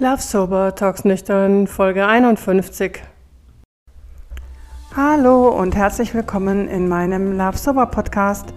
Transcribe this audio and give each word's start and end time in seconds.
Love 0.00 0.20
Sober 0.20 0.74
Talks 0.74 1.04
Nüchtern, 1.04 1.68
Folge 1.68 2.04
51. 2.04 3.00
Hallo 4.96 5.50
und 5.50 5.76
herzlich 5.76 6.12
willkommen 6.14 6.66
in 6.66 6.88
meinem 6.88 7.38
Love 7.38 7.56
Sober 7.56 7.86
Podcast 7.86 8.52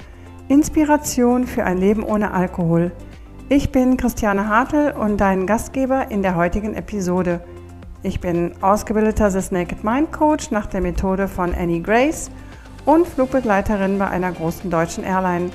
Inspiration 0.47 1.45
für 1.45 1.63
ein 1.63 1.77
Leben 1.77 2.01
ohne 2.01 2.31
Alkohol. 2.31 2.91
Ich 3.49 3.71
bin 3.71 3.97
Christiane 3.97 4.49
Hartl 4.49 4.95
und 4.99 5.17
dein 5.17 5.45
Gastgeber 5.45 6.09
in 6.09 6.23
der 6.23 6.35
heutigen 6.35 6.73
Episode. 6.73 7.41
Ich 8.01 8.19
bin 8.19 8.53
ausgebildeter 8.61 9.29
The 9.29 9.53
Naked 9.53 9.83
Mind 9.83 10.11
Coach 10.11 10.49
nach 10.49 10.65
der 10.65 10.81
Methode 10.81 11.27
von 11.27 11.53
Annie 11.53 11.83
Grace 11.83 12.31
und 12.83 13.07
Flugbegleiterin 13.07 13.99
bei 13.99 14.07
einer 14.07 14.31
großen 14.31 14.71
deutschen 14.71 15.03
Airline. 15.03 15.51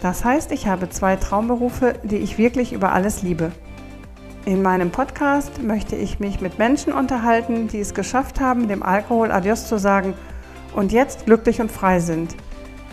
Das 0.00 0.24
heißt, 0.24 0.50
ich 0.50 0.66
habe 0.66 0.90
zwei 0.90 1.14
Traumberufe, 1.14 1.94
die 2.02 2.16
ich 2.16 2.38
wirklich 2.38 2.72
über 2.72 2.90
alles 2.90 3.22
liebe. 3.22 3.52
In 4.46 4.62
meinem 4.62 4.92
Podcast 4.92 5.60
möchte 5.60 5.96
ich 5.96 6.20
mich 6.20 6.40
mit 6.40 6.56
Menschen 6.56 6.92
unterhalten, 6.92 7.66
die 7.66 7.80
es 7.80 7.94
geschafft 7.94 8.38
haben, 8.38 8.68
dem 8.68 8.84
Alkohol 8.84 9.32
Adios 9.32 9.66
zu 9.66 9.76
sagen 9.76 10.14
und 10.72 10.92
jetzt 10.92 11.26
glücklich 11.26 11.60
und 11.60 11.72
frei 11.72 11.98
sind. 11.98 12.36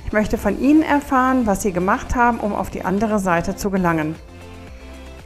Ich 0.08 0.13
möchte 0.13 0.39
von 0.39 0.59
ihnen 0.59 0.81
erfahren, 0.81 1.45
was 1.45 1.61
sie 1.61 1.71
gemacht 1.71 2.16
haben, 2.16 2.39
um 2.39 2.55
auf 2.55 2.71
die 2.71 2.84
andere 2.84 3.20
Seite 3.20 3.55
zu 3.55 3.70
gelangen. 3.70 4.16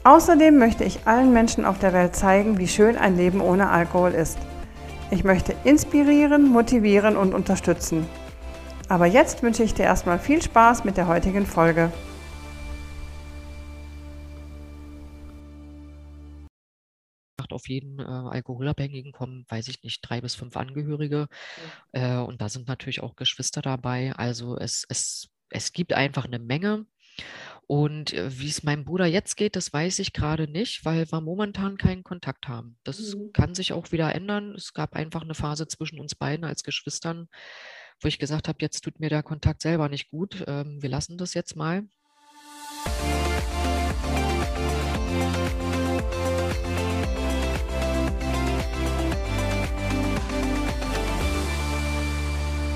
Außerdem 0.04 0.58
möchte 0.58 0.84
ich 0.84 1.08
allen 1.08 1.32
Menschen 1.32 1.64
auf 1.64 1.80
der 1.80 1.94
Welt 1.94 2.14
zeigen, 2.14 2.58
wie 2.58 2.68
schön 2.68 2.98
ein 2.98 3.16
Leben 3.16 3.40
ohne 3.40 3.70
Alkohol 3.70 4.12
ist. 4.12 4.38
Ich 5.12 5.24
möchte 5.24 5.56
inspirieren, 5.64 6.50
motivieren 6.50 7.16
und 7.16 7.34
unterstützen. 7.34 8.06
Aber 8.90 9.06
jetzt 9.06 9.44
wünsche 9.44 9.64
ich 9.64 9.76
dir 9.76 9.84
erstmal 9.84 10.20
viel 10.20 10.42
Spaß 10.42 10.84
mit 10.84 10.98
der 10.98 11.08
heutigen 11.08 11.46
Folge. 11.46 11.90
Auf 17.58 17.68
jeden 17.68 18.00
äh, 18.00 18.04
Alkoholabhängigen 18.04 19.12
kommen, 19.12 19.46
weiß 19.50 19.68
ich 19.68 19.82
nicht, 19.82 20.02
drei 20.02 20.22
bis 20.22 20.36
fünf 20.36 20.56
Angehörige. 20.56 21.28
Ja. 21.94 22.22
Äh, 22.22 22.26
und 22.26 22.40
da 22.40 22.50
sind 22.50 22.68
natürlich 22.68 23.02
auch 23.02 23.16
Geschwister 23.16 23.64
dabei. 23.64 24.14
Also 24.14 24.58
es, 24.58 24.86
es, 24.90 25.30
es 25.50 25.74
gibt 25.74 25.94
einfach 25.94 26.26
eine 26.26 26.40
Menge. 26.40 26.86
Und 27.66 28.14
äh, 28.14 28.40
wie 28.40 28.48
es 28.48 28.62
meinem 28.62 28.86
Bruder 28.86 29.08
jetzt 29.08 29.36
geht, 29.36 29.56
das 29.56 29.74
weiß 29.74 30.00
ich 30.00 30.14
gerade 30.14 30.48
nicht, 30.48 30.86
weil 30.86 31.12
wir 31.12 31.20
momentan 31.20 31.78
keinen 31.78 32.04
Kontakt 32.04 32.48
haben. 32.48 32.78
Das 32.84 33.00
mhm. 33.16 33.34
kann 33.34 33.56
sich 33.56 33.74
auch 33.74 33.92
wieder 33.92 34.14
ändern. 34.14 34.54
Es 34.56 34.74
gab 34.74 34.94
einfach 34.94 35.24
eine 35.24 35.34
Phase 35.34 35.68
zwischen 35.68 36.00
uns 36.00 36.14
beiden 36.14 36.46
als 36.46 36.64
Geschwistern, 36.64 37.28
wo 38.02 38.08
ich 38.08 38.20
gesagt 38.20 38.48
habe, 38.48 38.60
jetzt 38.62 38.82
tut 38.82 39.00
mir 39.00 39.10
der 39.10 39.24
Kontakt 39.24 39.64
selber 39.64 39.90
nicht 39.90 40.12
gut. 40.12 40.44
Ähm, 40.48 40.82
wir 40.82 40.90
lassen 40.90 41.18
das 41.18 41.34
jetzt 41.34 41.56
mal. 41.56 41.88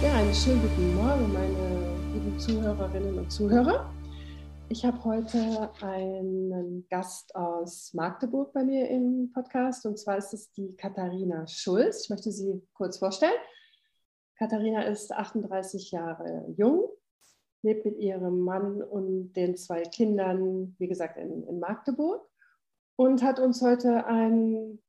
Einen 0.09 0.33
schönen 0.33 0.61
guten 0.63 0.95
Morgen, 0.95 1.31
meine 1.31 2.13
lieben 2.13 2.39
Zuhörerinnen 2.39 3.19
und 3.19 3.31
Zuhörer. 3.31 3.93
Ich 4.67 4.83
habe 4.83 5.01
heute 5.03 5.69
einen 5.79 6.87
Gast 6.89 7.35
aus 7.35 7.93
Magdeburg 7.93 8.51
bei 8.51 8.63
mir 8.63 8.89
im 8.89 9.31
Podcast 9.31 9.85
und 9.85 9.99
zwar 9.99 10.17
ist 10.17 10.33
es 10.33 10.51
die 10.53 10.75
Katharina 10.75 11.45
Schulz. 11.45 12.05
Ich 12.05 12.09
möchte 12.09 12.31
sie 12.31 12.63
kurz 12.73 12.97
vorstellen. 12.97 13.37
Katharina 14.37 14.81
ist 14.83 15.13
38 15.13 15.91
Jahre 15.91 16.45
jung, 16.57 16.89
lebt 17.61 17.85
mit 17.85 17.99
ihrem 17.99 18.39
Mann 18.39 18.81
und 18.81 19.33
den 19.33 19.55
zwei 19.55 19.83
Kindern, 19.83 20.75
wie 20.79 20.87
gesagt, 20.87 21.17
in, 21.17 21.43
in 21.43 21.59
Magdeburg 21.59 22.27
und 22.95 23.21
hat 23.21 23.39
uns 23.39 23.61
heute 23.61 24.07
ein 24.07 24.79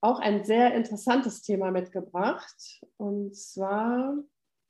auch 0.00 0.18
ein 0.18 0.44
sehr 0.44 0.74
interessantes 0.74 1.42
Thema 1.42 1.70
mitgebracht. 1.70 2.80
Und 2.96 3.36
zwar 3.36 4.14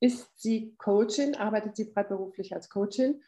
ist 0.00 0.28
sie 0.36 0.74
Coachin, 0.78 1.36
arbeitet 1.36 1.76
sie 1.76 1.92
freiberuflich 1.92 2.54
als 2.54 2.68
Coachin 2.68 3.22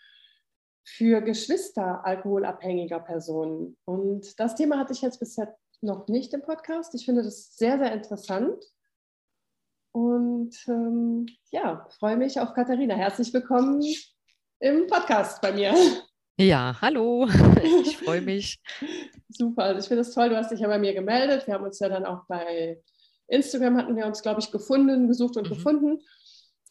für 0.84 1.20
Geschwister 1.20 2.04
alkoholabhängiger 2.04 3.00
Personen. 3.00 3.76
Und 3.84 4.38
das 4.40 4.56
Thema 4.56 4.78
hatte 4.78 4.92
ich 4.92 5.02
jetzt 5.02 5.20
bisher 5.20 5.56
noch 5.80 6.08
nicht 6.08 6.32
im 6.32 6.42
Podcast. 6.42 6.94
Ich 6.94 7.04
finde 7.04 7.22
das 7.22 7.56
sehr, 7.56 7.78
sehr 7.78 7.92
interessant. 7.92 8.64
Und 9.92 10.56
ähm, 10.68 11.26
ja, 11.50 11.86
freue 11.98 12.16
mich 12.16 12.40
auf 12.40 12.54
Katharina. 12.54 12.94
Herzlich 12.94 13.32
willkommen 13.32 13.84
im 14.60 14.86
Podcast 14.86 15.40
bei 15.42 15.52
mir. 15.52 15.74
Ja, 16.38 16.76
hallo, 16.80 17.28
ich 17.62 17.98
freue 17.98 18.22
mich. 18.22 18.60
Super, 19.32 19.64
also 19.64 19.80
ich 19.80 19.86
finde 19.86 20.02
es 20.02 20.12
toll, 20.12 20.28
du 20.28 20.36
hast 20.36 20.50
dich 20.50 20.60
ja 20.60 20.68
bei 20.68 20.78
mir 20.78 20.94
gemeldet. 20.94 21.46
Wir 21.46 21.54
haben 21.54 21.64
uns 21.64 21.78
ja 21.78 21.88
dann 21.88 22.04
auch 22.04 22.26
bei 22.26 22.82
Instagram, 23.28 23.78
hatten 23.78 23.96
wir 23.96 24.06
uns, 24.06 24.22
glaube 24.22 24.40
ich, 24.40 24.50
gefunden, 24.50 25.08
gesucht 25.08 25.36
und 25.36 25.48
mhm. 25.48 25.54
gefunden. 25.54 25.98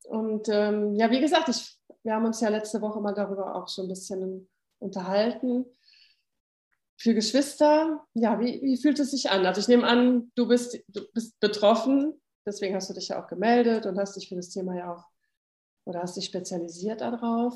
Und 0.03 0.47
ähm, 0.49 0.95
ja, 0.95 1.09
wie 1.11 1.19
gesagt, 1.21 1.49
ich, 1.49 1.77
wir 2.03 2.13
haben 2.13 2.25
uns 2.25 2.41
ja 2.41 2.49
letzte 2.49 2.81
Woche 2.81 3.01
mal 3.01 3.13
darüber 3.13 3.55
auch 3.55 3.67
so 3.67 3.83
ein 3.83 3.87
bisschen 3.87 4.49
unterhalten. 4.79 5.65
Für 6.97 7.13
Geschwister, 7.15 8.05
ja, 8.13 8.39
wie, 8.39 8.61
wie 8.61 8.77
fühlt 8.77 8.99
es 8.99 9.11
sich 9.11 9.31
an? 9.31 9.45
Also 9.45 9.61
ich 9.61 9.67
nehme 9.67 9.87
an, 9.87 10.31
du 10.35 10.47
bist, 10.47 10.77
du 10.87 11.01
bist 11.13 11.39
betroffen, 11.39 12.21
deswegen 12.45 12.75
hast 12.75 12.89
du 12.89 12.93
dich 12.93 13.07
ja 13.07 13.23
auch 13.23 13.27
gemeldet 13.27 13.87
und 13.87 13.97
hast 13.97 14.15
dich 14.15 14.29
für 14.29 14.35
das 14.35 14.49
Thema 14.49 14.77
ja 14.77 14.93
auch 14.93 15.05
oder 15.85 16.01
hast 16.01 16.15
dich 16.15 16.25
spezialisiert 16.25 17.01
darauf. 17.01 17.55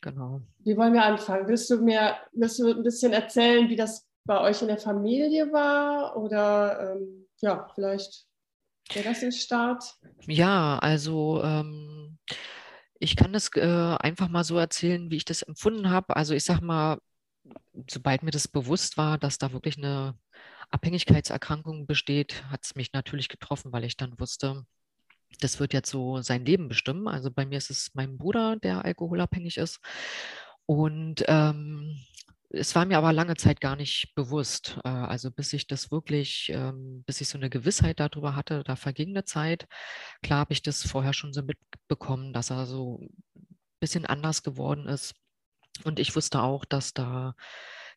Genau. 0.00 0.40
Wie 0.58 0.76
wollen 0.76 0.92
wir 0.92 1.04
anfangen? 1.04 1.46
Willst 1.46 1.70
du 1.70 1.76
mir 1.78 2.16
willst 2.32 2.58
du 2.58 2.68
ein 2.68 2.82
bisschen 2.82 3.12
erzählen, 3.12 3.68
wie 3.68 3.76
das 3.76 4.07
bei 4.28 4.40
euch 4.42 4.60
in 4.62 4.68
der 4.68 4.78
Familie 4.78 5.52
war? 5.52 6.16
Oder 6.16 6.92
ähm, 6.92 7.26
ja, 7.40 7.66
vielleicht 7.74 8.26
wäre 8.92 9.08
das 9.08 9.22
ein 9.22 9.32
Start? 9.32 9.82
Ja, 10.26 10.78
also 10.78 11.42
ähm, 11.42 12.18
ich 13.00 13.16
kann 13.16 13.32
das 13.32 13.50
äh, 13.56 13.96
einfach 13.98 14.28
mal 14.28 14.44
so 14.44 14.58
erzählen, 14.58 15.10
wie 15.10 15.16
ich 15.16 15.24
das 15.24 15.42
empfunden 15.42 15.90
habe. 15.90 16.14
Also 16.14 16.34
ich 16.34 16.44
sag 16.44 16.60
mal, 16.60 16.98
sobald 17.90 18.22
mir 18.22 18.30
das 18.30 18.46
bewusst 18.46 18.98
war, 18.98 19.16
dass 19.16 19.38
da 19.38 19.52
wirklich 19.52 19.78
eine 19.78 20.14
Abhängigkeitserkrankung 20.70 21.86
besteht, 21.86 22.44
hat 22.50 22.64
es 22.64 22.74
mich 22.74 22.92
natürlich 22.92 23.30
getroffen, 23.30 23.72
weil 23.72 23.84
ich 23.84 23.96
dann 23.96 24.20
wusste, 24.20 24.66
das 25.40 25.58
wird 25.58 25.72
jetzt 25.72 25.90
so 25.90 26.20
sein 26.20 26.44
Leben 26.44 26.68
bestimmen. 26.68 27.08
Also 27.08 27.30
bei 27.30 27.46
mir 27.46 27.56
ist 27.56 27.70
es 27.70 27.92
mein 27.94 28.18
Bruder, 28.18 28.56
der 28.56 28.84
alkoholabhängig 28.84 29.56
ist. 29.56 29.80
Und 30.66 31.24
ähm, 31.28 31.96
es 32.50 32.74
war 32.74 32.86
mir 32.86 32.98
aber 32.98 33.12
lange 33.12 33.36
Zeit 33.36 33.60
gar 33.60 33.76
nicht 33.76 34.14
bewusst. 34.14 34.78
Äh, 34.84 34.88
also 34.88 35.30
bis 35.30 35.52
ich 35.52 35.66
das 35.66 35.90
wirklich, 35.90 36.50
ähm, 36.54 37.04
bis 37.06 37.20
ich 37.20 37.28
so 37.28 37.38
eine 37.38 37.50
Gewissheit 37.50 38.00
darüber 38.00 38.36
hatte, 38.36 38.64
da 38.64 38.76
verging 38.76 39.10
eine 39.10 39.24
Zeit. 39.24 39.66
Klar 40.22 40.40
habe 40.40 40.52
ich 40.52 40.62
das 40.62 40.86
vorher 40.86 41.12
schon 41.12 41.32
so 41.32 41.42
mitbekommen, 41.42 42.32
dass 42.32 42.50
er 42.50 42.66
so 42.66 43.00
ein 43.00 43.56
bisschen 43.80 44.06
anders 44.06 44.42
geworden 44.42 44.86
ist. 44.88 45.14
Und 45.84 46.00
ich 46.00 46.16
wusste 46.16 46.42
auch, 46.42 46.64
dass 46.64 46.94
da 46.94 47.34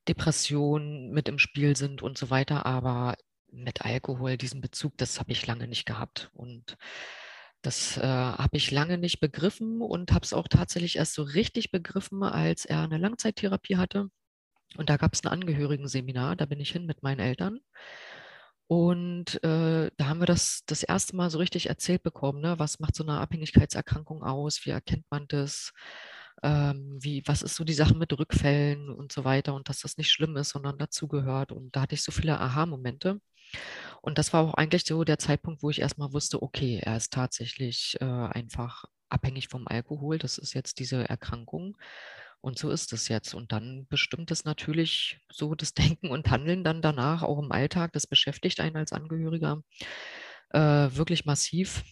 Depressionen 0.08 1.12
mit 1.12 1.30
im 1.30 1.40
Spiel 1.40 1.76
sind 1.76 2.02
und 2.02 2.18
so 2.18 2.30
weiter. 2.30 2.66
Aber 2.66 3.16
mit 3.52 3.82
Alkohol, 3.84 4.38
diesen 4.38 4.62
Bezug, 4.62 4.98
das 4.98 5.20
habe 5.20 5.32
ich 5.32 5.48
lange 5.48 5.68
nicht 5.68 5.86
gehabt. 5.86 6.32
Und 6.34 6.78
das 7.62 7.98
äh, 7.98 8.02
habe 8.02 8.58
ich 8.58 8.72
lange 8.72 8.98
nicht 8.98 9.20
begriffen 9.20 9.82
und 9.82 10.12
habe 10.12 10.26
es 10.26 10.34
auch 10.34 10.48
tatsächlich 10.48 10.98
erst 10.98 11.14
so 11.14 11.24
richtig 11.24 11.72
begriffen, 11.72 12.24
als 12.24 12.66
er 12.66 12.82
eine 12.82 12.98
Langzeittherapie 12.98 13.78
hatte. 13.78 14.10
Und 14.78 14.90
da 14.90 14.98
gab 14.98 15.14
es 15.14 15.24
ein 15.24 15.30
Angehörigenseminar, 15.30 16.36
da 16.36 16.46
bin 16.46 16.60
ich 16.60 16.72
hin 16.72 16.86
mit 16.86 17.04
meinen 17.04 17.20
Eltern. 17.20 17.60
Und 18.68 19.44
äh, 19.44 19.92
da 19.98 20.06
haben 20.06 20.22
wir 20.22 20.26
das 20.26 20.64
das 20.66 20.84
erste 20.84 21.16
Mal 21.18 21.30
so 21.30 21.40
richtig 21.40 21.68
erzählt 21.68 22.04
bekommen, 22.04 22.40
ne? 22.40 22.58
was 22.58 22.80
macht 22.80 22.96
so 22.96 23.04
eine 23.04 23.20
Abhängigkeitserkrankung 23.20 24.24
aus, 24.24 24.66
wie 24.66 24.70
erkennt 24.70 25.04
man 25.10 25.28
das, 25.28 25.74
ähm, 26.42 26.98
wie, 27.02 27.22
was 27.26 27.42
ist 27.42 27.56
so 27.56 27.66
die 27.66 27.74
Sache 27.74 27.96
mit 27.96 28.18
Rückfällen 28.18 28.90
und 28.90 29.12
so 29.12 29.26
weiter 29.26 29.56
und 29.56 29.68
dass 29.68 29.82
das 29.82 29.98
nicht 29.98 30.10
schlimm 30.10 30.38
ist, 30.38 30.50
sondern 30.52 30.78
dazugehört. 30.78 31.52
Und 31.52 31.76
da 31.76 31.82
hatte 31.82 31.96
ich 31.96 32.04
so 32.04 32.14
viele 32.14 32.40
Aha-Momente. 32.40 33.20
Und 34.02 34.18
das 34.18 34.32
war 34.32 34.42
auch 34.44 34.54
eigentlich 34.54 34.86
so 34.86 35.04
der 35.04 35.20
Zeitpunkt, 35.20 35.64
wo 35.64 35.70
ich 35.70 35.82
erstmal 35.82 36.14
wusste, 36.14 36.42
okay, 36.42 36.80
er 36.82 36.96
ist 36.98 37.12
tatsächlich 37.12 37.98
äh, 38.00 38.06
einfach 38.06 38.86
abhängig 39.10 39.50
vom 39.50 39.68
Alkohol. 39.68 40.18
Das 40.18 40.38
ist 40.38 40.54
jetzt 40.54 40.80
diese 40.80 41.10
Erkrankung. 41.10 41.78
Und 42.42 42.58
so 42.58 42.72
ist 42.72 42.92
es 42.94 43.08
jetzt. 43.08 43.34
Und 43.34 43.52
dann 43.52 43.88
bestimmt 43.88 44.32
es 44.32 44.46
natürlich 44.46 45.20
so 45.32 45.56
das 45.56 45.74
Denken 45.76 46.10
und 46.12 46.30
Handeln 46.30 46.64
dann 46.64 46.82
danach 46.82 47.24
auch 47.24 47.40
im 47.40 47.52
Alltag. 47.52 47.94
Das 47.94 48.08
beschäftigt 48.08 48.60
einen 48.60 48.78
als 48.78 48.94
Angehöriger 48.94 49.62
äh, 50.52 50.60
wirklich 50.60 51.26
massiv. 51.26 51.84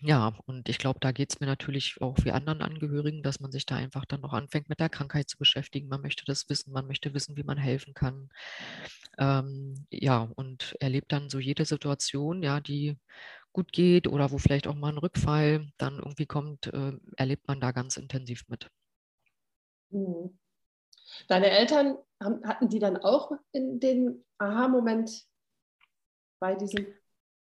Ja, 0.00 0.34
und 0.46 0.68
ich 0.68 0.76
glaube, 0.78 1.00
da 1.00 1.10
geht 1.12 1.32
es 1.32 1.40
mir 1.40 1.46
natürlich 1.46 1.96
auch 2.02 2.16
wie 2.24 2.30
anderen 2.30 2.60
Angehörigen, 2.60 3.22
dass 3.22 3.40
man 3.40 3.50
sich 3.50 3.64
da 3.64 3.76
einfach 3.76 4.04
dann 4.04 4.20
noch 4.20 4.34
anfängt, 4.34 4.68
mit 4.68 4.78
der 4.78 4.90
Krankheit 4.90 5.28
zu 5.30 5.38
beschäftigen. 5.38 5.88
Man 5.88 6.02
möchte 6.02 6.24
das 6.26 6.48
wissen, 6.50 6.72
man 6.72 6.86
möchte 6.86 7.14
wissen, 7.14 7.36
wie 7.36 7.42
man 7.44 7.56
helfen 7.58 7.94
kann. 7.94 8.28
Ähm, 9.18 9.86
ja, 9.90 10.28
und 10.36 10.76
erlebt 10.80 11.12
dann 11.12 11.30
so 11.30 11.38
jede 11.38 11.64
Situation, 11.64 12.42
ja, 12.42 12.60
die 12.60 12.98
gut 13.52 13.72
geht 13.72 14.06
oder 14.08 14.30
wo 14.32 14.38
vielleicht 14.38 14.66
auch 14.66 14.74
mal 14.74 14.92
ein 14.92 14.98
Rückfall 14.98 15.70
dann 15.78 15.98
irgendwie 15.98 16.26
kommt, 16.26 16.66
äh, 16.68 16.92
erlebt 17.16 17.48
man 17.48 17.60
da 17.60 17.72
ganz 17.72 17.96
intensiv 17.96 18.44
mit. 18.48 18.68
Mhm. 19.90 20.38
Deine 21.28 21.50
Eltern, 21.50 21.98
haben, 22.22 22.46
hatten 22.46 22.68
die 22.68 22.78
dann 22.78 22.96
auch 22.96 23.32
in 23.52 23.80
den 23.80 24.24
Aha-Moment 24.38 25.26
bei 26.40 26.54
diesem 26.54 26.86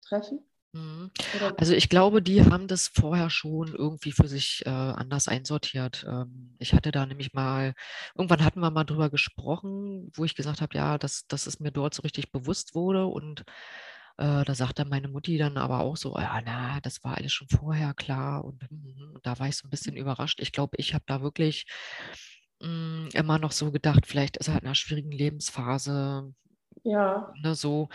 Treffen? 0.02 0.44
Mhm. 0.74 1.10
Also 1.58 1.74
ich 1.74 1.90
glaube, 1.90 2.22
die 2.22 2.42
haben 2.42 2.66
das 2.66 2.88
vorher 2.88 3.28
schon 3.28 3.74
irgendwie 3.74 4.12
für 4.12 4.26
sich 4.26 4.62
äh, 4.64 4.70
anders 4.70 5.28
einsortiert. 5.28 6.06
Ähm, 6.08 6.54
ich 6.58 6.72
hatte 6.72 6.92
da 6.92 7.04
nämlich 7.04 7.34
mal, 7.34 7.74
irgendwann 8.14 8.42
hatten 8.42 8.60
wir 8.60 8.70
mal 8.70 8.84
drüber 8.84 9.10
gesprochen, 9.10 10.10
wo 10.14 10.24
ich 10.24 10.34
gesagt 10.34 10.62
habe, 10.62 10.74
ja, 10.74 10.96
dass, 10.96 11.26
dass 11.26 11.46
es 11.46 11.60
mir 11.60 11.72
dort 11.72 11.92
so 11.92 12.02
richtig 12.02 12.32
bewusst 12.32 12.74
wurde. 12.74 13.06
Und 13.06 13.44
äh, 14.22 14.44
da 14.44 14.54
sagte 14.54 14.84
meine 14.84 15.08
Mutti 15.08 15.36
dann 15.36 15.56
aber 15.56 15.80
auch 15.80 15.96
so, 15.96 16.16
ja, 16.16 16.40
na, 16.44 16.80
das 16.80 17.02
war 17.02 17.16
alles 17.16 17.32
schon 17.32 17.48
vorher 17.48 17.92
klar. 17.94 18.44
Und, 18.44 18.62
und 18.70 19.20
da 19.26 19.38
war 19.38 19.48
ich 19.48 19.56
so 19.56 19.66
ein 19.66 19.70
bisschen 19.70 19.96
überrascht. 19.96 20.40
Ich 20.40 20.52
glaube, 20.52 20.76
ich 20.78 20.94
habe 20.94 21.04
da 21.06 21.22
wirklich 21.22 21.66
mh, 22.60 22.68
mm, 22.68 23.08
immer 23.14 23.38
noch 23.38 23.52
so 23.52 23.72
gedacht, 23.72 24.06
vielleicht 24.06 24.36
ist 24.36 24.48
er 24.48 24.54
in 24.54 24.66
einer 24.66 24.74
schwierigen 24.74 25.12
Lebensphase 25.12 26.32
ja. 26.84 27.32
Ne, 27.42 27.54
so, 27.54 27.88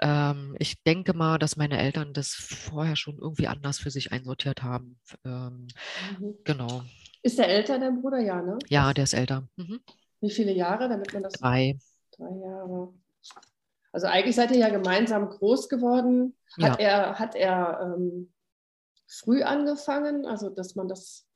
ähm, 0.00 0.56
ich 0.58 0.82
denke 0.82 1.12
mal, 1.12 1.38
dass 1.38 1.56
meine 1.56 1.78
Eltern 1.78 2.14
das 2.14 2.28
vorher 2.32 2.96
schon 2.96 3.18
irgendwie 3.18 3.48
anders 3.48 3.78
für 3.78 3.90
sich 3.90 4.12
einsortiert 4.12 4.62
haben. 4.62 4.98
Ähm, 5.24 5.66
mhm. 6.18 6.34
Genau. 6.44 6.82
Ist 7.22 7.38
der 7.38 7.48
älter, 7.48 7.78
dein 7.78 8.00
Bruder? 8.00 8.18
Ja, 8.20 8.40
ne? 8.40 8.56
Ja, 8.68 8.94
der 8.94 9.04
ist 9.04 9.12
älter. 9.12 9.46
Mhm. 9.56 9.80
Wie 10.22 10.30
viele 10.30 10.52
Jahre, 10.52 10.88
damit 10.88 11.12
man 11.12 11.22
das. 11.24 11.34
Drei. 11.34 11.78
Drei 12.16 12.34
Jahre. 12.42 12.94
Also 13.92 14.06
eigentlich 14.06 14.36
seid 14.36 14.50
ihr 14.52 14.58
ja 14.58 14.68
gemeinsam 14.68 15.28
groß 15.28 15.68
geworden. 15.68 16.36
Hat 16.60 16.80
ja. 16.80 16.86
er, 16.86 17.18
hat 17.18 17.34
er 17.34 17.94
ähm, 17.96 18.32
früh 19.06 19.42
angefangen, 19.42 20.26
also 20.26 20.50
dass 20.50 20.76
man 20.76 20.88
das 20.88 21.26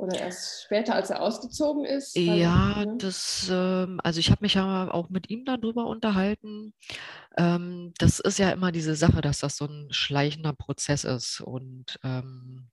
oder 0.00 0.18
erst 0.18 0.62
später, 0.64 0.94
als 0.94 1.10
er 1.10 1.20
ausgezogen 1.20 1.84
ist? 1.84 2.16
Ja, 2.16 2.86
ne? 2.86 2.96
das, 2.96 3.48
ähm, 3.52 4.00
also 4.02 4.18
ich 4.18 4.30
habe 4.30 4.42
mich 4.42 4.54
ja 4.54 4.90
auch 4.90 5.10
mit 5.10 5.28
ihm 5.28 5.44
darüber 5.44 5.86
unterhalten. 5.86 6.72
Ähm, 7.36 7.92
das 7.98 8.18
ist 8.18 8.38
ja 8.38 8.50
immer 8.50 8.72
diese 8.72 8.94
Sache, 8.94 9.20
dass 9.20 9.40
das 9.40 9.58
so 9.58 9.66
ein 9.66 9.88
schleichender 9.90 10.54
Prozess 10.54 11.04
ist. 11.04 11.42
Und 11.42 11.98
ähm, 12.02 12.69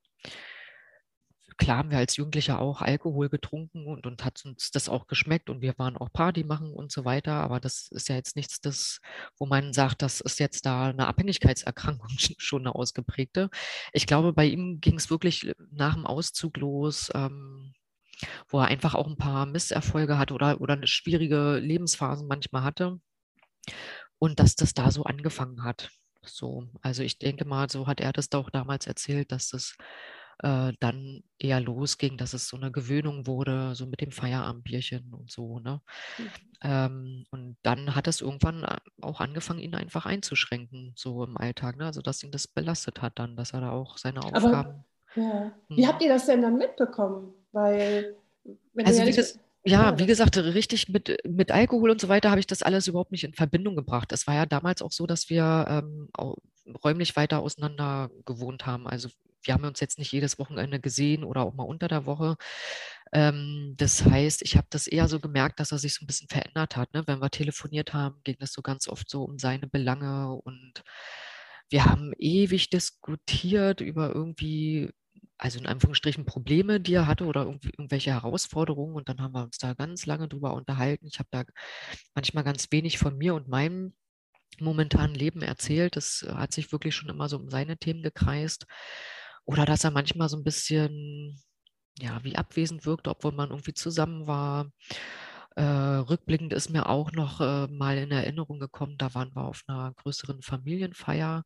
klar 1.58 1.78
haben 1.78 1.92
wir 1.92 1.98
als 1.98 2.18
Jugendliche 2.18 2.60
auch 2.60 2.82
Alkohol 2.82 3.30
getrunken 3.30 3.88
und, 3.88 4.06
und 4.06 4.24
hat 4.24 4.44
uns 4.46 4.72
das 4.72 4.90
auch 4.90 5.08
geschmeckt 5.08 5.50
und 5.50 5.62
wir 5.62 5.78
waren 5.78 5.98
auch 5.98 6.12
Party 6.12 6.44
machen 6.44 6.74
und 6.74 6.92
so 6.92 7.06
weiter. 7.06 7.34
Aber 7.34 7.60
das 7.60 7.88
ist 7.92 8.10
ja 8.10 8.16
jetzt 8.16 8.36
nichts, 8.36 8.62
das, 8.62 9.00
wo 9.38 9.46
man 9.46 9.74
sagt, 9.74 10.02
das 10.02 10.22
ist 10.22 10.40
jetzt 10.40 10.66
da 10.66 10.90
eine 10.90 11.08
Abhängigkeitserkrankung 11.08 12.10
schon 12.38 12.62
eine 12.62 12.76
ausgeprägte. 12.76 13.50
Ich 13.94 14.08
glaube, 14.08 14.34
bei 14.34 14.46
ihm 14.46 14.80
ging 14.82 14.96
es 14.96 15.10
wirklich 15.10 15.52
nach 15.72 15.96
dem 15.96 16.06
Auszug 16.06 16.58
los. 16.58 17.10
Ähm, 17.14 17.74
wo 18.50 18.60
er 18.60 18.66
einfach 18.66 18.96
auch 18.96 19.08
ein 19.08 19.18
paar 19.18 19.46
Misserfolge 19.46 20.18
hatte 20.18 20.34
oder, 20.34 20.60
oder 20.60 20.74
eine 20.74 20.88
schwierige 20.88 21.58
Lebensphasen 21.60 22.28
manchmal 22.28 22.64
hatte. 22.64 23.00
Und 24.20 24.40
dass 24.40 24.56
das 24.56 24.74
da 24.74 24.90
so 24.92 25.04
angefangen 25.04 25.64
hat. 25.64 25.92
So, 26.24 26.68
also 26.82 27.04
ich 27.04 27.20
denke 27.20 27.46
mal, 27.46 27.70
so 27.70 27.88
hat 27.88 28.02
er 28.02 28.12
das 28.12 28.30
doch 28.30 28.50
damals 28.50 28.88
erzählt, 28.88 29.32
dass 29.32 29.50
das 29.50 29.78
äh, 30.40 30.74
dann 30.80 31.24
eher 31.40 31.60
losging, 31.60 32.18
dass 32.18 32.34
es 32.34 32.48
so 32.48 32.58
eine 32.58 32.72
Gewöhnung 32.72 33.28
wurde, 33.28 33.76
so 33.76 33.86
mit 33.86 34.02
dem 34.02 34.12
Feierabendbierchen 34.12 35.14
und 35.14 35.32
so. 35.32 35.60
Ne? 35.60 35.82
Mhm. 36.18 36.30
Ähm, 36.64 37.26
und 37.32 37.58
dann 37.64 37.96
hat 37.96 38.08
es 38.08 38.22
irgendwann 38.22 38.64
äh, 38.64 38.78
auch 39.02 39.20
angefangen, 39.20 39.60
ihn 39.60 39.76
einfach 39.76 40.06
einzuschränken, 40.06 40.94
so 40.96 41.24
im 41.24 41.38
Alltag. 41.38 41.78
Ne? 41.78 41.86
Also 41.86 42.02
dass 42.02 42.24
ihn 42.24 42.32
das 42.32 42.48
belastet 42.48 43.02
hat 43.02 43.20
dann, 43.20 43.36
dass 43.36 43.54
er 43.54 43.62
da 43.62 43.72
auch 43.72 43.98
seine 43.98 44.22
Aufgaben. 44.22 44.54
Aber, 44.54 44.86
ja. 45.16 45.52
Wie 45.70 45.84
hm. 45.84 45.88
habt 45.88 46.02
ihr 46.02 46.10
das 46.10 46.26
denn 46.28 46.42
dann 46.42 46.58
mitbekommen? 46.58 47.34
Weil 47.52 48.16
wenn 48.74 48.86
also 48.86 49.02
ja 49.02 49.08
wie, 49.08 49.14
das, 49.14 49.40
ja, 49.64 49.98
wie 50.00 50.06
gesagt, 50.06 50.38
richtig 50.38 50.90
mit, 50.90 51.18
mit 51.28 51.52
Alkohol 51.52 51.90
und 51.90 52.00
so 52.00 52.08
weiter 52.10 52.30
habe 52.30 52.40
ich 52.40 52.48
das 52.48 52.64
alles 52.64 52.88
überhaupt 52.88 53.12
nicht 53.12 53.24
in 53.24 53.34
Verbindung 53.34 53.76
gebracht. 53.76 54.12
Es 54.14 54.28
war 54.28 54.36
ja 54.36 54.46
damals 54.46 54.82
auch 54.82 54.92
so, 54.92 55.08
dass 55.08 55.30
wir 55.30 55.66
ähm, 55.68 56.10
räumlich 56.84 57.16
weiter 57.16 57.40
auseinander 57.40 58.10
gewohnt 58.26 58.66
haben. 58.66 58.88
Also 58.88 59.10
wir 59.44 59.54
haben 59.54 59.64
uns 59.64 59.80
jetzt 59.80 60.00
nicht 60.00 60.12
jedes 60.12 60.40
Wochenende 60.40 60.80
gesehen 60.80 61.24
oder 61.24 61.42
auch 61.44 61.54
mal 61.54 61.64
unter 61.64 61.88
der 61.88 62.06
Woche. 62.06 62.38
Ähm, 63.14 63.76
das 63.78 64.06
heißt, 64.06 64.42
ich 64.42 64.58
habe 64.58 64.68
das 64.70 64.88
eher 64.88 65.08
so 65.08 65.20
gemerkt, 65.20 65.60
dass 65.60 65.72
er 65.72 65.80
sich 65.80 65.94
so 65.94 66.04
ein 66.04 66.08
bisschen 66.08 66.28
verändert 66.28 66.76
hat. 66.76 66.94
Ne? 66.94 67.04
Wenn 67.08 67.22
wir 67.22 67.30
telefoniert 67.30 67.94
haben, 67.94 68.22
ging 68.24 68.36
das 68.40 68.54
so 68.54 68.62
ganz 68.62 68.88
oft 68.88 69.10
so 69.10 69.24
um 69.24 69.40
seine 69.40 69.68
Belange 69.68 70.34
und 70.34 70.84
wir 71.70 71.86
haben 71.86 72.14
ewig 72.18 72.70
diskutiert 72.70 73.82
über 73.82 74.14
irgendwie, 74.14 74.90
also 75.38 75.60
in 75.60 75.68
Anführungsstrichen 75.68 76.26
Probleme, 76.26 76.80
die 76.80 76.94
er 76.94 77.08
hatte 77.08 77.26
oder 77.26 77.46
irgendwelche 77.46 78.12
Herausforderungen 78.12 78.96
und 78.96 79.10
dann 79.10 79.22
haben 79.22 79.34
wir 79.34 79.44
uns 79.44 79.58
da 79.58 79.74
ganz 79.74 80.06
lange 80.06 80.28
drüber 80.28 80.54
unterhalten. 80.54 81.08
Ich 81.08 81.20
habe 81.20 81.30
da 81.32 81.44
manchmal 82.16 82.44
ganz 82.44 82.72
wenig 82.72 82.98
von 82.98 83.18
mir 83.18 83.36
und 83.36 83.48
meinem 83.48 83.94
momentanen 84.60 85.16
Leben 85.16 85.42
erzählt. 85.42 85.96
Das 85.96 86.26
hat 86.30 86.54
sich 86.54 86.72
wirklich 86.72 86.96
schon 86.96 87.10
immer 87.10 87.30
so 87.30 87.38
um 87.38 87.50
seine 87.50 87.78
Themen 87.78 88.04
gekreist. 88.04 88.66
Oder 89.46 89.66
dass 89.66 89.84
er 89.84 89.92
manchmal 89.92 90.30
so 90.30 90.38
ein 90.38 90.44
bisschen, 90.44 91.42
ja, 92.00 92.24
wie 92.24 92.36
abwesend 92.36 92.86
wirkte, 92.86 93.10
obwohl 93.10 93.32
man 93.32 93.50
irgendwie 93.50 93.74
zusammen 93.74 94.28
war. 94.28 94.72
Äh, 95.58 95.64
rückblickend 95.64 96.54
ist 96.54 96.70
mir 96.70 96.88
auch 96.88 97.12
noch 97.14 97.42
äh, 97.42 97.66
mal 97.68 97.98
in 97.98 98.12
Erinnerung 98.12 98.60
gekommen, 98.60 98.96
da 99.00 99.16
waren 99.16 99.36
wir 99.36 99.44
auf 99.44 99.64
einer 99.66 99.92
größeren 99.96 100.44
Familienfeier 100.44 101.46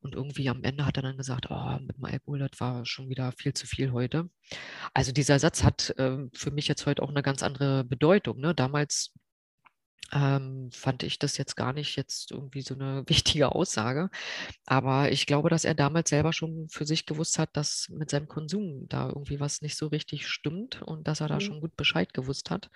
und 0.00 0.16
irgendwie 0.16 0.48
am 0.48 0.64
Ende 0.64 0.84
hat 0.84 0.96
er 0.96 1.04
dann 1.04 1.16
gesagt, 1.16 1.46
oh, 1.48 1.78
mit 1.78 1.96
dem 1.96 2.04
Alkohol, 2.04 2.40
das 2.40 2.58
war 2.58 2.84
schon 2.86 3.08
wieder 3.08 3.30
viel 3.30 3.54
zu 3.54 3.68
viel 3.68 3.92
heute. 3.92 4.28
Also 4.94 5.12
dieser 5.12 5.38
Satz 5.38 5.62
hat 5.62 5.90
äh, 5.96 6.26
für 6.34 6.50
mich 6.50 6.66
jetzt 6.66 6.86
heute 6.86 7.04
auch 7.04 7.10
eine 7.10 7.22
ganz 7.22 7.44
andere 7.44 7.84
Bedeutung. 7.84 8.40
Ne? 8.40 8.52
Damals 8.52 9.12
ähm, 10.12 10.70
fand 10.72 11.02
ich 11.02 11.18
das 11.18 11.38
jetzt 11.38 11.56
gar 11.56 11.72
nicht 11.72 11.96
jetzt 11.96 12.30
irgendwie 12.30 12.62
so 12.62 12.74
eine 12.74 13.04
wichtige 13.08 13.52
Aussage. 13.54 14.10
Aber 14.66 15.12
ich 15.12 15.26
glaube, 15.26 15.48
dass 15.48 15.64
er 15.64 15.74
damals 15.74 16.10
selber 16.10 16.32
schon 16.32 16.68
für 16.68 16.84
sich 16.84 17.06
gewusst 17.06 17.38
hat, 17.38 17.56
dass 17.56 17.88
mit 17.90 18.10
seinem 18.10 18.28
Konsum 18.28 18.88
da 18.88 19.08
irgendwie 19.08 19.40
was 19.40 19.62
nicht 19.62 19.76
so 19.76 19.86
richtig 19.88 20.28
stimmt 20.28 20.82
und 20.82 21.08
dass 21.08 21.20
er 21.20 21.28
da 21.28 21.36
mhm. 21.36 21.40
schon 21.40 21.60
gut 21.60 21.76
Bescheid 21.76 22.12
gewusst 22.14 22.50
hat. 22.50 22.70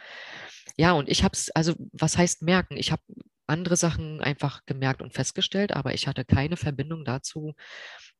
Ja, 0.76 0.92
und 0.92 1.08
ich 1.08 1.24
habe 1.24 1.32
es, 1.34 1.50
also 1.50 1.74
was 1.92 2.16
heißt 2.18 2.42
merken? 2.42 2.76
Ich 2.76 2.92
habe 2.92 3.02
andere 3.46 3.76
Sachen 3.76 4.20
einfach 4.20 4.64
gemerkt 4.66 5.02
und 5.02 5.12
festgestellt, 5.14 5.72
aber 5.72 5.94
ich 5.94 6.08
hatte 6.08 6.24
keine 6.24 6.56
Verbindung 6.56 7.04
dazu, 7.04 7.54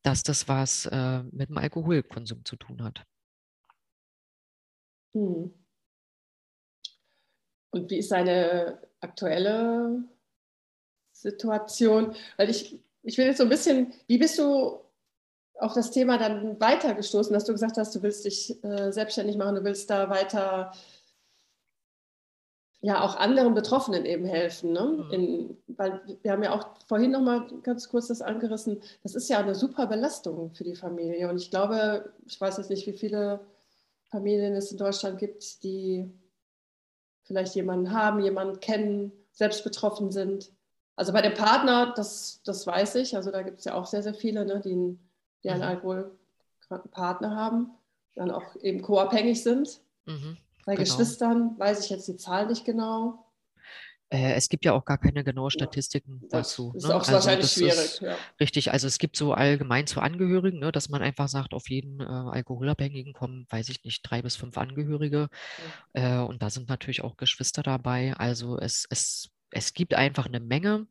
dass 0.02 0.22
das 0.22 0.48
was 0.48 0.86
äh, 0.86 1.22
mit 1.32 1.48
dem 1.48 1.58
Alkoholkonsum 1.58 2.44
zu 2.44 2.56
tun 2.56 2.82
hat. 2.82 3.04
Hm. 5.14 5.65
Und 7.76 7.90
wie 7.90 7.98
ist 7.98 8.08
seine 8.08 8.78
aktuelle 9.00 10.02
Situation? 11.12 12.14
Weil 12.36 12.50
ich, 12.50 12.82
ich 13.02 13.18
will 13.18 13.26
jetzt 13.26 13.38
so 13.38 13.44
ein 13.44 13.48
bisschen, 13.48 13.92
wie 14.06 14.18
bist 14.18 14.38
du 14.38 14.80
auf 15.58 15.72
das 15.72 15.90
Thema 15.90 16.18
dann 16.18 16.60
weitergestoßen, 16.60 17.32
dass 17.32 17.44
du 17.44 17.52
gesagt 17.52 17.76
hast, 17.76 17.94
du 17.94 18.02
willst 18.02 18.24
dich 18.24 18.62
äh, 18.64 18.92
selbstständig 18.92 19.36
machen, 19.36 19.54
du 19.54 19.64
willst 19.64 19.88
da 19.88 20.10
weiter 20.10 20.72
ja 22.80 23.02
auch 23.02 23.16
anderen 23.16 23.54
Betroffenen 23.54 24.04
eben 24.04 24.26
helfen. 24.26 24.72
Ne? 24.72 24.80
Mhm. 24.80 25.10
In, 25.12 25.56
weil 25.68 26.00
wir 26.22 26.32
haben 26.32 26.42
ja 26.42 26.52
auch 26.52 26.68
vorhin 26.86 27.10
noch 27.10 27.22
mal 27.22 27.46
ganz 27.62 27.88
kurz 27.88 28.08
das 28.08 28.22
angerissen, 28.22 28.80
das 29.02 29.14
ist 29.14 29.28
ja 29.28 29.38
eine 29.38 29.54
super 29.54 29.86
Belastung 29.86 30.54
für 30.54 30.64
die 30.64 30.76
Familie. 30.76 31.28
Und 31.28 31.38
ich 31.38 31.50
glaube, 31.50 32.12
ich 32.26 32.40
weiß 32.40 32.58
jetzt 32.58 32.70
nicht, 32.70 32.86
wie 32.86 32.92
viele 32.92 33.40
Familien 34.04 34.54
es 34.54 34.70
in 34.70 34.78
Deutschland 34.78 35.18
gibt, 35.18 35.64
die 35.64 36.10
vielleicht 37.26 37.54
jemanden 37.54 37.92
haben, 37.92 38.20
jemanden 38.20 38.60
kennen, 38.60 39.12
selbst 39.32 39.64
betroffen 39.64 40.10
sind. 40.10 40.52
Also 40.94 41.12
bei 41.12 41.20
dem 41.20 41.34
Partner, 41.34 41.92
das, 41.94 42.40
das 42.44 42.66
weiß 42.66 42.94
ich, 42.96 43.16
also 43.16 43.30
da 43.30 43.42
gibt 43.42 43.58
es 43.58 43.64
ja 43.66 43.74
auch 43.74 43.86
sehr, 43.86 44.02
sehr 44.02 44.14
viele, 44.14 44.46
ne, 44.46 44.60
die, 44.64 44.98
die 45.44 45.50
einen 45.50 45.60
mhm. 45.60 45.68
alkoholkranken 45.68 46.90
Partner 46.90 47.36
haben, 47.36 47.70
dann 48.14 48.30
auch 48.30 48.56
eben 48.56 48.80
co-abhängig 48.80 49.42
sind. 49.42 49.80
Mhm, 50.06 50.38
bei 50.64 50.74
genau. 50.74 50.84
Geschwistern 50.84 51.58
weiß 51.58 51.84
ich 51.84 51.90
jetzt 51.90 52.08
die 52.08 52.16
Zahl 52.16 52.46
nicht 52.46 52.64
genau. 52.64 53.25
Äh, 54.08 54.34
es 54.34 54.48
gibt 54.48 54.64
ja 54.64 54.72
auch 54.72 54.84
gar 54.84 54.98
keine 54.98 55.24
genauen 55.24 55.50
Statistiken 55.50 56.20
ja, 56.22 56.38
dazu. 56.38 56.72
Das 56.74 56.84
ist 56.84 56.88
ne? 56.88 56.94
auch 56.94 57.00
also 57.00 57.12
wahrscheinlich 57.12 57.50
schwierig. 57.50 58.00
Ja. 58.00 58.16
Richtig, 58.38 58.70
also 58.72 58.86
es 58.86 58.98
gibt 58.98 59.16
so 59.16 59.32
allgemein 59.32 59.86
zu 59.86 60.00
Angehörigen, 60.00 60.60
ne, 60.60 60.70
dass 60.70 60.88
man 60.88 61.02
einfach 61.02 61.28
sagt, 61.28 61.54
auf 61.54 61.68
jeden 61.68 62.00
äh, 62.00 62.04
Alkoholabhängigen 62.04 63.12
kommen, 63.12 63.46
weiß 63.50 63.68
ich 63.68 63.82
nicht, 63.84 64.02
drei 64.02 64.22
bis 64.22 64.36
fünf 64.36 64.58
Angehörige. 64.58 65.28
Ja. 65.94 66.22
Äh, 66.22 66.26
und 66.26 66.42
da 66.42 66.50
sind 66.50 66.68
natürlich 66.68 67.02
auch 67.02 67.16
Geschwister 67.16 67.62
dabei. 67.62 68.14
Also 68.14 68.58
es, 68.58 68.86
es, 68.90 69.30
es 69.50 69.74
gibt 69.74 69.94
einfach 69.94 70.26
eine 70.26 70.40
Menge. 70.40 70.86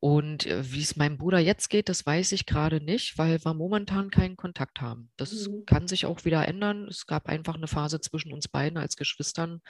Und 0.00 0.46
äh, 0.46 0.72
wie 0.72 0.82
es 0.82 0.96
meinem 0.96 1.18
Bruder 1.18 1.40
jetzt 1.40 1.70
geht, 1.70 1.88
das 1.88 2.06
weiß 2.06 2.32
ich 2.32 2.46
gerade 2.46 2.80
nicht, 2.80 3.18
weil 3.18 3.44
wir 3.44 3.54
momentan 3.54 4.10
keinen 4.10 4.36
Kontakt 4.36 4.80
haben. 4.80 5.10
Das 5.16 5.48
mhm. 5.48 5.64
kann 5.66 5.88
sich 5.88 6.06
auch 6.06 6.24
wieder 6.24 6.46
ändern. 6.46 6.86
Es 6.88 7.06
gab 7.06 7.28
einfach 7.28 7.56
eine 7.56 7.66
Phase 7.66 8.00
zwischen 8.00 8.32
uns 8.32 8.46
beiden 8.46 8.78
als 8.78 8.96
Geschwistern, 8.96 9.60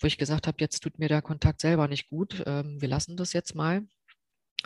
wo 0.00 0.06
ich 0.06 0.18
gesagt 0.18 0.46
habe, 0.46 0.56
jetzt 0.60 0.80
tut 0.80 0.98
mir 0.98 1.08
der 1.08 1.22
Kontakt 1.22 1.60
selber 1.60 1.88
nicht 1.88 2.08
gut, 2.08 2.42
ähm, 2.46 2.80
wir 2.80 2.88
lassen 2.88 3.16
das 3.16 3.32
jetzt 3.32 3.54
mal. 3.54 3.86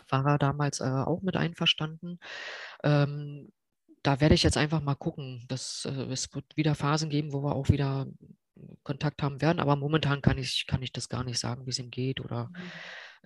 War 0.08 0.26
er 0.26 0.38
damals 0.38 0.80
äh, 0.80 0.84
auch 0.84 1.22
mit 1.22 1.36
einverstanden. 1.36 2.18
Ähm, 2.84 3.50
da 4.02 4.20
werde 4.20 4.34
ich 4.34 4.42
jetzt 4.42 4.56
einfach 4.56 4.80
mal 4.80 4.94
gucken. 4.94 5.44
Dass, 5.48 5.84
äh, 5.86 6.12
es 6.12 6.32
wird 6.34 6.56
wieder 6.56 6.74
Phasen 6.74 7.10
geben, 7.10 7.32
wo 7.32 7.42
wir 7.42 7.54
auch 7.54 7.68
wieder 7.68 8.06
Kontakt 8.82 9.22
haben 9.22 9.40
werden. 9.40 9.60
Aber 9.60 9.76
momentan 9.76 10.22
kann 10.22 10.38
ich, 10.38 10.66
kann 10.66 10.82
ich 10.82 10.92
das 10.92 11.08
gar 11.08 11.24
nicht 11.24 11.38
sagen, 11.38 11.66
wie 11.66 11.70
es 11.70 11.78
ihm 11.78 11.90
geht 11.90 12.20
oder 12.20 12.48
mhm. 12.48 12.70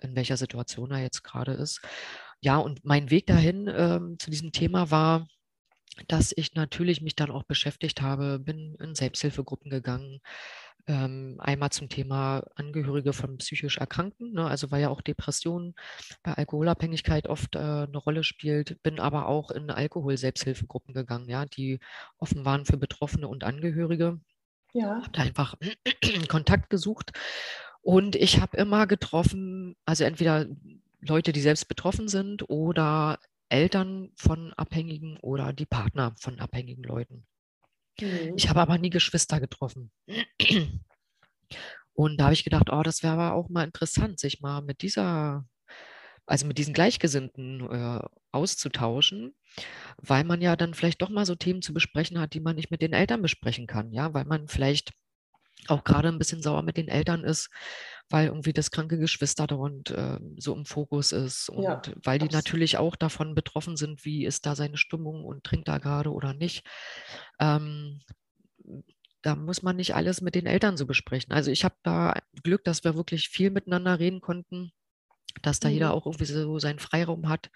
in 0.01 0.15
welcher 0.15 0.37
Situation 0.37 0.91
er 0.91 1.01
jetzt 1.01 1.23
gerade 1.23 1.53
ist. 1.53 1.81
Ja, 2.41 2.57
und 2.57 2.83
mein 2.83 3.09
Weg 3.09 3.27
dahin 3.27 3.71
ähm, 3.73 4.17
zu 4.19 4.29
diesem 4.29 4.51
Thema 4.51 4.91
war, 4.91 5.27
dass 6.07 6.33
ich 6.35 6.55
natürlich 6.55 7.01
mich 7.01 7.15
dann 7.15 7.31
auch 7.31 7.43
beschäftigt 7.43 8.01
habe, 8.01 8.39
bin 8.39 8.75
in 8.79 8.95
Selbsthilfegruppen 8.95 9.69
gegangen, 9.69 10.21
ähm, 10.87 11.35
einmal 11.39 11.69
zum 11.69 11.87
Thema 11.87 12.43
Angehörige 12.55 13.13
von 13.13 13.37
psychisch 13.37 13.77
Erkrankten, 13.77 14.33
ne, 14.33 14.45
also 14.45 14.69
weil 14.71 14.81
ja 14.81 14.89
auch 14.89 15.01
Depression 15.01 15.75
bei 16.23 16.33
Alkoholabhängigkeit 16.33 17.27
oft 17.27 17.55
äh, 17.55 17.59
eine 17.59 17.97
Rolle 17.97 18.23
spielt, 18.23 18.81
bin 18.83 18.99
aber 18.99 19.27
auch 19.27 19.49
in 19.51 19.69
Alkohol-Selbsthilfegruppen 19.69 20.93
gegangen, 20.93 21.29
ja, 21.29 21.45
die 21.45 21.79
offen 22.17 22.43
waren 22.43 22.65
für 22.65 22.77
Betroffene 22.77 23.27
und 23.27 23.43
Angehörige. 23.43 24.19
Ja. 24.73 25.01
Habe 25.03 25.11
da 25.13 25.21
einfach 25.21 25.55
Kontakt 26.27 26.69
gesucht 26.69 27.13
und 27.81 28.15
ich 28.15 28.41
habe 28.41 28.57
immer 28.57 28.87
getroffen, 28.87 29.75
also 29.85 30.03
entweder 30.03 30.47
Leute, 30.99 31.31
die 31.31 31.41
selbst 31.41 31.67
betroffen 31.67 32.07
sind 32.07 32.49
oder 32.49 33.19
Eltern 33.49 34.11
von 34.15 34.53
Abhängigen 34.53 35.17
oder 35.21 35.53
die 35.53 35.65
Partner 35.65 36.15
von 36.19 36.39
abhängigen 36.39 36.83
Leuten. 36.83 37.25
Mhm. 37.99 38.33
Ich 38.35 38.49
habe 38.49 38.61
aber 38.61 38.77
nie 38.77 38.89
Geschwister 38.89 39.39
getroffen. 39.39 39.91
Und 41.93 42.17
da 42.17 42.25
habe 42.25 42.33
ich 42.33 42.43
gedacht, 42.43 42.69
oh, 42.71 42.81
das 42.81 43.03
wäre 43.03 43.13
aber 43.13 43.33
auch 43.33 43.49
mal 43.49 43.63
interessant, 43.65 44.19
sich 44.19 44.41
mal 44.41 44.61
mit 44.61 44.81
dieser, 44.81 45.45
also 46.25 46.47
mit 46.47 46.57
diesen 46.57 46.73
Gleichgesinnten 46.73 47.61
äh, 47.69 47.99
auszutauschen, 48.31 49.35
weil 49.97 50.23
man 50.23 50.41
ja 50.41 50.55
dann 50.55 50.73
vielleicht 50.73 51.01
doch 51.03 51.09
mal 51.09 51.25
so 51.25 51.35
Themen 51.35 51.61
zu 51.61 51.73
besprechen 51.73 52.19
hat, 52.19 52.33
die 52.33 52.39
man 52.39 52.55
nicht 52.55 52.71
mit 52.71 52.81
den 52.81 52.93
Eltern 52.93 53.21
besprechen 53.21 53.67
kann, 53.67 53.91
ja, 53.91 54.13
weil 54.13 54.25
man 54.25 54.47
vielleicht 54.47 54.91
auch 55.67 55.83
gerade 55.83 56.09
ein 56.09 56.17
bisschen 56.17 56.41
sauer 56.41 56.61
mit 56.61 56.77
den 56.77 56.87
Eltern 56.87 57.23
ist, 57.23 57.49
weil 58.09 58.27
irgendwie 58.27 58.53
das 58.53 58.71
kranke 58.71 58.97
Geschwister 58.97 59.47
dauernd 59.47 59.91
äh, 59.91 60.19
so 60.37 60.55
im 60.55 60.65
Fokus 60.65 61.11
ist 61.11 61.49
und 61.49 61.63
ja, 61.63 61.81
weil 62.03 62.19
die 62.19 62.25
absolut. 62.25 62.33
natürlich 62.33 62.77
auch 62.77 62.95
davon 62.95 63.35
betroffen 63.35 63.77
sind, 63.77 64.05
wie 64.05 64.25
ist 64.25 64.45
da 64.45 64.55
seine 64.55 64.77
Stimmung 64.77 65.23
und 65.23 65.43
trinkt 65.43 65.67
da 65.67 65.77
gerade 65.77 66.11
oder 66.11 66.33
nicht. 66.33 66.65
Ähm, 67.39 68.01
da 69.21 69.35
muss 69.35 69.63
man 69.63 69.77
nicht 69.77 69.95
alles 69.95 70.21
mit 70.21 70.35
den 70.35 70.45
Eltern 70.45 70.77
so 70.77 70.85
besprechen. 70.85 71.33
Also 71.33 71.49
ich 71.49 71.63
habe 71.63 71.75
da 71.83 72.15
Glück, 72.43 72.63
dass 72.65 72.83
wir 72.83 72.95
wirklich 72.95 73.29
viel 73.29 73.49
miteinander 73.51 73.97
reden 73.97 74.19
konnten, 74.19 74.73
dass 75.41 75.59
da 75.59 75.69
mhm. 75.69 75.73
jeder 75.75 75.93
auch 75.93 76.05
irgendwie 76.05 76.25
so 76.25 76.59
seinen 76.59 76.79
Freiraum 76.79 77.29
hat, 77.29 77.49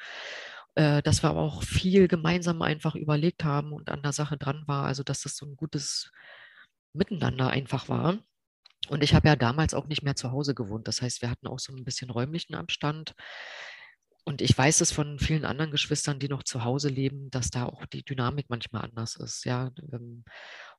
äh, 0.75 1.01
dass 1.03 1.23
wir 1.23 1.29
aber 1.29 1.41
auch 1.41 1.63
viel 1.63 2.07
gemeinsam 2.07 2.61
einfach 2.61 2.95
überlegt 2.95 3.43
haben 3.43 3.73
und 3.73 3.89
an 3.89 4.01
der 4.01 4.13
Sache 4.13 4.37
dran 4.37 4.63
war. 4.65 4.85
Also 4.85 5.03
dass 5.03 5.21
das 5.21 5.35
so 5.35 5.45
ein 5.45 5.57
gutes 5.57 6.11
Miteinander 6.97 7.49
einfach 7.49 7.89
war. 7.89 8.17
Und 8.89 9.03
ich 9.03 9.13
habe 9.13 9.27
ja 9.27 9.35
damals 9.35 9.73
auch 9.73 9.87
nicht 9.87 10.03
mehr 10.03 10.15
zu 10.15 10.31
Hause 10.31 10.55
gewohnt. 10.55 10.87
Das 10.87 11.01
heißt, 11.01 11.21
wir 11.21 11.29
hatten 11.29 11.47
auch 11.47 11.59
so 11.59 11.73
ein 11.73 11.83
bisschen 11.83 12.09
räumlichen 12.09 12.55
Abstand. 12.55 13.13
Und 14.27 14.41
ich 14.41 14.57
weiß 14.57 14.81
es 14.81 14.91
von 14.91 15.19
vielen 15.19 15.45
anderen 15.45 15.71
Geschwistern, 15.71 16.19
die 16.19 16.27
noch 16.27 16.43
zu 16.43 16.65
Hause 16.65 16.89
leben, 16.89 17.31
dass 17.31 17.49
da 17.49 17.65
auch 17.65 17.85
die 17.85 18.03
Dynamik 18.03 18.47
manchmal 18.49 18.83
anders 18.83 19.15
ist. 19.15 19.45
Ja, 19.45 19.71
ähm, 19.93 20.25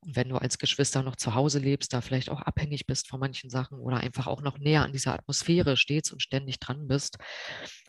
und 0.00 0.16
wenn 0.16 0.28
du 0.28 0.36
als 0.36 0.58
Geschwister 0.58 1.02
noch 1.02 1.16
zu 1.16 1.34
Hause 1.34 1.58
lebst, 1.58 1.94
da 1.94 2.02
vielleicht 2.02 2.28
auch 2.28 2.42
abhängig 2.42 2.86
bist 2.86 3.08
von 3.08 3.20
manchen 3.20 3.48
Sachen 3.48 3.78
oder 3.78 3.96
einfach 4.00 4.26
auch 4.26 4.42
noch 4.42 4.58
näher 4.58 4.82
an 4.82 4.92
dieser 4.92 5.14
Atmosphäre 5.14 5.78
stehst 5.78 6.12
und 6.12 6.22
ständig 6.22 6.60
dran 6.60 6.88
bist, 6.88 7.16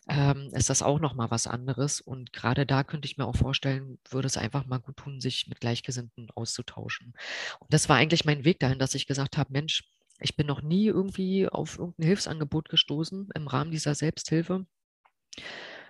ähm, 0.08 0.50
ist 0.52 0.70
das 0.70 0.82
auch 0.82 1.00
noch 1.00 1.14
mal 1.14 1.30
was 1.30 1.46
anderes. 1.46 2.00
Und 2.00 2.32
gerade 2.32 2.66
da 2.66 2.84
könnte 2.84 3.06
ich 3.06 3.16
mir 3.16 3.26
auch 3.26 3.36
vorstellen, 3.36 3.98
würde 4.08 4.26
es 4.26 4.36
einfach 4.36 4.66
mal 4.66 4.78
gut 4.78 4.96
tun, 4.96 5.20
sich 5.20 5.46
mit 5.48 5.60
Gleichgesinnten 5.60 6.28
auszutauschen. 6.34 7.14
Und 7.58 7.72
das 7.72 7.88
war 7.88 7.96
eigentlich 7.96 8.24
mein 8.24 8.44
Weg 8.44 8.60
dahin, 8.60 8.78
dass 8.78 8.94
ich 8.94 9.06
gesagt 9.06 9.36
habe, 9.36 9.52
Mensch, 9.52 9.84
ich 10.20 10.36
bin 10.36 10.46
noch 10.46 10.62
nie 10.62 10.86
irgendwie 10.86 11.48
auf 11.48 11.78
irgendein 11.78 12.06
Hilfsangebot 12.06 12.68
gestoßen 12.68 13.28
im 13.34 13.46
Rahmen 13.46 13.70
dieser 13.70 13.94
Selbsthilfe 13.94 14.66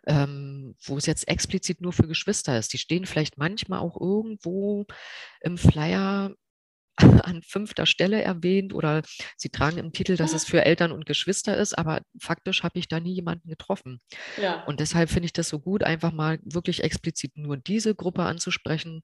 ähm, 0.07 0.75
wo 0.83 0.97
es 0.97 1.07
jetzt 1.07 1.29
explizit 1.29 1.81
nur 1.81 1.93
für 1.93 2.09
Geschwister 2.09 2.59
ist. 2.59 2.73
Die 2.73 2.79
stehen 2.79 3.07
vielleicht 3.07 3.38
manchmal 3.38 3.81
auch 3.81 4.00
irgendwo 4.00 4.87
im 5.40 5.59
Flyer 5.59 6.35
an 7.25 7.42
fünfter 7.42 7.87
Stelle 7.87 8.23
erwähnt 8.23 8.75
oder 8.75 9.02
sie 9.37 9.50
tragen 9.50 9.78
im 9.78 9.92
Titel, 9.92 10.16
dass 10.16 10.33
es 10.33 10.45
für 10.45 10.64
Eltern 10.64 10.92
und 10.92 11.07
Geschwister 11.07 11.57
ist, 11.57 11.76
aber 11.76 12.02
faktisch 12.21 12.62
habe 12.62 12.78
ich 12.78 12.88
da 12.88 13.00
nie 13.00 13.14
jemanden 13.14 13.49
getroffen. 13.49 14.00
Ja. 14.40 14.64
Und 14.64 14.80
deshalb 14.80 15.11
finde 15.11 15.26
ich 15.26 15.33
das 15.33 15.49
so 15.49 15.61
gut, 15.61 15.83
einfach 15.83 16.12
mal 16.12 16.38
wirklich 16.45 16.83
explizit 16.83 17.37
nur 17.37 17.57
diese 17.57 17.95
Gruppe 17.95 18.23
anzusprechen. 18.23 19.02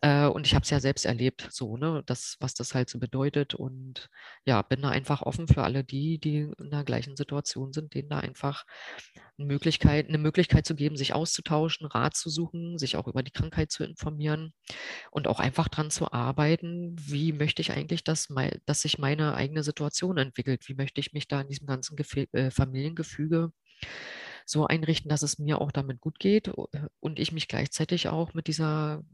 Äh, 0.00 0.26
und 0.26 0.46
ich 0.46 0.54
habe 0.54 0.64
es 0.64 0.70
ja 0.70 0.80
selbst 0.80 1.06
erlebt, 1.06 1.48
so, 1.50 1.76
ne, 1.76 2.02
das, 2.06 2.36
was 2.40 2.54
das 2.54 2.74
halt 2.74 2.88
so 2.88 2.98
bedeutet. 2.98 3.54
Und 3.54 4.08
ja, 4.44 4.62
bin 4.62 4.82
da 4.82 4.90
einfach 4.90 5.22
offen 5.22 5.48
für 5.48 5.62
alle 5.62 5.84
die, 5.84 6.18
die 6.18 6.50
in 6.58 6.70
der 6.70 6.84
gleichen 6.84 7.16
Situation 7.16 7.72
sind, 7.72 7.94
denen 7.94 8.08
da 8.08 8.18
einfach 8.18 8.64
eine 9.38 9.46
Möglichkeit, 9.46 10.08
eine 10.08 10.18
Möglichkeit 10.18 10.66
zu 10.66 10.74
geben, 10.74 10.96
sich 10.96 11.14
auszutauschen, 11.14 11.86
Rat 11.86 12.16
zu 12.16 12.30
suchen, 12.30 12.78
sich 12.78 12.96
auch 12.96 13.06
über 13.06 13.22
die 13.22 13.30
Krankheit 13.30 13.70
zu 13.70 13.84
informieren 13.84 14.52
und 15.10 15.26
auch 15.26 15.40
einfach 15.40 15.68
dran 15.68 15.90
zu 15.90 16.12
arbeiten, 16.12 16.94
wie 16.98 17.31
möchte 17.32 17.62
ich 17.62 17.72
eigentlich, 17.72 18.04
dass, 18.04 18.28
dass 18.66 18.82
sich 18.82 18.98
meine 18.98 19.34
eigene 19.34 19.62
Situation 19.62 20.18
entwickelt, 20.18 20.68
wie 20.68 20.74
möchte 20.74 21.00
ich 21.00 21.12
mich 21.12 21.28
da 21.28 21.40
in 21.40 21.48
diesem 21.48 21.66
ganzen 21.66 21.96
Gefe 21.96 22.26
äh, 22.32 22.50
Familiengefüge 22.50 23.52
so 24.44 24.66
einrichten, 24.66 25.08
dass 25.08 25.22
es 25.22 25.38
mir 25.38 25.60
auch 25.60 25.72
damit 25.72 26.00
gut 26.00 26.18
geht 26.18 26.50
und 27.00 27.18
ich 27.18 27.32
mich 27.32 27.48
gleichzeitig 27.48 28.08
auch 28.08 28.34
mit 28.34 28.48
dieser 28.48 29.04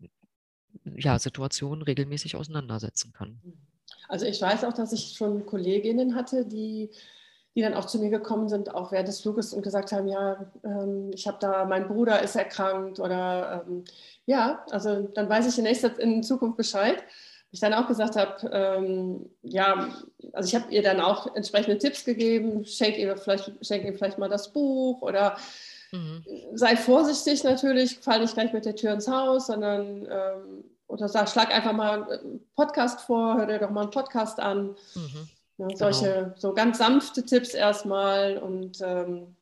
ja, 0.84 1.18
Situation 1.18 1.82
regelmäßig 1.82 2.37
auseinandersetzen 2.37 3.12
kann. 3.12 3.40
Also 4.08 4.26
ich 4.26 4.40
weiß 4.40 4.64
auch, 4.64 4.72
dass 4.72 4.92
ich 4.92 5.14
schon 5.16 5.44
Kolleginnen 5.44 6.14
hatte, 6.14 6.46
die 6.46 6.90
die 7.58 7.62
dann 7.62 7.75
auch 7.75 7.87
zu 7.87 7.98
mir 7.98 8.08
gekommen 8.08 8.48
sind, 8.48 8.72
auch 8.72 8.92
während 8.92 9.08
des 9.08 9.20
Fluges 9.20 9.52
und 9.52 9.62
gesagt 9.62 9.90
haben, 9.90 10.06
ja, 10.06 10.48
ähm, 10.62 11.10
ich 11.12 11.26
habe 11.26 11.38
da, 11.40 11.64
mein 11.64 11.88
Bruder 11.88 12.22
ist 12.22 12.37
erkrankt 12.37 13.00
oder 13.00 13.64
ähm, 13.66 13.82
ja, 14.26 14.64
also 14.70 15.08
dann 15.12 15.28
weiß 15.28 15.48
ich 15.48 15.58
in, 15.58 15.64
nächster, 15.64 15.98
in 15.98 16.22
Zukunft 16.22 16.56
Bescheid. 16.56 17.02
Ich 17.50 17.61
dann 17.61 17.75
auch 17.75 17.87
gesagt 17.88 18.17
habe, 18.17 18.50
ähm, 18.52 19.31
ja, 19.43 19.88
also 20.33 20.49
ich 20.49 20.55
habe 20.55 20.73
ihr 20.73 20.83
dann 20.83 21.00
auch 21.00 21.35
entsprechende 21.35 21.78
Tipps 21.78 22.05
gegeben, 22.05 22.64
schenk 22.64 22.99
ihr 22.99 23.17
vielleicht, 23.17 23.52
schenk 23.64 23.85
ihr 23.85 23.95
vielleicht 23.95 24.19
mal 24.19 24.28
das 24.28 24.52
Buch 24.52 25.00
oder 25.00 25.37
mhm. 25.93 26.25
sei 26.55 26.76
vorsichtig 26.76 27.45
natürlich, 27.45 27.99
fall 28.00 28.21
nicht 28.21 28.35
gleich 28.35 28.52
mit 28.52 28.67
der 28.67 28.76
Tür 28.76 28.93
ins 28.93 29.09
Haus, 29.09 29.47
sondern 29.47 30.07
ähm, 30.11 30.64
oder 30.88 31.09
sag, 31.09 31.28
schlag 31.28 31.55
einfach 31.55 31.73
mal 31.73 32.11
einen 32.11 32.47
Podcast 32.55 33.00
vor, 33.00 33.37
hör 33.37 33.47
dir 33.47 33.59
doch 33.59 33.71
mal 33.71 33.83
einen 33.83 33.90
Podcast 33.90 34.40
an. 34.40 34.76
Mhm 34.95 35.28
ja, 35.59 35.67
ne, 35.67 35.76
solche, 35.76 36.14
genau. 36.14 36.35
so 36.37 36.55
ganz 36.55 36.78
sanfte 36.78 37.25
Tipps 37.25 37.55
erstmal. 37.55 38.38
Und 38.38 38.81
ähm, 38.81 39.37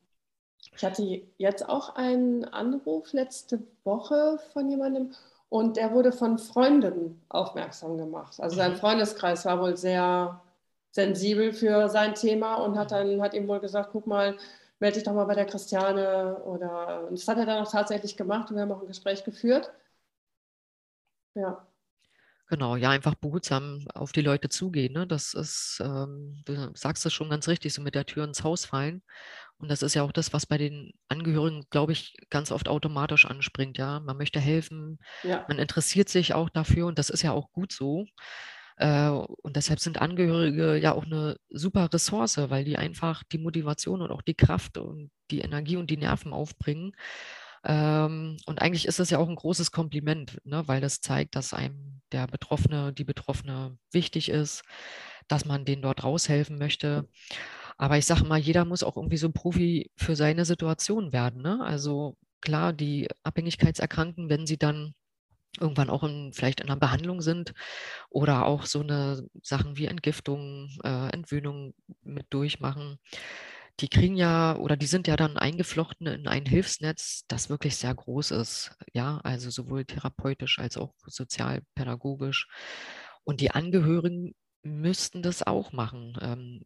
ich 0.75 0.83
hatte 0.83 1.21
jetzt 1.37 1.67
auch 1.67 1.95
einen 1.95 2.45
Anruf 2.45 3.13
letzte 3.13 3.63
Woche 3.83 4.39
von 4.53 4.69
jemandem 4.69 5.13
und 5.49 5.77
der 5.77 5.91
wurde 5.93 6.11
von 6.11 6.37
Freunden 6.39 7.21
aufmerksam 7.29 7.97
gemacht. 7.97 8.39
Also 8.39 8.57
sein 8.57 8.73
mhm. 8.73 8.77
Freundeskreis 8.77 9.45
war 9.45 9.61
wohl 9.61 9.77
sehr 9.77 10.41
sensibel 10.91 11.53
für 11.53 11.89
sein 11.89 12.15
Thema 12.15 12.55
und 12.55 12.77
hat 12.77 12.91
dann 12.91 13.21
hat 13.21 13.33
ihm 13.33 13.47
wohl 13.47 13.59
gesagt, 13.59 13.89
guck 13.91 14.07
mal, 14.07 14.37
melde 14.79 14.95
dich 14.95 15.03
doch 15.03 15.13
mal 15.13 15.25
bei 15.25 15.35
der 15.35 15.45
Christiane 15.45 16.37
oder 16.45 17.07
und 17.07 17.17
das 17.19 17.27
hat 17.27 17.37
er 17.37 17.45
dann 17.45 17.63
auch 17.63 17.71
tatsächlich 17.71 18.17
gemacht 18.17 18.49
und 18.49 18.55
wir 18.57 18.63
haben 18.63 18.71
auch 18.71 18.81
ein 18.81 18.87
Gespräch 18.87 19.23
geführt. 19.23 19.71
Ja. 21.35 21.66
Genau, 22.49 22.77
ja, 22.77 22.91
einfach 22.91 23.15
behutsam 23.15 23.85
auf 23.93 24.13
die 24.13 24.21
Leute 24.21 24.47
zugehen. 24.47 24.93
Ne? 24.93 25.05
Das 25.05 25.33
ist, 25.33 25.81
ähm, 25.83 26.41
du 26.45 26.71
sagst 26.75 27.05
es 27.05 27.13
schon 27.13 27.29
ganz 27.29 27.47
richtig, 27.49 27.73
so 27.73 27.81
mit 27.81 27.93
der 27.93 28.05
Tür 28.05 28.23
ins 28.23 28.43
Haus 28.43 28.65
fallen. 28.65 29.03
Und 29.57 29.69
das 29.69 29.81
ist 29.81 29.95
ja 29.95 30.03
auch 30.03 30.13
das, 30.13 30.31
was 30.31 30.45
bei 30.45 30.57
den 30.57 30.93
Angehörigen, 31.09 31.65
glaube 31.71 31.91
ich, 31.91 32.15
ganz 32.29 32.51
oft 32.51 32.69
automatisch 32.69 33.25
anspringt. 33.25 33.77
Ja, 33.77 33.99
man 33.99 34.15
möchte 34.17 34.39
helfen, 34.39 34.99
ja. 35.23 35.43
man 35.49 35.59
interessiert 35.59 36.07
sich 36.07 36.33
auch 36.33 36.49
dafür 36.49 36.87
und 36.87 36.97
das 36.99 37.09
ist 37.09 37.21
ja 37.21 37.33
auch 37.33 37.51
gut 37.51 37.73
so. 37.73 38.05
Äh, 38.77 39.09
und 39.09 39.55
deshalb 39.55 39.79
sind 39.79 39.99
Angehörige 39.99 40.77
ja 40.77 40.93
auch 40.93 41.05
eine 41.05 41.37
super 41.49 41.89
Ressource, 41.91 42.37
weil 42.37 42.63
die 42.63 42.77
einfach 42.77 43.23
die 43.23 43.39
Motivation 43.39 44.01
und 44.01 44.11
auch 44.11 44.21
die 44.21 44.35
Kraft 44.35 44.77
und 44.77 45.11
die 45.31 45.39
Energie 45.39 45.77
und 45.77 45.89
die 45.89 45.97
Nerven 45.97 46.31
aufbringen, 46.31 46.93
ähm, 47.67 48.37
und 48.45 48.61
eigentlich 48.61 48.87
ist 48.87 48.99
es 48.99 49.09
ja 49.09 49.17
auch 49.17 49.27
ein 49.27 49.35
großes 49.35 49.71
Kompliment, 49.71 50.39
ne, 50.45 50.65
weil 50.67 50.79
das 50.79 51.01
zeigt, 51.01 51.35
dass 51.35 51.53
einem 51.53 52.01
der 52.13 52.25
Betroffene, 52.27 52.93
die 52.93 53.03
Betroffene 53.03 53.77
wichtig 53.91 54.29
ist, 54.29 54.63
dass 55.27 55.43
man 55.43 55.65
denen 55.65 55.81
dort 55.81 56.03
raushelfen 56.03 56.57
möchte. 56.57 57.09
Aber 57.77 57.97
ich 57.97 58.05
sage 58.05 58.23
mal, 58.23 58.39
jeder 58.39 58.63
muss 58.63 58.83
auch 58.83 58.95
irgendwie 58.95 59.17
so 59.17 59.27
ein 59.27 59.33
Profi 59.33 59.91
für 59.97 60.15
seine 60.15 60.45
Situation 60.45 61.11
werden. 61.11 61.41
Ne? 61.41 61.59
Also 61.61 62.15
klar, 62.39 62.71
die 62.71 63.09
Abhängigkeitserkrankten, 63.23 64.29
wenn 64.29 64.47
sie 64.47 64.57
dann 64.57 64.93
irgendwann 65.59 65.89
auch 65.89 66.03
in, 66.03 66.31
vielleicht 66.33 66.61
in 66.61 66.67
einer 66.67 66.79
Behandlung 66.79 67.21
sind 67.21 67.53
oder 68.09 68.45
auch 68.45 68.65
so 68.65 68.79
eine 68.79 69.27
Sachen 69.41 69.75
wie 69.77 69.87
Entgiftung, 69.87 70.69
äh, 70.83 71.09
Entwöhnung 71.09 71.73
mit 72.01 72.27
durchmachen, 72.29 72.97
die 73.79 73.89
kriegen 73.89 74.15
ja 74.15 74.55
oder 74.57 74.75
die 74.75 74.87
sind 74.87 75.07
ja 75.07 75.15
dann 75.15 75.37
eingeflochten 75.37 76.07
in 76.07 76.27
ein 76.27 76.45
Hilfsnetz, 76.45 77.25
das 77.27 77.49
wirklich 77.49 77.75
sehr 77.75 77.93
groß 77.93 78.31
ist. 78.31 78.71
Ja, 78.93 79.19
also 79.23 79.49
sowohl 79.49 79.85
therapeutisch 79.85 80.59
als 80.59 80.77
auch 80.77 80.93
sozialpädagogisch. 81.05 82.47
Und 83.23 83.41
die 83.41 83.51
Angehörigen 83.51 84.33
müssten 84.63 85.21
das 85.21 85.43
auch 85.43 85.73
machen. 85.73 86.17
Ähm, 86.21 86.63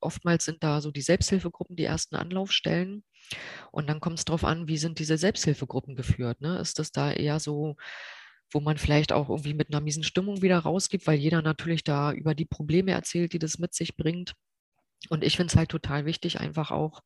oftmals 0.00 0.44
sind 0.44 0.62
da 0.62 0.80
so 0.80 0.90
die 0.90 1.02
Selbsthilfegruppen 1.02 1.76
die 1.76 1.84
ersten 1.84 2.16
Anlaufstellen. 2.16 3.04
Und 3.70 3.88
dann 3.88 4.00
kommt 4.00 4.18
es 4.18 4.24
darauf 4.24 4.44
an, 4.44 4.68
wie 4.68 4.78
sind 4.78 4.98
diese 4.98 5.16
Selbsthilfegruppen 5.16 5.96
geführt. 5.96 6.40
Ne? 6.40 6.58
Ist 6.58 6.78
das 6.78 6.92
da 6.92 7.12
eher 7.12 7.40
so, 7.40 7.76
wo 8.50 8.60
man 8.60 8.76
vielleicht 8.76 9.12
auch 9.12 9.30
irgendwie 9.30 9.54
mit 9.54 9.68
einer 9.70 9.80
miesen 9.80 10.02
Stimmung 10.04 10.42
wieder 10.42 10.58
rausgibt, 10.58 11.06
weil 11.06 11.18
jeder 11.18 11.40
natürlich 11.42 11.84
da 11.84 12.12
über 12.12 12.34
die 12.34 12.44
Probleme 12.44 12.92
erzählt, 12.92 13.32
die 13.32 13.38
das 13.38 13.58
mit 13.58 13.74
sich 13.74 13.96
bringt. 13.96 14.34
Und 15.10 15.24
ich 15.24 15.36
finde 15.36 15.52
es 15.52 15.56
halt 15.56 15.70
total 15.70 16.04
wichtig, 16.04 16.40
einfach 16.40 16.70
auch 16.70 17.02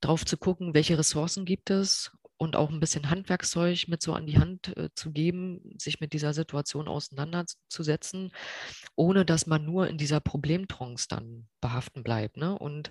drauf 0.00 0.24
zu 0.24 0.36
gucken, 0.36 0.74
welche 0.74 0.98
Ressourcen 0.98 1.44
gibt 1.44 1.70
es 1.70 2.10
und 2.36 2.56
auch 2.56 2.70
ein 2.70 2.80
bisschen 2.80 3.08
Handwerkszeug 3.08 3.86
mit 3.86 4.02
so 4.02 4.14
an 4.14 4.26
die 4.26 4.38
Hand 4.38 4.76
äh, 4.76 4.88
zu 4.94 5.12
geben, 5.12 5.60
sich 5.78 6.00
mit 6.00 6.12
dieser 6.12 6.34
Situation 6.34 6.88
auseinanderzusetzen, 6.88 8.32
ohne 8.96 9.24
dass 9.24 9.46
man 9.46 9.64
nur 9.64 9.86
in 9.86 9.96
dieser 9.96 10.20
Problemtrance 10.20 11.06
dann 11.08 11.48
behaften 11.60 12.02
bleibt. 12.02 12.36
Ne? 12.36 12.58
Und 12.58 12.90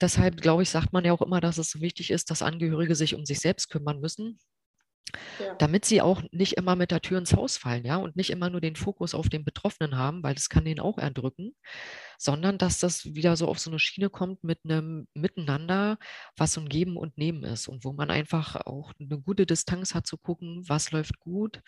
deshalb, 0.00 0.40
glaube 0.40 0.62
ich, 0.62 0.70
sagt 0.70 0.94
man 0.94 1.04
ja 1.04 1.12
auch 1.12 1.20
immer, 1.20 1.40
dass 1.40 1.58
es 1.58 1.70
so 1.70 1.80
wichtig 1.82 2.10
ist, 2.10 2.30
dass 2.30 2.40
Angehörige 2.40 2.94
sich 2.94 3.14
um 3.14 3.26
sich 3.26 3.40
selbst 3.40 3.68
kümmern 3.68 4.00
müssen, 4.00 4.38
ja. 5.38 5.54
damit 5.56 5.84
sie 5.84 6.00
auch 6.00 6.22
nicht 6.32 6.54
immer 6.54 6.76
mit 6.76 6.90
der 6.90 7.00
Tür 7.00 7.18
ins 7.18 7.34
Haus 7.34 7.56
fallen, 7.56 7.84
ja, 7.84 7.96
und 7.96 8.16
nicht 8.16 8.30
immer 8.30 8.50
nur 8.50 8.60
den 8.60 8.76
Fokus 8.76 9.14
auf 9.14 9.28
den 9.28 9.44
Betroffenen 9.44 9.96
haben, 9.96 10.22
weil 10.22 10.34
das 10.34 10.48
kann 10.48 10.64
den 10.64 10.80
auch 10.80 10.98
erdrücken, 10.98 11.54
sondern 12.18 12.58
dass 12.58 12.78
das 12.80 13.04
wieder 13.14 13.36
so 13.36 13.48
auf 13.48 13.58
so 13.58 13.70
eine 13.70 13.78
Schiene 13.78 14.10
kommt 14.10 14.44
mit 14.44 14.60
einem 14.64 15.06
Miteinander, 15.14 15.98
was 16.36 16.52
so 16.52 16.60
ein 16.60 16.68
Geben 16.68 16.96
und 16.96 17.18
Nehmen 17.18 17.44
ist 17.44 17.68
und 17.68 17.84
wo 17.84 17.92
man 17.92 18.10
einfach 18.10 18.56
auch 18.66 18.92
eine 18.98 19.20
gute 19.20 19.46
Distanz 19.46 19.94
hat 19.94 20.06
zu 20.06 20.18
gucken, 20.18 20.62
was 20.68 20.90
läuft 20.90 21.20
gut, 21.20 21.62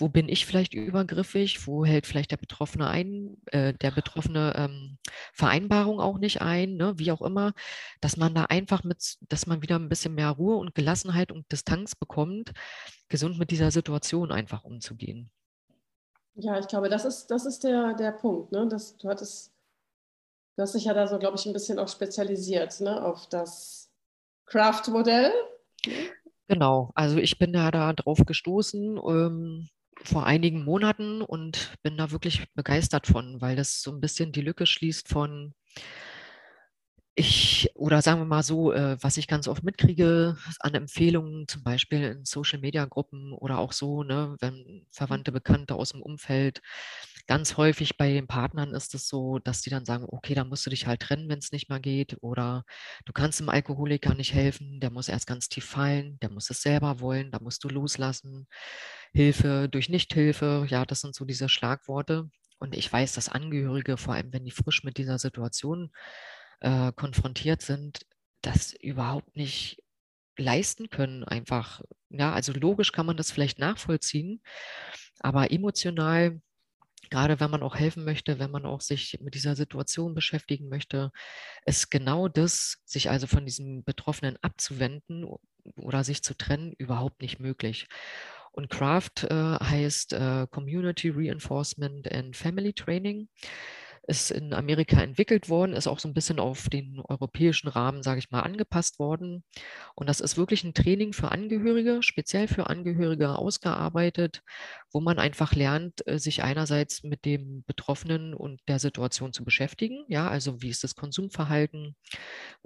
wo 0.00 0.08
bin 0.08 0.28
ich 0.28 0.46
vielleicht 0.46 0.74
übergriffig, 0.74 1.66
wo 1.66 1.84
hält 1.84 2.06
vielleicht 2.06 2.30
der 2.30 2.38
Betroffene 2.38 2.88
ein, 2.88 3.36
äh, 3.46 3.74
der 3.74 3.90
Betroffene 3.90 4.54
ähm, 4.56 4.98
Vereinbarung 5.32 6.00
auch 6.00 6.18
nicht 6.18 6.40
ein, 6.40 6.76
ne, 6.76 6.98
wie 6.98 7.12
auch 7.12 7.20
immer, 7.20 7.52
dass 8.00 8.16
man 8.16 8.34
da 8.34 8.44
einfach 8.44 8.82
mit, 8.82 9.18
dass 9.28 9.46
man 9.46 9.62
wieder 9.62 9.76
ein 9.76 9.88
bisschen 9.88 10.14
mehr 10.14 10.30
Ruhe 10.30 10.56
und 10.56 10.74
Gelassenheit 10.74 11.30
und 11.30 11.50
Distanz 11.52 11.94
bekommt, 11.94 12.52
gesund 13.08 13.38
mit 13.38 13.50
dieser 13.50 13.70
Situation 13.70 14.32
einfach 14.32 14.64
umzugehen. 14.64 15.30
Ja, 16.34 16.58
ich 16.58 16.68
glaube, 16.68 16.88
das 16.88 17.04
ist, 17.04 17.26
das 17.26 17.44
ist 17.44 17.64
der, 17.64 17.94
der 17.94 18.12
Punkt. 18.12 18.52
Ne? 18.52 18.66
Das, 18.68 18.96
du, 18.96 19.08
hattest, 19.08 19.52
du 20.56 20.62
hast 20.62 20.74
dich 20.74 20.84
ja 20.84 20.94
da 20.94 21.06
so, 21.06 21.18
glaube 21.18 21.36
ich, 21.36 21.44
ein 21.44 21.52
bisschen 21.52 21.78
auch 21.78 21.88
spezialisiert 21.88 22.80
ne? 22.80 23.04
auf 23.04 23.28
das 23.28 23.90
Craft-Modell. 24.46 25.32
Genau, 26.48 26.90
also 26.94 27.18
ich 27.18 27.38
bin 27.38 27.52
da, 27.52 27.70
da 27.70 27.92
drauf 27.92 28.24
gestoßen. 28.26 28.96
Ähm, 28.96 29.68
vor 30.04 30.26
einigen 30.26 30.64
Monaten 30.64 31.22
und 31.22 31.74
bin 31.82 31.96
da 31.96 32.10
wirklich 32.10 32.46
begeistert 32.54 33.06
von, 33.06 33.40
weil 33.40 33.56
das 33.56 33.82
so 33.82 33.90
ein 33.92 34.00
bisschen 34.00 34.32
die 34.32 34.40
Lücke 34.42 34.66
schließt 34.66 35.08
von 35.08 35.54
ich, 37.16 37.68
oder 37.74 38.00
sagen 38.02 38.20
wir 38.20 38.24
mal 38.24 38.42
so, 38.42 38.72
äh, 38.72 38.96
was 39.02 39.16
ich 39.16 39.26
ganz 39.26 39.46
oft 39.48 39.62
mitkriege 39.62 40.36
an 40.60 40.74
Empfehlungen, 40.74 41.46
zum 41.48 41.62
Beispiel 41.64 42.02
in 42.02 42.24
Social-Media-Gruppen 42.24 43.32
oder 43.32 43.58
auch 43.58 43.72
so, 43.72 44.02
ne, 44.04 44.36
wenn 44.40 44.86
Verwandte, 44.90 45.32
Bekannte 45.32 45.74
aus 45.74 45.90
dem 45.90 46.02
Umfeld, 46.02 46.62
ganz 47.26 47.56
häufig 47.56 47.96
bei 47.98 48.10
den 48.12 48.26
Partnern 48.26 48.74
ist 48.74 48.94
es 48.94 49.08
so, 49.08 49.38
dass 49.40 49.60
die 49.60 49.70
dann 49.70 49.84
sagen, 49.84 50.06
okay, 50.08 50.34
da 50.34 50.44
musst 50.44 50.64
du 50.66 50.70
dich 50.70 50.86
halt 50.86 51.00
trennen, 51.02 51.28
wenn 51.28 51.38
es 51.40 51.52
nicht 51.52 51.68
mehr 51.68 51.80
geht, 51.80 52.16
oder 52.22 52.64
du 53.04 53.12
kannst 53.12 53.40
dem 53.40 53.48
Alkoholiker 53.50 54.14
nicht 54.14 54.32
helfen, 54.32 54.80
der 54.80 54.90
muss 54.90 55.08
erst 55.08 55.26
ganz 55.26 55.48
tief 55.48 55.64
fallen, 55.66 56.18
der 56.22 56.30
muss 56.30 56.48
es 56.50 56.62
selber 56.62 57.00
wollen, 57.00 57.30
da 57.32 57.38
musst 57.40 57.64
du 57.64 57.68
loslassen. 57.68 58.46
Hilfe 59.12 59.68
durch 59.70 59.88
Nichthilfe, 59.88 60.66
ja, 60.68 60.84
das 60.84 61.00
sind 61.00 61.14
so 61.14 61.24
diese 61.24 61.48
Schlagworte. 61.48 62.30
Und 62.58 62.76
ich 62.76 62.92
weiß, 62.92 63.14
dass 63.14 63.28
Angehörige, 63.28 63.96
vor 63.96 64.14
allem 64.14 64.32
wenn 64.32 64.44
die 64.44 64.50
frisch 64.50 64.84
mit 64.84 64.98
dieser 64.98 65.18
Situation 65.18 65.90
äh, 66.60 66.92
konfrontiert 66.92 67.62
sind, 67.62 68.06
das 68.42 68.72
überhaupt 68.74 69.36
nicht 69.36 69.82
leisten 70.36 70.90
können, 70.90 71.24
einfach. 71.24 71.82
Ja, 72.10 72.32
also 72.32 72.52
logisch 72.52 72.92
kann 72.92 73.06
man 73.06 73.16
das 73.16 73.30
vielleicht 73.30 73.58
nachvollziehen, 73.58 74.42
aber 75.20 75.52
emotional, 75.52 76.40
gerade 77.10 77.40
wenn 77.40 77.50
man 77.50 77.62
auch 77.62 77.76
helfen 77.76 78.04
möchte, 78.04 78.38
wenn 78.38 78.50
man 78.50 78.66
auch 78.66 78.80
sich 78.80 79.18
mit 79.20 79.34
dieser 79.34 79.56
Situation 79.56 80.14
beschäftigen 80.14 80.68
möchte, 80.68 81.12
ist 81.66 81.90
genau 81.90 82.28
das, 82.28 82.78
sich 82.84 83.10
also 83.10 83.26
von 83.26 83.46
diesem 83.46 83.84
Betroffenen 83.84 84.36
abzuwenden 84.42 85.26
oder 85.76 86.04
sich 86.04 86.22
zu 86.22 86.36
trennen, 86.36 86.72
überhaupt 86.72 87.22
nicht 87.22 87.40
möglich. 87.40 87.88
Und 88.52 88.68
CRAFT 88.68 89.24
äh, 89.24 89.34
heißt 89.34 90.12
äh, 90.12 90.46
Community 90.50 91.10
Reinforcement 91.10 92.10
and 92.10 92.36
Family 92.36 92.72
Training 92.72 93.28
ist 94.10 94.32
in 94.32 94.52
Amerika 94.52 95.00
entwickelt 95.00 95.48
worden, 95.48 95.72
ist 95.72 95.86
auch 95.86 96.00
so 96.00 96.08
ein 96.08 96.14
bisschen 96.14 96.40
auf 96.40 96.68
den 96.68 97.00
europäischen 97.08 97.68
Rahmen, 97.68 98.02
sage 98.02 98.18
ich 98.18 98.32
mal, 98.32 98.40
angepasst 98.40 98.98
worden. 98.98 99.44
Und 99.94 100.08
das 100.08 100.20
ist 100.20 100.36
wirklich 100.36 100.64
ein 100.64 100.74
Training 100.74 101.12
für 101.12 101.30
Angehörige, 101.30 102.02
speziell 102.02 102.48
für 102.48 102.66
Angehörige 102.68 103.36
ausgearbeitet, 103.36 104.42
wo 104.92 105.00
man 105.00 105.20
einfach 105.20 105.54
lernt, 105.54 106.04
äh, 106.08 106.18
sich 106.18 106.42
einerseits 106.42 107.04
mit 107.04 107.24
dem 107.24 107.62
Betroffenen 107.66 108.34
und 108.34 108.60
der 108.66 108.80
Situation 108.80 109.32
zu 109.32 109.44
beschäftigen. 109.44 110.04
Ja, 110.08 110.28
also 110.28 110.60
wie 110.60 110.70
ist 110.70 110.82
das 110.82 110.96
Konsumverhalten? 110.96 111.94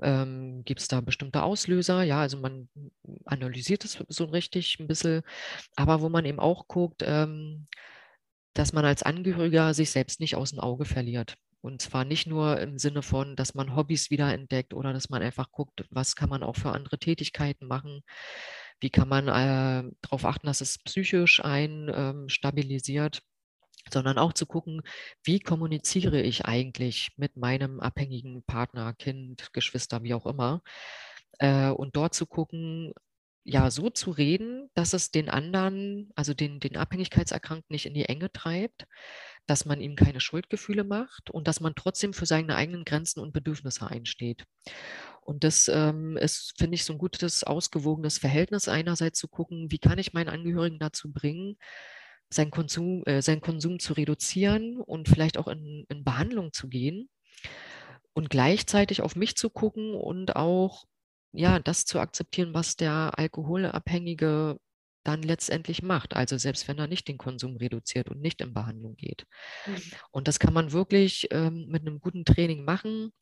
Ähm, 0.03 0.63
Gibt 0.65 0.81
es 0.81 0.89
da 0.89 1.03
bestimmte 1.03 1.43
Auslöser? 1.43 2.03
Ja, 2.05 2.21
also 2.21 2.39
man 2.39 2.71
analysiert 3.27 3.85
es 3.85 4.03
so 4.09 4.25
richtig 4.25 4.79
ein 4.81 4.87
bisschen, 4.87 5.23
aber 5.77 6.01
wo 6.01 6.09
man 6.09 6.25
eben 6.25 6.41
auch 6.41 6.69
guckt, 6.69 7.03
ähm, 7.05 7.67
dass 8.55 8.73
man 8.73 8.85
als 8.85 9.03
Angehöriger 9.03 9.75
sich 9.75 9.91
selbst 9.91 10.21
nicht 10.21 10.37
aus 10.37 10.51
dem 10.51 10.61
Auge 10.61 10.85
verliert. 10.85 11.37
Und 11.61 11.81
zwar 11.81 12.05
nicht 12.05 12.27
nur 12.27 12.61
im 12.61 12.79
Sinne 12.79 13.03
von, 13.03 13.37
dass 13.37 13.55
man 13.55 13.75
Hobbys 13.75 14.11
wiederentdeckt 14.11 14.75
oder 14.75 14.93
dass 14.93 15.09
man 15.09 15.23
einfach 15.23 15.51
guckt, 15.51 15.87
was 15.91 16.15
kann 16.15 16.29
man 16.29 16.43
auch 16.43 16.57
für 16.57 16.73
andere 16.73 16.99
Tätigkeiten 16.99 17.67
machen, 17.67 18.03
wie 18.81 18.91
kann 18.91 19.09
man 19.09 19.29
äh, 19.29 19.91
darauf 20.03 20.25
achten, 20.25 20.47
dass 20.47 20.61
es 20.61 20.79
psychisch 20.79 21.43
ein 21.43 21.91
ähm, 21.95 22.29
stabilisiert, 22.29 23.23
sondern 23.91 24.19
auch 24.19 24.33
zu 24.35 24.47
gucken, 24.47 24.83
wie 25.23 25.41
kommuniziere 25.41 26.21
ich 26.21 26.45
eigentlich 26.45 27.13
mit 27.17 27.37
meinem 27.37 27.81
abhängigen 27.81 28.43
Partner, 28.45 28.93
Kind, 28.95 29.53
Geschwister, 29.53 30.03
wie 30.03 30.15
auch 30.15 30.27
immer. 30.27 30.63
Äh, 31.39 31.71
und 31.71 31.97
dort 31.97 32.15
zu 32.15 32.27
gucken, 32.27 32.93
ja, 33.45 33.71
so 33.71 33.91
zu 33.91 34.11
reden, 34.11 34.71
dass 34.75 34.95
es 34.95 35.11
den 35.11 35.29
anderen, 35.29 36.11
also 36.17 36.33
den, 36.33 36.61
den 36.61 36.79
Abhängigkeitserkrankten 36.79 37.73
nicht 37.75 37.85
in 37.85 37.93
die 37.93 38.07
Enge 38.07 38.33
treibt, 38.33 38.87
dass 39.47 39.67
man 39.67 39.83
ihm 39.83 39.97
keine 39.97 40.21
Schuldgefühle 40.21 40.83
macht 40.83 41.31
und 41.31 41.47
dass 41.47 41.61
man 41.61 41.75
trotzdem 41.75 42.15
für 42.15 42.25
seine 42.25 42.57
eigenen 42.57 42.87
Grenzen 42.87 43.21
und 43.21 43.35
Bedürfnisse 43.35 43.87
einsteht. 43.87 44.45
Und 45.21 45.45
das 45.45 45.69
ähm, 45.69 46.17
ist, 46.17 46.55
finde 46.57 46.77
ich, 46.77 46.85
so 46.85 46.95
ein 46.95 46.99
gutes, 46.99 47.45
ausgewogenes 47.45 48.17
Verhältnis 48.17 48.67
einerseits 48.67 49.19
zu 49.19 49.29
gucken, 49.29 49.71
wie 49.71 49.79
kann 49.79 49.99
ich 49.99 50.15
meinen 50.15 50.31
Angehörigen 50.31 50.79
dazu 50.79 51.13
bringen, 51.13 51.57
seinen 52.31 52.51
Konsum, 52.51 53.03
äh, 53.05 53.21
seinen 53.21 53.43
Konsum 53.43 53.79
zu 53.79 53.93
reduzieren 53.93 54.81
und 54.81 55.09
vielleicht 55.09 55.37
auch 55.37 55.49
in, 55.49 55.85
in 55.91 56.03
Behandlung 56.03 56.55
zu 56.55 56.69
gehen 56.69 57.11
und 58.15 58.31
gleichzeitig 58.31 59.03
auf 59.03 59.17
mich 59.17 59.37
zu 59.37 59.51
gucken 59.51 59.95
und 59.95 60.35
auch 60.35 60.87
ja, 61.35 61.59
das 61.59 61.85
zu 61.85 61.99
akzeptieren, 61.99 62.55
was 62.55 62.77
der 62.77 63.13
Alkoholabhängige 63.19 64.59
dann 65.05 65.23
letztendlich 65.23 65.83
macht. 65.83 66.17
Also 66.17 66.39
selbst 66.39 66.67
wenn 66.67 66.79
er 66.79 66.87
nicht 66.87 67.07
den 67.09 67.19
Konsum 67.19 67.57
reduziert 67.57 68.09
und 68.09 68.21
nicht 68.21 68.41
in 68.41 68.55
Behandlung 68.55 68.97
geht. 68.97 69.27
Mhm. 69.67 69.83
Und 70.11 70.29
das 70.29 70.39
kann 70.39 70.55
man 70.55 70.73
wirklich 70.73 71.29
ähm, 71.31 71.67
mit 71.69 71.83
einem 71.83 72.01
guten 72.01 72.25
Training 72.25 72.65
machen, 72.65 73.13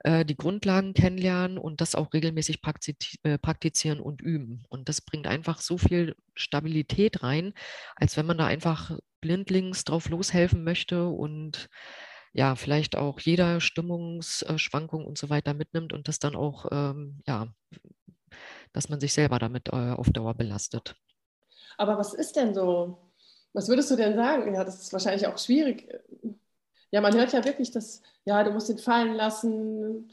äh, 0.00 0.24
die 0.24 0.36
Grundlagen 0.36 0.94
kennenlernen 0.94 1.58
und 1.58 1.80
das 1.82 1.94
auch 1.94 2.12
regelmäßig 2.14 2.62
praktiz 2.62 3.18
äh, 3.22 3.36
praktizieren 3.36 4.00
und 4.00 4.22
üben. 4.22 4.64
Und 4.70 4.88
das 4.88 5.02
bringt 5.02 5.26
einfach 5.26 5.60
so 5.60 5.76
viel 5.76 6.16
Stabilität 6.34 7.22
rein, 7.22 7.52
als 7.96 8.16
wenn 8.16 8.26
man 8.26 8.38
da 8.38 8.46
einfach 8.46 8.96
blindlings 9.20 9.84
drauf 9.84 10.08
loshelfen 10.08 10.64
möchte 10.64 11.06
und 11.06 11.68
ja, 12.32 12.54
vielleicht 12.54 12.96
auch 12.96 13.20
jeder 13.20 13.60
Stimmungsschwankung 13.60 15.04
und 15.04 15.18
so 15.18 15.30
weiter 15.30 15.54
mitnimmt 15.54 15.92
und 15.92 16.08
das 16.08 16.18
dann 16.18 16.36
auch, 16.36 16.66
ähm, 16.70 17.20
ja, 17.26 17.48
dass 18.72 18.88
man 18.88 19.00
sich 19.00 19.12
selber 19.12 19.38
damit 19.38 19.68
äh, 19.68 19.92
auf 19.92 20.10
Dauer 20.10 20.34
belastet. 20.34 20.94
Aber 21.76 21.98
was 21.98 22.14
ist 22.14 22.36
denn 22.36 22.54
so, 22.54 22.98
was 23.52 23.68
würdest 23.68 23.90
du 23.90 23.96
denn 23.96 24.14
sagen? 24.14 24.54
Ja, 24.54 24.64
das 24.64 24.80
ist 24.80 24.92
wahrscheinlich 24.92 25.26
auch 25.26 25.38
schwierig. 25.38 25.88
Ja, 26.92 27.00
man 27.00 27.14
hört 27.14 27.32
ja 27.32 27.44
wirklich, 27.44 27.70
dass, 27.70 28.02
ja, 28.24 28.42
du 28.44 28.50
musst 28.50 28.68
ihn 28.68 28.78
fallen 28.78 29.14
lassen, 29.14 30.10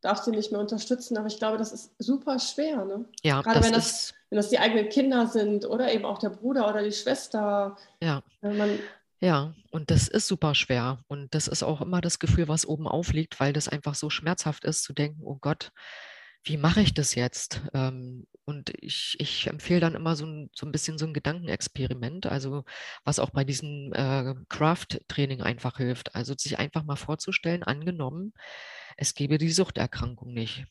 darfst 0.00 0.26
ihn 0.26 0.34
nicht 0.34 0.52
mehr 0.52 0.60
unterstützen, 0.60 1.16
aber 1.16 1.28
ich 1.28 1.38
glaube, 1.38 1.58
das 1.58 1.72
ist 1.72 1.94
super 1.98 2.38
schwer. 2.38 2.84
Ne? 2.84 3.06
Ja, 3.22 3.40
Gerade 3.40 3.60
das 3.60 3.66
wenn, 3.66 3.72
das, 3.72 4.14
wenn 4.30 4.36
das 4.36 4.50
die 4.50 4.58
eigenen 4.58 4.88
Kinder 4.88 5.26
sind 5.26 5.64
oder 5.64 5.92
eben 5.92 6.04
auch 6.04 6.18
der 6.18 6.30
Bruder 6.30 6.68
oder 6.68 6.82
die 6.82 6.92
Schwester. 6.92 7.76
Ja. 8.00 8.22
Man, 8.40 8.78
ja, 9.22 9.54
und 9.70 9.90
das 9.92 10.08
ist 10.08 10.26
super 10.26 10.54
schwer. 10.54 10.98
Und 11.06 11.32
das 11.34 11.46
ist 11.46 11.62
auch 11.62 11.80
immer 11.80 12.00
das 12.00 12.18
Gefühl, 12.18 12.48
was 12.48 12.66
oben 12.66 12.88
aufliegt, 12.88 13.38
weil 13.38 13.52
das 13.52 13.68
einfach 13.68 13.94
so 13.94 14.10
schmerzhaft 14.10 14.64
ist, 14.64 14.82
zu 14.82 14.92
denken, 14.92 15.20
oh 15.22 15.38
Gott, 15.40 15.70
wie 16.44 16.56
mache 16.56 16.80
ich 16.80 16.92
das 16.92 17.14
jetzt? 17.14 17.62
Ähm, 17.72 18.26
und 18.44 18.72
ich, 18.80 19.16
ich 19.20 19.46
empfehle 19.46 19.78
dann 19.78 19.94
immer 19.94 20.16
so 20.16 20.26
ein, 20.26 20.50
so 20.56 20.66
ein 20.66 20.72
bisschen 20.72 20.98
so 20.98 21.06
ein 21.06 21.14
Gedankenexperiment, 21.14 22.26
also 22.26 22.64
was 23.04 23.20
auch 23.20 23.30
bei 23.30 23.44
diesem 23.44 23.92
äh, 23.92 24.34
Craft-Training 24.48 25.40
einfach 25.40 25.76
hilft. 25.76 26.16
Also 26.16 26.34
sich 26.36 26.58
einfach 26.58 26.82
mal 26.82 26.96
vorzustellen, 26.96 27.62
angenommen, 27.62 28.34
es 28.96 29.14
gäbe 29.14 29.38
die 29.38 29.52
Suchterkrankung 29.52 30.32
nicht. 30.34 30.66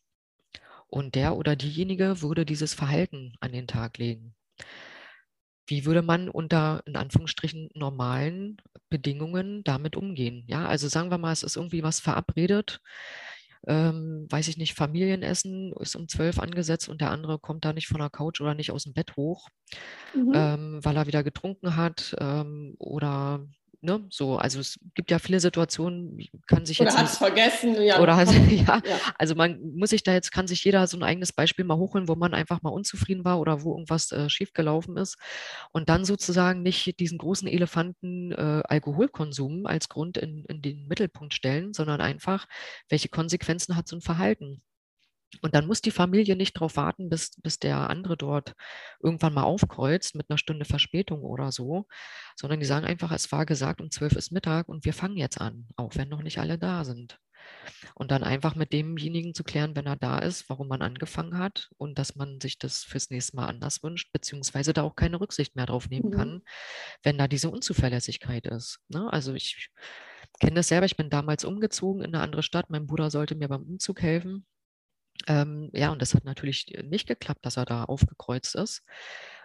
Und 0.87 1.15
der 1.15 1.37
oder 1.37 1.55
diejenige 1.55 2.21
würde 2.21 2.45
dieses 2.45 2.73
Verhalten 2.73 3.33
an 3.39 3.53
den 3.53 3.67
Tag 3.67 3.97
legen. 3.97 4.35
Wie 5.71 5.85
würde 5.85 6.01
man 6.01 6.29
unter, 6.29 6.83
in 6.85 6.95
Anführungsstrichen, 6.95 7.69
normalen 7.73 8.57
Bedingungen 8.89 9.63
damit 9.63 9.95
umgehen? 9.95 10.43
Ja, 10.47 10.67
also 10.67 10.87
sagen 10.87 11.09
wir 11.09 11.17
mal, 11.17 11.31
es 11.31 11.43
ist 11.43 11.55
irgendwie 11.55 11.81
was 11.81 11.99
verabredet 11.99 12.81
ähm, 13.67 14.25
weiß 14.29 14.47
ich 14.47 14.57
nicht, 14.57 14.73
Familienessen 14.73 15.73
ist 15.79 15.95
um 15.95 16.07
zwölf 16.07 16.39
angesetzt 16.39 16.89
und 16.89 17.01
der 17.01 17.11
andere 17.11 17.37
kommt 17.37 17.63
da 17.63 17.73
nicht 17.73 17.87
von 17.87 17.99
der 17.99 18.09
Couch 18.09 18.41
oder 18.41 18.55
nicht 18.55 18.71
aus 18.71 18.85
dem 18.85 18.93
Bett 18.93 19.15
hoch, 19.15 19.49
mhm. 20.15 20.31
ähm, 20.33 20.79
weil 20.81 20.97
er 20.97 21.07
wieder 21.07 21.23
getrunken 21.23 21.75
hat 21.75 22.15
ähm, 22.19 22.75
oder 22.79 23.45
ne, 23.81 24.05
so, 24.09 24.37
also 24.37 24.59
es 24.59 24.79
gibt 24.93 25.11
ja 25.11 25.19
viele 25.19 25.39
Situationen, 25.39 26.17
kann 26.47 26.65
sich 26.65 26.79
oder 26.79 26.95
hat 26.95 27.05
es 27.05 27.17
vergessen, 27.17 27.81
ja. 27.81 27.99
Oder 27.99 28.15
hat, 28.15 28.29
ja, 28.49 28.81
ja, 28.85 28.99
also 29.17 29.35
man 29.35 29.59
muss 29.75 29.89
sich 29.89 30.03
da 30.03 30.13
jetzt, 30.13 30.31
kann 30.31 30.47
sich 30.47 30.63
jeder 30.63 30.87
so 30.87 30.97
ein 30.97 31.03
eigenes 31.03 31.33
Beispiel 31.33 31.65
mal 31.65 31.77
hochholen, 31.77 32.07
wo 32.07 32.15
man 32.15 32.33
einfach 32.33 32.61
mal 32.61 32.69
unzufrieden 32.69 33.25
war 33.25 33.39
oder 33.39 33.63
wo 33.63 33.73
irgendwas 33.73 34.11
äh, 34.11 34.29
schiefgelaufen 34.29 34.97
ist 34.97 35.17
und 35.71 35.89
dann 35.89 36.05
sozusagen 36.05 36.61
nicht 36.61 36.99
diesen 36.99 37.17
großen 37.17 37.47
Elefanten 37.47 38.31
äh, 38.31 38.61
Alkoholkonsum 38.65 39.65
als 39.65 39.89
Grund 39.89 40.17
in, 40.17 40.45
in 40.45 40.61
den 40.61 40.87
Mittelpunkt 40.87 41.33
stellen, 41.33 41.73
sondern 41.73 42.01
einfach, 42.01 42.47
welche 42.89 43.09
Konsequenzen 43.09 43.75
hat 43.75 43.87
so 43.87 43.95
ein 43.95 44.01
Verhalten? 44.01 44.61
Und 45.41 45.55
dann 45.55 45.65
muss 45.67 45.81
die 45.81 45.91
Familie 45.91 46.35
nicht 46.35 46.57
darauf 46.57 46.75
warten, 46.75 47.09
bis, 47.09 47.31
bis 47.41 47.59
der 47.59 47.89
andere 47.89 48.17
dort 48.17 48.53
irgendwann 49.01 49.33
mal 49.33 49.43
aufkreuzt 49.43 50.15
mit 50.15 50.29
einer 50.29 50.37
Stunde 50.37 50.65
Verspätung 50.65 51.21
oder 51.21 51.51
so, 51.51 51.87
sondern 52.35 52.59
die 52.59 52.65
sagen 52.65 52.85
einfach, 52.85 53.11
es 53.11 53.31
war 53.31 53.45
gesagt, 53.45 53.81
um 53.81 53.91
zwölf 53.91 54.13
ist 54.13 54.31
Mittag 54.31 54.67
und 54.67 54.85
wir 54.85 54.93
fangen 54.93 55.17
jetzt 55.17 55.39
an, 55.39 55.67
auch 55.75 55.95
wenn 55.95 56.09
noch 56.09 56.23
nicht 56.23 56.39
alle 56.39 56.57
da 56.57 56.83
sind. 56.83 57.19
Und 57.95 58.11
dann 58.11 58.23
einfach 58.23 58.55
mit 58.55 58.71
demjenigen 58.71 59.33
zu 59.33 59.43
klären, 59.43 59.75
wenn 59.75 59.87
er 59.87 59.95
da 59.95 60.19
ist, 60.19 60.47
warum 60.49 60.67
man 60.67 60.81
angefangen 60.81 61.37
hat 61.37 61.69
und 61.77 61.97
dass 61.97 62.15
man 62.15 62.39
sich 62.39 62.57
das 62.59 62.83
fürs 62.83 63.09
nächste 63.09 63.35
Mal 63.35 63.47
anders 63.47 63.81
wünscht, 63.83 64.11
beziehungsweise 64.11 64.73
da 64.73 64.83
auch 64.83 64.95
keine 64.95 65.19
Rücksicht 65.19 65.55
mehr 65.55 65.65
drauf 65.65 65.89
nehmen 65.89 66.09
mhm. 66.09 66.15
kann, 66.15 66.41
wenn 67.03 67.17
da 67.17 67.27
diese 67.27 67.49
Unzuverlässigkeit 67.49 68.45
ist. 68.45 68.79
Ne? 68.89 69.11
Also 69.11 69.33
ich 69.33 69.69
kenne 70.39 70.55
das 70.55 70.67
selber, 70.67 70.85
ich 70.85 70.97
bin 70.97 71.09
damals 71.09 71.43
umgezogen 71.43 72.03
in 72.03 72.13
eine 72.13 72.23
andere 72.23 72.43
Stadt, 72.43 72.69
mein 72.69 72.87
Bruder 72.87 73.09
sollte 73.09 73.35
mir 73.35 73.47
beim 73.47 73.63
Umzug 73.63 74.01
helfen 74.01 74.45
ähm, 75.27 75.69
ja, 75.73 75.91
und 75.91 76.01
das 76.01 76.13
hat 76.13 76.25
natürlich 76.25 76.73
nicht 76.83 77.07
geklappt, 77.07 77.45
dass 77.45 77.57
er 77.57 77.65
da 77.65 77.83
aufgekreuzt 77.83 78.55
ist. 78.55 78.83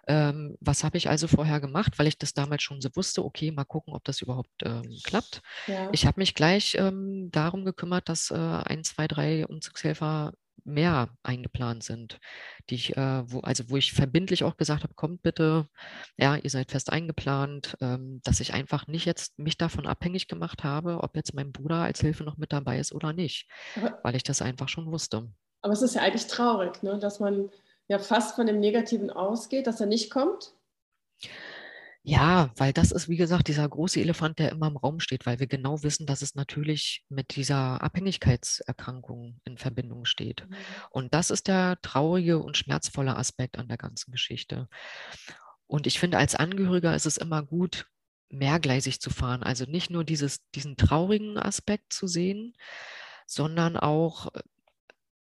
Ähm, 0.08 0.56
was 0.60 0.84
habe 0.84 0.96
ich 0.96 1.08
also 1.08 1.26
vorher 1.26 1.60
gemacht, 1.60 1.98
weil 1.98 2.06
ich 2.06 2.16
das 2.18 2.32
damals 2.32 2.62
schon 2.62 2.80
so 2.80 2.90
wusste, 2.94 3.24
okay, 3.24 3.50
mal 3.50 3.64
gucken, 3.64 3.92
ob 3.92 4.04
das 4.04 4.22
überhaupt 4.22 4.62
ähm, 4.62 4.84
klappt. 5.04 5.42
Ja. 5.66 5.88
Ich 5.92 6.06
habe 6.06 6.20
mich 6.20 6.34
gleich 6.34 6.76
ähm, 6.78 7.28
darum 7.32 7.64
gekümmert, 7.64 8.08
dass 8.08 8.30
äh, 8.30 8.34
ein, 8.36 8.84
zwei, 8.84 9.08
drei 9.08 9.46
Umzugshelfer 9.46 10.32
mehr 10.64 11.08
eingeplant 11.22 11.82
sind, 11.82 12.18
die 12.70 12.74
ich, 12.74 12.96
äh, 12.96 13.30
wo, 13.30 13.40
also 13.40 13.68
wo 13.70 13.76
ich 13.76 13.92
verbindlich 13.92 14.44
auch 14.44 14.56
gesagt 14.56 14.82
habe, 14.82 14.94
kommt 14.94 15.22
bitte, 15.22 15.68
ja, 16.16 16.36
ihr 16.36 16.50
seid 16.50 16.70
fest 16.70 16.92
eingeplant, 16.92 17.76
ähm, 17.80 18.20
dass 18.24 18.40
ich 18.40 18.52
einfach 18.52 18.86
nicht 18.86 19.06
jetzt 19.06 19.38
mich 19.38 19.56
davon 19.58 19.86
abhängig 19.86 20.28
gemacht 20.28 20.64
habe, 20.64 21.02
ob 21.02 21.16
jetzt 21.16 21.34
mein 21.34 21.52
Bruder 21.52 21.82
als 21.82 22.00
Hilfe 22.00 22.24
noch 22.24 22.36
mit 22.36 22.52
dabei 22.52 22.78
ist 22.78 22.92
oder 22.92 23.12
nicht, 23.12 23.48
weil 24.02 24.16
ich 24.16 24.24
das 24.24 24.42
einfach 24.42 24.68
schon 24.68 24.86
wusste. 24.86 25.28
Aber 25.66 25.72
es 25.72 25.82
ist 25.82 25.96
ja 25.96 26.02
eigentlich 26.02 26.28
traurig, 26.28 26.80
ne? 26.84 26.96
dass 27.00 27.18
man 27.18 27.50
ja 27.88 27.98
fast 27.98 28.36
von 28.36 28.46
dem 28.46 28.60
Negativen 28.60 29.10
ausgeht, 29.10 29.66
dass 29.66 29.80
er 29.80 29.88
nicht 29.88 30.12
kommt. 30.12 30.52
Ja, 32.04 32.52
weil 32.54 32.72
das 32.72 32.92
ist, 32.92 33.08
wie 33.08 33.16
gesagt, 33.16 33.48
dieser 33.48 33.68
große 33.68 33.98
Elefant, 33.98 34.38
der 34.38 34.52
immer 34.52 34.68
im 34.68 34.76
Raum 34.76 35.00
steht, 35.00 35.26
weil 35.26 35.40
wir 35.40 35.48
genau 35.48 35.82
wissen, 35.82 36.06
dass 36.06 36.22
es 36.22 36.36
natürlich 36.36 37.04
mit 37.08 37.34
dieser 37.34 37.82
Abhängigkeitserkrankung 37.82 39.40
in 39.44 39.58
Verbindung 39.58 40.04
steht. 40.04 40.48
Mhm. 40.48 40.54
Und 40.90 41.14
das 41.14 41.30
ist 41.30 41.48
der 41.48 41.80
traurige 41.82 42.38
und 42.38 42.56
schmerzvolle 42.56 43.16
Aspekt 43.16 43.58
an 43.58 43.66
der 43.66 43.76
ganzen 43.76 44.12
Geschichte. 44.12 44.68
Und 45.66 45.88
ich 45.88 45.98
finde, 45.98 46.18
als 46.18 46.36
Angehöriger 46.36 46.94
ist 46.94 47.06
es 47.06 47.16
immer 47.16 47.42
gut, 47.42 47.88
mehrgleisig 48.28 49.00
zu 49.00 49.10
fahren. 49.10 49.42
Also 49.42 49.64
nicht 49.64 49.90
nur 49.90 50.04
dieses, 50.04 50.48
diesen 50.54 50.76
traurigen 50.76 51.38
Aspekt 51.38 51.92
zu 51.92 52.06
sehen, 52.06 52.54
sondern 53.26 53.76
auch 53.76 54.28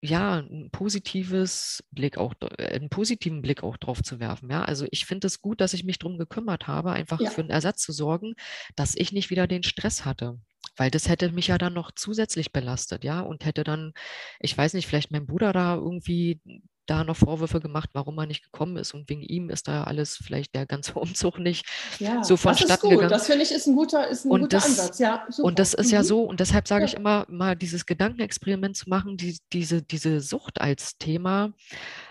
ja, 0.08 0.38
ein 0.38 0.70
positives 0.70 1.84
Blick 1.90 2.18
auch, 2.18 2.34
äh, 2.58 2.74
einen 2.74 2.88
positiven 2.88 3.42
Blick 3.42 3.62
auch 3.62 3.76
drauf 3.76 4.02
zu 4.02 4.20
werfen. 4.20 4.50
Ja, 4.50 4.64
also 4.64 4.86
ich 4.90 5.06
finde 5.06 5.26
es 5.26 5.40
gut, 5.40 5.60
dass 5.60 5.74
ich 5.74 5.84
mich 5.84 5.98
darum 5.98 6.18
gekümmert 6.18 6.66
habe, 6.66 6.92
einfach 6.92 7.20
ja. 7.20 7.30
für 7.30 7.42
einen 7.42 7.50
Ersatz 7.50 7.82
zu 7.82 7.92
sorgen, 7.92 8.34
dass 8.74 8.94
ich 8.96 9.12
nicht 9.12 9.30
wieder 9.30 9.46
den 9.46 9.62
Stress 9.62 10.04
hatte. 10.04 10.38
Weil 10.76 10.90
das 10.90 11.08
hätte 11.08 11.30
mich 11.32 11.46
ja 11.46 11.58
dann 11.58 11.74
noch 11.74 11.92
zusätzlich 11.92 12.52
belastet, 12.52 13.04
ja, 13.04 13.20
und 13.20 13.44
hätte 13.44 13.64
dann, 13.64 13.92
ich 14.40 14.56
weiß 14.56 14.74
nicht, 14.74 14.86
vielleicht 14.86 15.10
mein 15.10 15.26
Bruder 15.26 15.52
da 15.52 15.74
irgendwie 15.76 16.40
da 16.86 17.04
noch 17.04 17.16
Vorwürfe 17.16 17.60
gemacht, 17.60 17.90
warum 17.92 18.18
er 18.18 18.26
nicht 18.26 18.44
gekommen 18.44 18.76
ist 18.76 18.94
und 18.94 19.08
wegen 19.08 19.22
ihm 19.22 19.50
ist 19.50 19.68
da 19.68 19.84
alles 19.84 20.16
vielleicht 20.16 20.54
der 20.54 20.66
ganze 20.66 20.94
Umzug 20.98 21.38
nicht 21.38 21.66
ja, 21.98 22.22
so 22.24 22.36
vonstatten 22.36 22.90
gegangen. 22.90 23.10
Das 23.10 23.26
finde 23.26 23.42
ich 23.42 23.52
ist 23.52 23.66
ein 23.66 23.76
guter, 23.76 24.08
ist 24.08 24.24
ein 24.24 24.30
und 24.30 24.40
guter 24.42 24.56
das, 24.56 24.66
Ansatz. 24.66 24.98
Ja, 24.98 25.26
super. 25.28 25.48
Und 25.48 25.58
das 25.58 25.74
ist 25.74 25.88
mhm. 25.88 25.92
ja 25.92 26.04
so 26.04 26.22
und 26.22 26.40
deshalb 26.40 26.68
sage 26.68 26.84
ja. 26.84 26.88
ich 26.88 26.94
immer 26.94 27.26
mal 27.28 27.56
dieses 27.56 27.86
Gedankenexperiment 27.86 28.76
zu 28.76 28.88
machen, 28.88 29.16
die, 29.16 29.38
diese, 29.52 29.82
diese 29.82 30.20
Sucht 30.20 30.60
als 30.60 30.98
Thema 30.98 31.52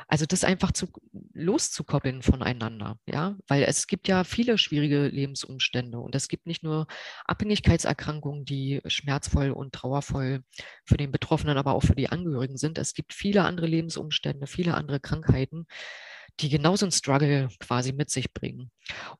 also 0.07 0.25
das 0.25 0.43
einfach 0.43 0.71
zu, 0.71 0.87
loszukoppeln 1.33 2.21
voneinander, 2.21 2.99
ja, 3.07 3.35
weil 3.47 3.63
es 3.63 3.87
gibt 3.87 4.07
ja 4.07 4.23
viele 4.23 4.57
schwierige 4.57 5.07
Lebensumstände 5.07 5.99
und 5.99 6.15
es 6.15 6.27
gibt 6.27 6.45
nicht 6.45 6.63
nur 6.63 6.87
Abhängigkeitserkrankungen, 7.25 8.45
die 8.45 8.81
schmerzvoll 8.85 9.51
und 9.51 9.73
trauervoll 9.73 10.43
für 10.85 10.97
den 10.97 11.11
Betroffenen, 11.11 11.57
aber 11.57 11.73
auch 11.73 11.83
für 11.83 11.95
die 11.95 12.09
Angehörigen 12.09 12.57
sind. 12.57 12.77
Es 12.77 12.93
gibt 12.93 13.13
viele 13.13 13.43
andere 13.43 13.67
Lebensumstände, 13.67 14.47
viele 14.47 14.75
andere 14.75 14.99
Krankheiten, 14.99 15.65
die 16.39 16.49
genauso 16.49 16.85
einen 16.85 16.91
Struggle 16.91 17.49
quasi 17.59 17.93
mit 17.93 18.09
sich 18.09 18.33
bringen. 18.33 18.71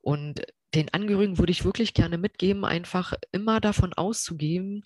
Und 0.02 0.42
den 0.76 0.94
Angehörigen 0.94 1.38
würde 1.38 1.52
ich 1.52 1.64
wirklich 1.64 1.94
gerne 1.94 2.18
mitgeben, 2.18 2.66
einfach 2.66 3.14
immer 3.32 3.62
davon 3.62 3.94
auszugehen, 3.94 4.84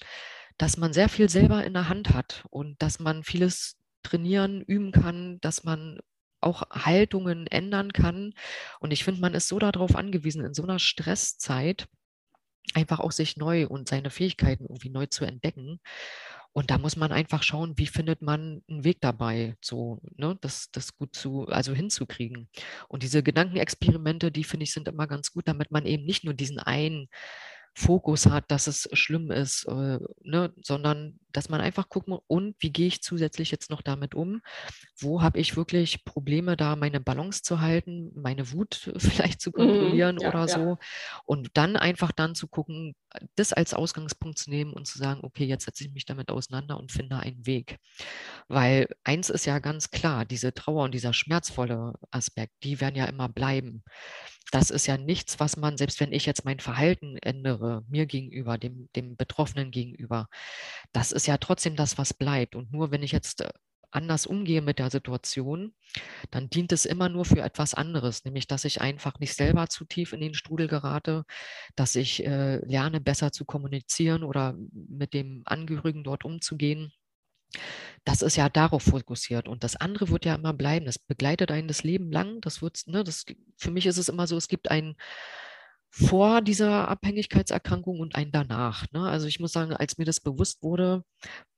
dass 0.58 0.78
man 0.78 0.94
sehr 0.94 1.10
viel 1.10 1.30
selber 1.30 1.64
in 1.64 1.74
der 1.74 1.90
Hand 1.90 2.14
hat 2.14 2.46
und 2.50 2.82
dass 2.82 3.00
man 3.00 3.24
vieles 3.24 3.79
trainieren, 4.04 4.62
üben 4.62 4.92
kann, 4.92 5.40
dass 5.42 5.64
man 5.64 6.00
auch 6.42 6.64
Haltungen 6.72 7.48
ändern 7.48 7.94
kann. 7.94 8.34
Und 8.80 8.92
ich 8.92 9.04
finde, 9.04 9.22
man 9.22 9.34
ist 9.34 9.48
so 9.48 9.60
darauf 9.60 9.96
angewiesen, 9.96 10.46
in 10.46 10.54
so 10.54 10.64
einer 10.64 10.80
Stresszeit 10.80 11.88
einfach 12.74 13.00
auch 13.00 13.12
sich 13.12 13.38
neu 13.38 13.68
und 13.68 13.88
seine 13.88 14.10
Fähigkeiten 14.10 14.66
irgendwie 14.66 14.90
neu 14.90 15.08
zu 15.08 15.26
entdecken. 15.26 15.80
Und 16.52 16.72
da 16.72 16.78
muss 16.78 16.96
man 16.96 17.12
einfach 17.12 17.44
schauen, 17.44 17.78
wie 17.78 17.88
findet 17.88 18.22
man 18.22 18.64
einen 18.68 18.84
Weg 18.84 19.02
dabei, 19.02 19.56
so, 19.62 20.02
ne, 20.16 20.38
das, 20.42 20.72
das 20.72 20.96
gut 20.98 21.16
zu, 21.16 21.48
also 21.48 21.74
hinzukriegen. 21.74 22.50
Und 22.88 23.04
diese 23.04 23.22
Gedankenexperimente, 23.22 24.32
die 24.32 24.44
finde 24.44 24.64
ich, 24.64 24.74
sind 24.74 24.88
immer 24.88 25.08
ganz 25.08 25.32
gut, 25.32 25.48
damit 25.48 25.72
man 25.72 25.86
eben 25.86 26.06
nicht 26.06 26.24
nur 26.24 26.34
diesen 26.34 26.60
einen 26.60 27.08
Fokus 27.76 28.26
hat, 28.26 28.50
dass 28.50 28.68
es 28.68 28.90
schlimm 28.94 29.32
ist, 29.32 29.66
äh, 29.66 30.00
ne, 30.24 30.54
sondern 30.62 31.20
dass 31.32 31.50
man 31.50 31.62
einfach 31.62 31.90
gucken, 31.90 32.18
und 32.28 32.56
wie 32.60 32.72
gehe 32.72 32.88
ich 32.88 33.02
zusätzlich 33.02 33.52
jetzt 33.52 33.70
noch 33.70 33.82
damit 33.82 34.16
um? 34.16 34.42
Wo 34.98 35.22
habe 35.22 35.40
ich 35.40 35.56
wirklich 35.56 36.06
Probleme, 36.06 36.58
da 36.58 36.76
meine 36.76 37.00
Balance 37.00 37.42
zu 37.42 37.62
halten, 37.62 38.12
meine 38.16 38.52
Wut 38.52 38.92
vielleicht 38.98 39.42
zu 39.42 39.50
mhm, 39.50 39.54
kontrollieren 39.54 40.16
mhm, 40.16 40.22
ja, 40.22 40.30
oder 40.30 40.48
so? 40.48 40.78
Und 41.26 41.52
dann 41.54 41.76
einfach 41.76 42.12
dann 42.12 42.36
zu 42.36 42.48
gucken, 42.48 42.96
das 43.36 43.54
als 43.54 43.74
Ausgangspunkt 43.74 44.38
zu 44.38 44.50
nehmen 44.50 44.74
und 44.74 44.86
zu 44.86 44.98
sagen, 44.98 45.22
okay, 45.24 45.46
jetzt 45.46 45.66
setze 45.66 45.84
ich 45.84 45.94
mich 45.94 46.06
damit 46.06 46.30
auseinander 46.30 46.78
und 46.80 46.92
finde 46.92 47.18
einen 47.18 47.46
Weg. 47.46 47.78
Weil 48.48 48.88
eins 49.04 49.30
ist 49.30 49.46
ja 49.46 49.60
ganz 49.60 49.92
klar, 49.92 50.26
diese 50.26 50.54
Trauer 50.54 50.84
und 50.84 50.94
dieser 50.94 51.14
schmerzvolle 51.14 51.94
Aspekt, 52.12 52.54
die 52.64 52.82
werden 52.82 52.96
ja 52.96 53.06
immer 53.06 53.30
bleiben. 53.30 53.84
Das 54.52 54.72
ist 54.72 54.88
ja 54.88 54.98
nichts, 54.98 55.40
was 55.40 55.58
man, 55.58 55.78
selbst 55.78 56.00
wenn 56.00 56.12
ich 56.12 56.26
jetzt 56.26 56.44
mein 56.46 56.60
Verhalten 56.60 57.18
ändere, 57.18 57.84
mir 57.88 58.08
gegenüber, 58.08 58.58
dem, 58.58 58.90
dem 58.96 59.16
Betroffenen 59.16 59.70
gegenüber, 59.70 60.28
das 60.92 61.12
ist 61.12 61.19
ja 61.28 61.38
trotzdem 61.38 61.76
das, 61.76 61.98
was 61.98 62.14
bleibt. 62.14 62.56
Und 62.56 62.72
nur 62.72 62.92
wenn 62.92 63.04
ich 63.04 63.12
jetzt 63.12 63.42
äh, 63.42 63.50
anders 63.92 64.26
umgehe 64.26 64.62
mit 64.62 64.80
der 64.80 64.92
Situation, 64.92 65.74
dann 66.32 66.50
dient 66.50 66.72
es 66.72 66.86
immer 66.86 67.10
nur 67.10 67.26
für 67.26 67.42
etwas 67.42 67.74
anderes, 67.74 68.26
nämlich 68.26 68.48
dass 68.48 68.66
ich 68.66 68.82
einfach 68.82 69.20
nicht 69.20 69.34
selber 69.34 69.68
zu 69.68 69.86
tief 69.86 70.14
in 70.14 70.22
den 70.22 70.34
Strudel 70.34 70.68
gerate, 70.68 71.26
dass 71.76 71.96
ich 71.96 72.26
äh, 72.26 72.58
lerne, 72.66 73.02
besser 73.02 73.32
zu 73.32 73.46
kommunizieren 73.46 74.24
oder 74.24 74.56
mit 74.72 75.14
dem 75.14 75.42
Angehörigen 75.46 76.04
dort 76.04 76.26
umzugehen. 76.26 76.92
Das 78.06 78.22
ist 78.22 78.36
ja 78.36 78.48
darauf 78.48 78.84
fokussiert 78.84 79.48
und 79.48 79.64
das 79.64 79.76
andere 79.76 80.10
wird 80.10 80.26
ja 80.26 80.36
immer 80.36 80.54
bleiben. 80.54 80.86
Das 80.86 81.00
begleitet 81.00 81.52
einen 81.52 81.68
das 81.68 81.84
Leben 81.84 82.12
lang. 82.12 82.42
Das 82.42 82.62
wird, 82.62 82.84
ne, 82.88 83.04
das, 83.04 83.26
für 83.58 83.72
mich 83.72 83.88
ist 83.88 83.98
es 83.98 84.10
immer 84.10 84.28
so, 84.28 84.38
es 84.38 84.48
gibt 84.48 84.70
ein, 84.70 84.96
vor 85.90 86.42
dieser 86.42 86.88
Abhängigkeitserkrankung 86.88 88.00
und 88.00 88.16
ein 88.16 88.32
danach. 88.32 88.86
Ne? 88.92 89.08
Also 89.08 89.28
ich 89.28 89.40
muss 89.40 89.52
sagen, 89.52 89.74
als 89.74 89.98
mir 89.98 90.06
das 90.06 90.20
bewusst 90.20 90.62
wurde, 90.62 91.04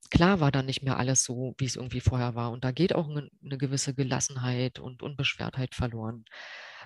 klar 0.09 0.39
war 0.39 0.51
dann 0.51 0.65
nicht 0.65 0.83
mehr 0.83 0.97
alles 0.97 1.23
so, 1.23 1.55
wie 1.57 1.65
es 1.65 1.75
irgendwie 1.75 2.01
vorher 2.01 2.35
war. 2.35 2.51
Und 2.51 2.63
da 2.63 2.71
geht 2.71 2.95
auch 2.95 3.09
eine, 3.09 3.57
gewisse 3.57 3.93
Gelassenheit 3.93 4.79
und 4.79 5.03
Unbeschwertheit 5.03 5.75
verloren. 5.75 6.25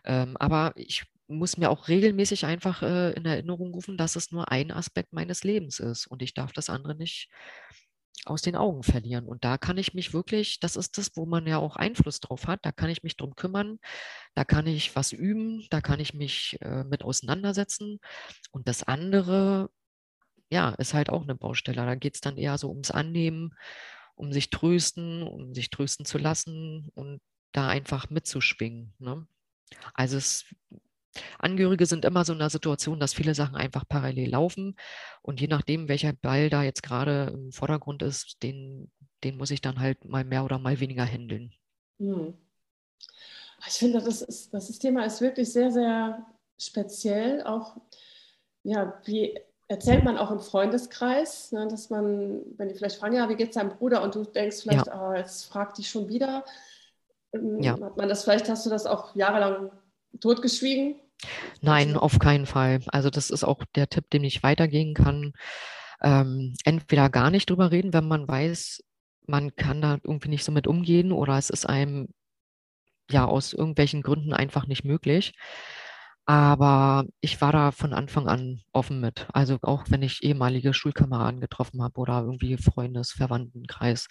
Ähm, 0.06 0.38
aber 0.38 0.74
ich 0.76 1.06
muss 1.28 1.58
mir 1.58 1.70
auch 1.70 1.88
regelmäßig 1.88 2.46
einfach 2.46 2.84
äh, 2.84 3.14
in 3.14 3.26
Erinnerung 3.26 3.74
rufen, 3.74 3.98
dass 3.98 4.16
es 4.16 4.32
nur 4.32 4.52
ein 4.52 4.72
Aspekt 4.72 5.14
meines 5.14 5.44
Lebens 5.44 5.80
ist 5.80 6.06
und 6.08 6.22
ich 6.22 6.34
darf 6.34 6.54
das 6.54 6.70
andere 6.70 6.96
nicht 6.96 7.30
aus 8.26 8.42
den 8.42 8.56
Augen 8.56 8.84
verlieren. 8.84 9.26
Und 9.26 9.44
da 9.44 9.58
kann 9.58 9.78
ich 9.78 9.94
mich 9.94 10.14
wirklich, 10.14 10.60
das 10.60 10.76
ist 10.76 10.98
das, 10.98 11.12
wo 11.16 11.26
man 11.26 11.46
ja 11.48 11.58
auch 11.58 11.76
Einfluss 11.76 12.20
drauf 12.20 12.48
hat, 12.48 12.66
da 12.66 12.72
kann 12.72 12.90
ich 12.90 13.04
mich 13.04 13.18
drum 13.18 13.36
kümmern, 13.36 13.80
da 14.34 14.46
kann 14.46 14.68
ich 14.68 14.96
was 14.96 15.12
üben, 15.12 15.68
da 15.70 15.82
kann 15.82 16.00
ich 16.00 16.14
mich 16.14 16.58
äh, 16.62 16.84
mit 16.84 17.04
auseinandersetzen. 17.04 18.00
Und 18.52 18.68
das 18.68 18.84
andere, 18.84 19.70
ja, 20.50 20.70
ist 20.72 20.94
halt 20.94 21.10
auch 21.10 21.24
eine 21.24 21.36
Baustelle. 21.36 21.86
Da 21.86 21.96
geht 21.96 22.16
es 22.16 22.22
dann 22.22 22.38
eher 22.38 22.58
so 22.58 22.70
ums 22.70 22.92
Annehmen, 22.92 23.54
um 24.16 24.32
sich 24.32 24.50
trösten, 24.50 25.24
um 25.24 25.54
sich 25.54 25.70
trösten 25.70 26.06
zu 26.06 26.18
lassen 26.18 26.90
und 26.96 27.22
da 27.52 27.68
einfach 27.68 28.10
mitzuschwingen. 28.10 28.94
Ne? 29.00 29.28
Also 29.94 30.18
es 30.18 30.46
Angehörige 31.40 31.86
sind 31.86 32.06
immer 32.06 32.26
so 32.26 32.34
in 32.34 32.40
der 32.40 32.50
Situation, 32.50 33.00
dass 33.00 33.14
viele 33.14 33.36
Sachen 33.36 33.56
einfach 33.56 33.88
parallel 33.88 34.30
laufen. 34.30 34.76
Und 35.22 35.42
je 35.42 35.48
nachdem, 35.48 35.88
welcher 35.88 36.14
Ball 36.14 36.50
da 36.50 36.64
jetzt 36.64 36.84
gerade 36.84 37.32
im 37.34 37.52
Vordergrund 37.52 38.04
ist, 38.04 38.42
den, 38.44 38.92
den 39.24 39.38
muss 39.38 39.52
ich 39.52 39.62
dann 39.62 39.80
halt 39.80 40.06
mal 40.06 40.24
mehr 40.24 40.44
oder 40.44 40.60
mal 40.60 40.80
weniger 40.80 41.06
handeln. 41.06 41.54
Hm. 42.00 42.34
Ich 43.68 43.74
finde, 43.74 44.02
das, 44.02 44.22
ist, 44.22 44.54
das 44.54 44.68
Thema 44.80 45.06
ist 45.06 45.22
wirklich 45.22 45.52
sehr, 45.52 45.72
sehr 45.72 46.26
speziell. 46.58 47.44
Auch, 47.44 47.78
ja, 48.64 49.00
wie 49.06 49.40
erzählt 49.68 50.04
man 50.04 50.18
auch 50.18 50.32
im 50.32 50.40
Freundeskreis, 50.40 51.52
ne, 51.52 51.68
dass 51.68 51.90
man, 51.90 52.42
wenn 52.58 52.70
die 52.70 52.76
vielleicht 52.76 52.98
fragen, 52.98 53.16
ja, 53.16 53.28
wie 53.30 53.36
geht 53.36 53.50
es 53.50 53.56
deinem 53.56 53.76
Bruder? 53.76 54.04
Und 54.04 54.16
du 54.16 54.24
denkst 54.24 54.62
vielleicht, 54.62 54.88
ja. 54.88 55.10
oh, 55.10 55.14
jetzt 55.14 55.46
fragt 55.46 55.78
die 55.78 55.84
schon 55.84 56.08
wieder. 56.08 56.46
Ähm, 57.34 57.62
ja. 57.62 57.80
Hat 57.80 57.98
man 57.98 58.10
das, 58.10 58.24
vielleicht 58.24 58.50
hast 58.50 58.66
du 58.66 58.70
das 58.70 58.86
auch 58.86 59.16
jahrelang 59.16 59.72
totgeschwiegen? 60.20 61.00
Nein, 61.62 61.90
also 61.90 62.00
auf 62.02 62.20
keinen 62.20 62.46
Fall. 62.46 62.82
Also 62.88 63.10
das 63.10 63.30
ist 63.30 63.44
auch 63.44 63.64
der 63.76 63.90
Tipp, 63.90 64.10
den 64.10 64.24
ich 64.24 64.44
weitergehen 64.44 64.94
kann. 64.94 65.34
Ähm, 66.02 66.56
entweder 66.66 67.10
gar 67.10 67.32
nicht 67.32 67.50
drüber 67.50 67.72
reden, 67.72 67.94
wenn 67.94 68.08
man 68.08 68.28
weiß, 68.28 68.84
man 69.28 69.56
kann 69.56 69.82
da 69.82 69.98
irgendwie 70.04 70.30
nicht 70.30 70.44
so 70.44 70.52
mit 70.52 70.68
umgehen 70.68 71.12
oder 71.12 71.38
es 71.38 71.50
ist 71.50 71.66
einem 71.66 72.10
ja 73.12 73.26
aus 73.26 73.54
irgendwelchen 73.54 74.02
Gründen 74.02 74.34
einfach 74.34 74.68
nicht 74.68 74.84
möglich. 74.84 75.34
Aber 76.28 77.06
ich 77.22 77.40
war 77.42 77.52
da 77.52 77.72
von 77.72 77.94
Anfang 77.94 78.28
an 78.28 78.62
offen 78.74 79.00
mit. 79.00 79.28
Also 79.34 79.60
auch 79.62 79.86
wenn 79.90 80.02
ich 80.02 80.24
ehemalige 80.24 80.74
Schulkameraden 80.74 81.40
getroffen 81.40 81.84
habe 81.84 82.00
oder 82.00 82.22
irgendwie 82.22 82.58
Freundes, 82.58 83.12
Verwandtenkreis. 83.12 84.08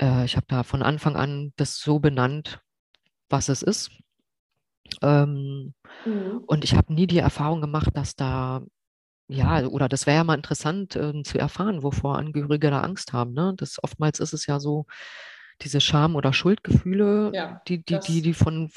Äh, 0.00 0.24
ich 0.24 0.36
habe 0.36 0.46
da 0.48 0.64
von 0.64 0.82
Anfang 0.82 1.16
an 1.16 1.52
das 1.56 1.78
so 1.78 2.00
benannt, 2.00 2.60
was 3.30 3.48
es 3.48 3.62
ist 3.62 3.90
ähm, 5.02 5.74
mhm. 6.04 6.42
Und 6.46 6.64
ich 6.64 6.74
habe 6.74 6.92
nie 6.92 7.06
die 7.06 7.18
Erfahrung 7.18 7.60
gemacht, 7.60 7.90
dass 7.94 8.16
da, 8.16 8.62
ja, 9.28 9.66
oder 9.66 9.88
das 9.88 10.06
wäre 10.06 10.18
ja 10.18 10.24
mal 10.24 10.34
interessant 10.34 10.96
äh, 10.96 11.22
zu 11.22 11.38
erfahren, 11.38 11.82
wovor 11.82 12.18
Angehörige 12.18 12.70
da 12.70 12.80
Angst 12.80 13.12
haben. 13.12 13.32
Ne? 13.34 13.54
Das, 13.56 13.82
oftmals 13.82 14.20
ist 14.20 14.32
es 14.32 14.46
ja 14.46 14.60
so, 14.60 14.86
diese 15.62 15.80
Scham- 15.80 16.16
oder 16.16 16.32
Schuldgefühle, 16.32 17.32
ja, 17.34 17.60
die, 17.66 17.84
die, 17.84 17.98
die, 17.98 18.22
die 18.22 18.34
von 18.34 18.70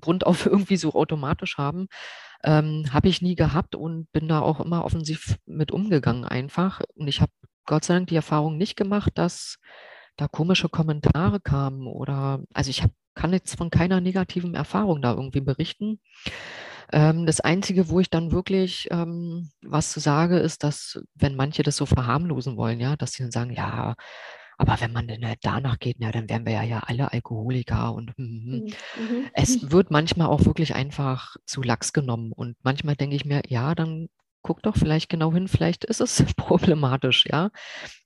Grund 0.00 0.26
auf 0.26 0.46
irgendwie 0.46 0.76
so 0.76 0.94
automatisch 0.94 1.58
haben, 1.58 1.88
ähm, 2.42 2.86
habe 2.92 3.08
ich 3.08 3.22
nie 3.22 3.34
gehabt 3.34 3.74
und 3.74 4.10
bin 4.12 4.28
da 4.28 4.40
auch 4.40 4.60
immer 4.60 4.84
offensiv 4.84 5.38
mit 5.46 5.72
umgegangen 5.72 6.24
einfach. 6.24 6.82
Und 6.94 7.08
ich 7.08 7.20
habe 7.20 7.32
Gott 7.66 7.84
sei 7.84 7.94
Dank 7.94 8.08
die 8.08 8.16
Erfahrung 8.16 8.58
nicht 8.58 8.76
gemacht, 8.76 9.12
dass 9.14 9.58
da 10.16 10.28
komische 10.28 10.68
Kommentare 10.68 11.40
kamen 11.40 11.86
oder, 11.86 12.42
also 12.52 12.70
ich 12.70 12.82
habe 12.82 12.92
kann 13.14 13.32
jetzt 13.32 13.56
von 13.56 13.70
keiner 13.70 14.00
negativen 14.00 14.54
Erfahrung 14.54 15.02
da 15.02 15.12
irgendwie 15.12 15.40
berichten. 15.40 16.00
Ähm, 16.92 17.26
das 17.26 17.40
Einzige, 17.40 17.88
wo 17.88 18.00
ich 18.00 18.10
dann 18.10 18.32
wirklich 18.32 18.88
ähm, 18.90 19.50
was 19.62 19.90
zu 19.92 20.00
sage, 20.00 20.38
ist, 20.38 20.62
dass 20.64 21.02
wenn 21.14 21.36
manche 21.36 21.62
das 21.62 21.76
so 21.76 21.86
verharmlosen 21.86 22.56
wollen, 22.56 22.80
ja, 22.80 22.96
dass 22.96 23.12
sie 23.12 23.22
dann 23.22 23.32
sagen, 23.32 23.52
ja, 23.52 23.94
aber 24.58 24.80
wenn 24.80 24.92
man 24.92 25.08
denn 25.08 25.26
halt 25.26 25.40
danach 25.42 25.78
geht, 25.78 25.96
ja, 26.00 26.12
dann 26.12 26.28
wären 26.28 26.46
wir 26.46 26.52
ja, 26.52 26.62
ja 26.62 26.80
alle 26.80 27.12
Alkoholiker 27.12 27.92
und 27.92 28.12
mm, 28.16 28.22
mhm. 28.22 28.72
es 29.32 29.70
wird 29.72 29.90
manchmal 29.90 30.28
auch 30.28 30.44
wirklich 30.44 30.74
einfach 30.74 31.36
zu 31.46 31.62
lax 31.62 31.92
genommen. 31.92 32.32
Und 32.32 32.56
manchmal 32.62 32.96
denke 32.96 33.16
ich 33.16 33.24
mir, 33.24 33.42
ja, 33.48 33.74
dann 33.74 34.08
guck 34.42 34.62
doch 34.62 34.76
vielleicht 34.76 35.08
genau 35.08 35.32
hin, 35.32 35.48
vielleicht 35.48 35.84
ist 35.84 36.00
es 36.00 36.22
problematisch, 36.36 37.26
ja. 37.26 37.50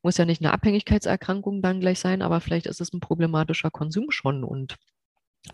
Muss 0.03 0.17
ja 0.17 0.25
nicht 0.25 0.41
eine 0.41 0.53
Abhängigkeitserkrankung 0.53 1.61
dann 1.61 1.81
gleich 1.81 1.99
sein, 1.99 2.23
aber 2.23 2.41
vielleicht 2.41 2.67
ist 2.67 2.81
es 2.81 2.93
ein 2.93 3.01
problematischer 3.01 3.71
Konsum 3.71 4.11
schon 4.11 4.45
und 4.45 4.77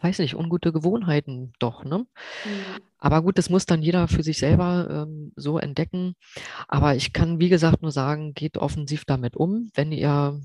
weiß 0.01 0.19
nicht, 0.19 0.35
ungute 0.35 0.73
Gewohnheiten 0.73 1.53
doch. 1.59 1.85
Ne? 1.85 1.99
Mhm. 1.99 2.81
Aber 2.99 3.23
gut, 3.23 3.39
das 3.39 3.51
muss 3.51 3.67
dann 3.67 3.83
jeder 3.83 4.09
für 4.09 4.23
sich 4.23 4.39
selber 4.39 4.89
ähm, 4.91 5.33
so 5.37 5.59
entdecken. 5.59 6.15
Aber 6.69 6.95
ich 6.95 7.13
kann, 7.13 7.39
wie 7.39 7.49
gesagt, 7.49 7.83
nur 7.83 7.93
sagen, 7.93 8.35
geht 8.35 8.59
offensiv 8.59 9.05
damit 9.05 9.37
um, 9.37 9.71
wenn 9.75 9.93
ihr 9.93 10.41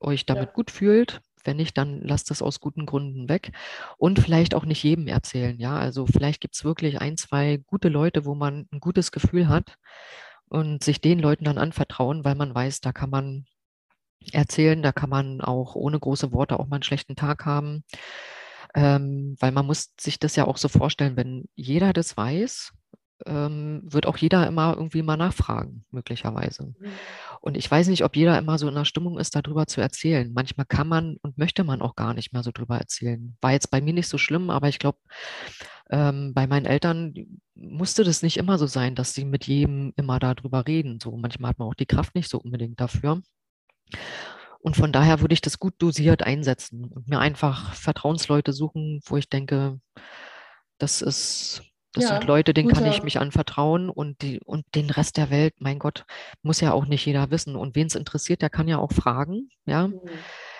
euch 0.00 0.26
damit 0.26 0.48
ja. 0.48 0.52
gut 0.52 0.70
fühlt. 0.70 1.20
Wenn 1.44 1.56
nicht, 1.56 1.78
dann 1.78 2.00
lasst 2.02 2.30
das 2.30 2.42
aus 2.42 2.60
guten 2.60 2.84
Gründen 2.84 3.28
weg. 3.28 3.52
Und 3.96 4.18
vielleicht 4.18 4.54
auch 4.54 4.64
nicht 4.64 4.82
jedem 4.82 5.06
erzählen. 5.06 5.58
Ja, 5.58 5.78
also 5.78 6.06
vielleicht 6.06 6.40
gibt 6.40 6.56
es 6.56 6.64
wirklich 6.64 7.00
ein, 7.00 7.16
zwei 7.16 7.58
gute 7.66 7.88
Leute, 7.88 8.24
wo 8.24 8.34
man 8.34 8.66
ein 8.72 8.80
gutes 8.80 9.12
Gefühl 9.12 9.48
hat 9.48 9.76
und 10.48 10.82
sich 10.82 11.00
den 11.00 11.20
Leuten 11.20 11.44
dann 11.44 11.58
anvertrauen, 11.58 12.24
weil 12.24 12.34
man 12.34 12.54
weiß, 12.54 12.80
da 12.80 12.92
kann 12.92 13.10
man 13.10 13.46
erzählen, 14.32 14.82
da 14.82 14.92
kann 14.92 15.10
man 15.10 15.40
auch 15.40 15.74
ohne 15.74 15.98
große 15.98 16.32
Worte 16.32 16.58
auch 16.58 16.66
mal 16.66 16.76
einen 16.76 16.82
schlechten 16.82 17.16
Tag 17.16 17.44
haben. 17.46 17.84
Ähm, 18.78 19.36
weil 19.40 19.50
man 19.50 19.66
muss 19.66 19.92
sich 19.98 20.20
das 20.20 20.36
ja 20.36 20.46
auch 20.46 20.56
so 20.56 20.68
vorstellen, 20.68 21.16
wenn 21.16 21.48
jeder 21.56 21.92
das 21.92 22.16
weiß, 22.16 22.72
ähm, 23.26 23.80
wird 23.82 24.06
auch 24.06 24.16
jeder 24.16 24.46
immer 24.46 24.74
irgendwie 24.76 25.02
mal 25.02 25.16
nachfragen, 25.16 25.84
möglicherweise. 25.90 26.74
Mhm. 26.78 26.88
Und 27.40 27.56
ich 27.56 27.68
weiß 27.68 27.88
nicht, 27.88 28.04
ob 28.04 28.14
jeder 28.14 28.38
immer 28.38 28.56
so 28.56 28.68
in 28.68 28.76
der 28.76 28.84
Stimmung 28.84 29.18
ist, 29.18 29.34
darüber 29.34 29.66
zu 29.66 29.80
erzählen. 29.80 30.32
Manchmal 30.32 30.66
kann 30.66 30.86
man 30.86 31.16
und 31.22 31.38
möchte 31.38 31.64
man 31.64 31.82
auch 31.82 31.96
gar 31.96 32.14
nicht 32.14 32.32
mehr 32.32 32.44
so 32.44 32.52
drüber 32.52 32.78
erzählen. 32.78 33.36
War 33.40 33.50
jetzt 33.50 33.72
bei 33.72 33.80
mir 33.80 33.92
nicht 33.92 34.08
so 34.08 34.18
schlimm, 34.18 34.48
aber 34.50 34.68
ich 34.68 34.78
glaube, 34.78 34.98
ähm, 35.90 36.32
bei 36.32 36.46
meinen 36.46 36.66
Eltern 36.66 37.14
musste 37.56 38.04
das 38.04 38.22
nicht 38.22 38.36
immer 38.36 38.58
so 38.58 38.66
sein, 38.66 38.94
dass 38.94 39.12
sie 39.12 39.24
mit 39.24 39.48
jedem 39.48 39.92
immer 39.96 40.20
darüber 40.20 40.68
reden. 40.68 41.00
So 41.02 41.16
manchmal 41.16 41.50
hat 41.50 41.58
man 41.58 41.66
auch 41.66 41.74
die 41.74 41.86
Kraft 41.86 42.14
nicht 42.14 42.30
so 42.30 42.38
unbedingt 42.38 42.80
dafür. 42.80 43.22
Und 44.60 44.76
von 44.76 44.92
daher 44.92 45.20
würde 45.20 45.34
ich 45.34 45.40
das 45.40 45.58
gut 45.58 45.74
dosiert 45.78 46.22
einsetzen 46.22 46.84
und 46.86 47.08
mir 47.08 47.20
einfach 47.20 47.74
Vertrauensleute 47.74 48.52
suchen, 48.52 49.00
wo 49.04 49.16
ich 49.16 49.28
denke, 49.28 49.80
das 50.78 51.00
ist, 51.00 51.62
das 51.92 52.04
ja, 52.04 52.10
sind 52.10 52.24
Leute, 52.24 52.54
denen 52.54 52.68
kann 52.68 52.86
ich 52.86 53.02
mich 53.02 53.18
anvertrauen 53.20 53.88
und, 53.88 54.20
die, 54.22 54.40
und 54.44 54.64
den 54.74 54.90
Rest 54.90 55.16
der 55.16 55.30
Welt, 55.30 55.54
mein 55.58 55.78
Gott, 55.78 56.04
muss 56.42 56.60
ja 56.60 56.72
auch 56.72 56.86
nicht 56.86 57.06
jeder 57.06 57.30
wissen. 57.30 57.56
Und 57.56 57.76
wen 57.76 57.86
es 57.86 57.94
interessiert, 57.94 58.42
der 58.42 58.50
kann 58.50 58.68
ja 58.68 58.78
auch 58.78 58.92
fragen. 58.92 59.48
Ja, 59.64 59.88
mhm. 59.88 60.00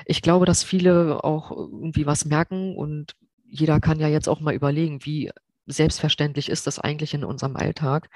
ich 0.04 0.22
glaube, 0.22 0.46
dass 0.46 0.62
viele 0.62 1.24
auch 1.24 1.50
irgendwie 1.50 2.06
was 2.06 2.24
merken 2.24 2.76
und 2.76 3.14
jeder 3.50 3.80
kann 3.80 3.98
ja 3.98 4.08
jetzt 4.08 4.28
auch 4.28 4.40
mal 4.40 4.54
überlegen, 4.54 5.04
wie 5.04 5.30
selbstverständlich 5.66 6.48
ist 6.48 6.66
das 6.66 6.78
eigentlich 6.78 7.14
in 7.14 7.24
unserem 7.24 7.56
Alltag, 7.56 8.08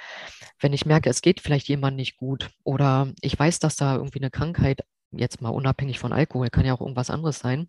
wenn 0.59 0.73
ich 0.73 0.87
merke, 0.87 1.11
es 1.11 1.21
geht 1.21 1.41
vielleicht 1.41 1.69
jemand 1.69 1.97
nicht 1.97 2.17
gut 2.17 2.51
oder 2.65 3.13
ich 3.21 3.39
weiß, 3.39 3.59
dass 3.59 3.77
da 3.77 3.97
irgendwie 3.97 4.21
eine 4.21 4.31
Krankheit 4.31 4.85
jetzt 5.13 5.41
mal 5.41 5.51
unabhängig 5.51 5.99
von 5.99 6.13
Alkohol, 6.13 6.49
kann 6.51 6.67
ja 6.67 6.75
auch 6.75 6.81
irgendwas 6.81 7.11
anderes 7.11 7.39
sein, 7.39 7.69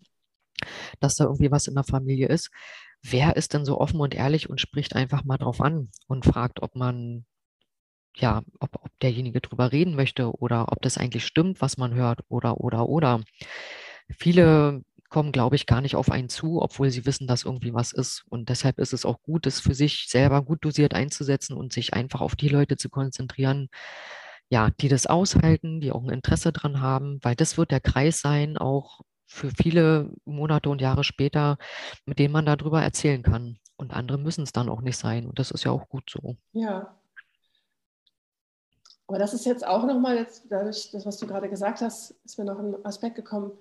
dass 1.00 1.16
da 1.16 1.24
irgendwie 1.24 1.50
was 1.50 1.66
in 1.66 1.74
der 1.74 1.84
Familie 1.84 2.28
ist. 2.28 2.50
Wer 3.02 3.36
ist 3.36 3.54
denn 3.54 3.64
so 3.64 3.78
offen 3.80 4.00
und 4.00 4.14
ehrlich 4.14 4.48
und 4.48 4.60
spricht 4.60 4.96
einfach 4.96 5.24
mal 5.24 5.36
drauf 5.36 5.60
an 5.60 5.90
und 6.06 6.24
fragt, 6.24 6.62
ob 6.62 6.74
man, 6.74 7.26
ja, 8.16 8.42
ob, 8.60 8.76
ob 8.76 8.98
derjenige 9.00 9.40
drüber 9.40 9.72
reden 9.72 9.94
möchte 9.94 10.32
oder 10.38 10.72
ob 10.72 10.80
das 10.82 10.98
eigentlich 10.98 11.26
stimmt, 11.26 11.60
was 11.60 11.76
man 11.76 11.94
hört 11.94 12.20
oder, 12.28 12.60
oder, 12.60 12.88
oder. 12.88 13.20
Viele 14.08 14.82
kommen, 15.14 15.32
glaube 15.32 15.54
ich, 15.54 15.66
gar 15.66 15.80
nicht 15.80 15.96
auf 15.96 16.10
einen 16.10 16.28
zu, 16.28 16.60
obwohl 16.60 16.90
sie 16.90 17.06
wissen, 17.06 17.26
dass 17.28 17.44
irgendwie 17.44 17.72
was 17.72 17.92
ist. 17.92 18.24
Und 18.28 18.48
deshalb 18.48 18.78
ist 18.80 18.92
es 18.92 19.04
auch 19.04 19.22
gut, 19.22 19.46
es 19.46 19.60
für 19.60 19.74
sich 19.74 20.06
selber 20.08 20.42
gut 20.42 20.64
dosiert 20.64 20.94
einzusetzen 20.94 21.56
und 21.56 21.72
sich 21.72 21.94
einfach 21.94 22.20
auf 22.20 22.34
die 22.34 22.48
Leute 22.48 22.76
zu 22.76 22.88
konzentrieren, 22.88 23.68
ja, 24.50 24.70
die 24.80 24.88
das 24.88 25.06
aushalten, 25.06 25.80
die 25.80 25.92
auch 25.92 26.02
ein 26.02 26.10
Interesse 26.10 26.52
dran 26.52 26.80
haben, 26.80 27.18
weil 27.22 27.34
das 27.34 27.58
wird 27.58 27.70
der 27.70 27.80
Kreis 27.80 28.20
sein, 28.20 28.56
auch 28.58 29.00
für 29.26 29.50
viele 29.50 30.10
Monate 30.24 30.68
und 30.70 30.80
Jahre 30.80 31.02
später, 31.04 31.56
mit 32.06 32.18
denen 32.18 32.32
man 32.32 32.46
darüber 32.46 32.82
erzählen 32.82 33.22
kann. 33.22 33.58
Und 33.76 33.92
andere 33.92 34.18
müssen 34.18 34.42
es 34.44 34.52
dann 34.52 34.68
auch 34.68 34.80
nicht 34.80 34.98
sein. 34.98 35.26
Und 35.26 35.38
das 35.38 35.50
ist 35.50 35.64
ja 35.64 35.72
auch 35.72 35.88
gut 35.88 36.08
so. 36.08 36.36
Ja. 36.52 36.94
Aber 39.06 39.18
das 39.18 39.34
ist 39.34 39.44
jetzt 39.44 39.66
auch 39.66 39.84
nochmal, 39.84 40.16
jetzt 40.16 40.44
dadurch, 40.48 40.90
das, 40.92 41.04
was 41.04 41.18
du 41.18 41.26
gerade 41.26 41.48
gesagt 41.50 41.80
hast, 41.80 42.12
ist 42.24 42.38
mir 42.38 42.44
noch 42.44 42.58
ein 42.58 42.84
Aspekt 42.84 43.16
gekommen. 43.16 43.52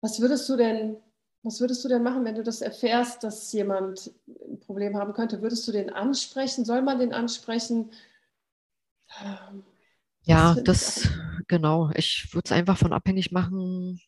Was 0.00 0.20
würdest 0.20 0.48
du 0.48 0.56
denn 0.56 0.96
Was 1.44 1.60
würdest 1.60 1.84
du 1.84 1.88
denn 1.88 2.02
machen, 2.04 2.24
wenn 2.24 2.36
du 2.36 2.44
das 2.44 2.62
erfährst, 2.62 3.24
dass 3.24 3.52
jemand 3.52 4.12
ein 4.48 4.60
Problem 4.60 4.96
haben 4.96 5.12
könnte? 5.12 5.42
Würdest 5.42 5.66
du 5.66 5.72
den 5.72 5.90
ansprechen? 5.90 6.64
Soll 6.64 6.82
man 6.82 7.00
den 7.00 7.12
ansprechen? 7.12 7.90
Ähm, 9.20 9.64
ja, 10.24 10.54
das, 10.64 11.08
genau. 11.48 11.90
Ich 11.94 12.28
würde 12.32 12.46
es 12.46 12.52
einfach 12.52 12.78
von 12.78 12.92
abhängig 12.92 13.32
machen. 13.32 14.00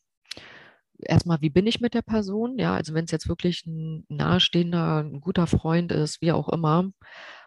Erstmal, 0.98 1.40
wie 1.40 1.50
bin 1.50 1.66
ich 1.66 1.80
mit 1.80 1.94
der 1.94 2.02
Person? 2.02 2.58
Ja, 2.58 2.74
also 2.74 2.94
wenn 2.94 3.04
es 3.04 3.10
jetzt 3.10 3.28
wirklich 3.28 3.66
ein 3.66 4.04
nahestehender, 4.08 5.02
ein 5.02 5.20
guter 5.20 5.46
Freund 5.46 5.92
ist, 5.92 6.20
wie 6.20 6.32
auch 6.32 6.48
immer, 6.48 6.90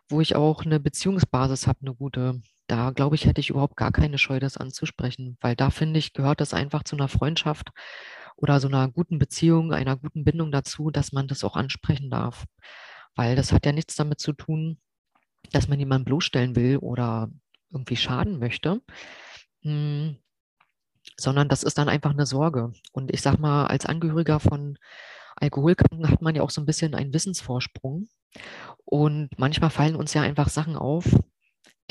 wo 0.10 0.21
ich 0.21 0.36
auch 0.36 0.65
eine 0.65 0.80
Beziehungsbasis 0.80 1.67
habe, 1.67 1.80
eine 1.82 1.95
gute, 1.95 2.41
da 2.67 2.91
glaube 2.91 3.15
ich, 3.15 3.25
hätte 3.25 3.41
ich 3.41 3.49
überhaupt 3.49 3.77
gar 3.77 3.91
keine 3.91 4.17
Scheu, 4.17 4.39
das 4.39 4.58
anzusprechen, 4.58 5.38
weil 5.41 5.56
da 5.56 5.69
finde 5.69 5.99
ich, 5.99 6.13
gehört 6.13 6.41
das 6.41 6.53
einfach 6.53 6.84
zu 6.84 6.95
einer 6.95 7.08
Freundschaft 7.08 7.69
oder 8.36 8.60
so 8.60 8.67
einer 8.67 8.89
guten 8.89 9.17
Beziehung, 9.17 9.73
einer 9.73 9.97
guten 9.97 10.23
Bindung 10.23 10.51
dazu, 10.51 10.91
dass 10.91 11.12
man 11.12 11.27
das 11.27 11.43
auch 11.43 11.56
ansprechen 11.56 12.10
darf. 12.10 12.45
Weil 13.15 13.36
das 13.36 13.51
hat 13.51 13.65
ja 13.65 13.71
nichts 13.71 13.95
damit 13.95 14.19
zu 14.19 14.34
tun, 14.34 14.80
dass 15.51 15.67
man 15.67 15.80
jemanden 15.80 16.06
bloßstellen 16.06 16.56
will 16.56 16.77
oder 16.77 17.32
irgendwie 17.71 17.95
schaden 17.95 18.39
möchte, 18.39 18.82
hm, 19.62 20.17
sondern 21.17 21.49
das 21.49 21.63
ist 21.63 21.77
dann 21.77 21.89
einfach 21.89 22.12
eine 22.12 22.25
Sorge. 22.25 22.73
Und 22.91 23.12
ich 23.13 23.21
sage 23.21 23.41
mal, 23.41 23.67
als 23.67 23.86
Angehöriger 23.86 24.39
von 24.39 24.77
Alkoholkranken 25.36 26.10
hat 26.10 26.21
man 26.21 26.36
ja 26.36 26.41
auch 26.41 26.49
so 26.49 26.62
ein 26.62 26.65
bisschen 26.65 26.95
einen 26.95 27.13
Wissensvorsprung. 27.13 28.08
Und 28.86 29.30
manchmal 29.38 29.69
fallen 29.69 29.95
uns 29.95 30.13
ja 30.13 30.21
einfach 30.21 30.49
Sachen 30.49 30.75
auf, 30.75 31.06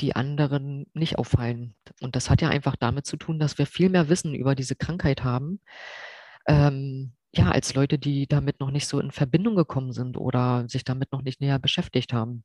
die 0.01 0.15
anderen 0.15 0.85
nicht 0.93 1.17
auffallen. 1.17 1.75
Und 2.01 2.15
das 2.15 2.29
hat 2.29 2.41
ja 2.41 2.49
einfach 2.49 2.75
damit 2.75 3.05
zu 3.05 3.17
tun, 3.17 3.39
dass 3.39 3.57
wir 3.57 3.65
viel 3.65 3.89
mehr 3.89 4.09
Wissen 4.09 4.35
über 4.35 4.55
diese 4.55 4.75
Krankheit 4.75 5.23
haben, 5.23 5.59
ähm, 6.47 7.13
ja, 7.33 7.51
als 7.51 7.73
Leute, 7.73 7.99
die 7.99 8.27
damit 8.27 8.59
noch 8.59 8.71
nicht 8.71 8.87
so 8.87 8.99
in 8.99 9.11
Verbindung 9.11 9.55
gekommen 9.55 9.91
sind 9.91 10.17
oder 10.17 10.67
sich 10.69 10.83
damit 10.83 11.11
noch 11.11 11.21
nicht 11.21 11.41
näher 11.41 11.59
beschäftigt 11.59 12.13
haben. 12.13 12.43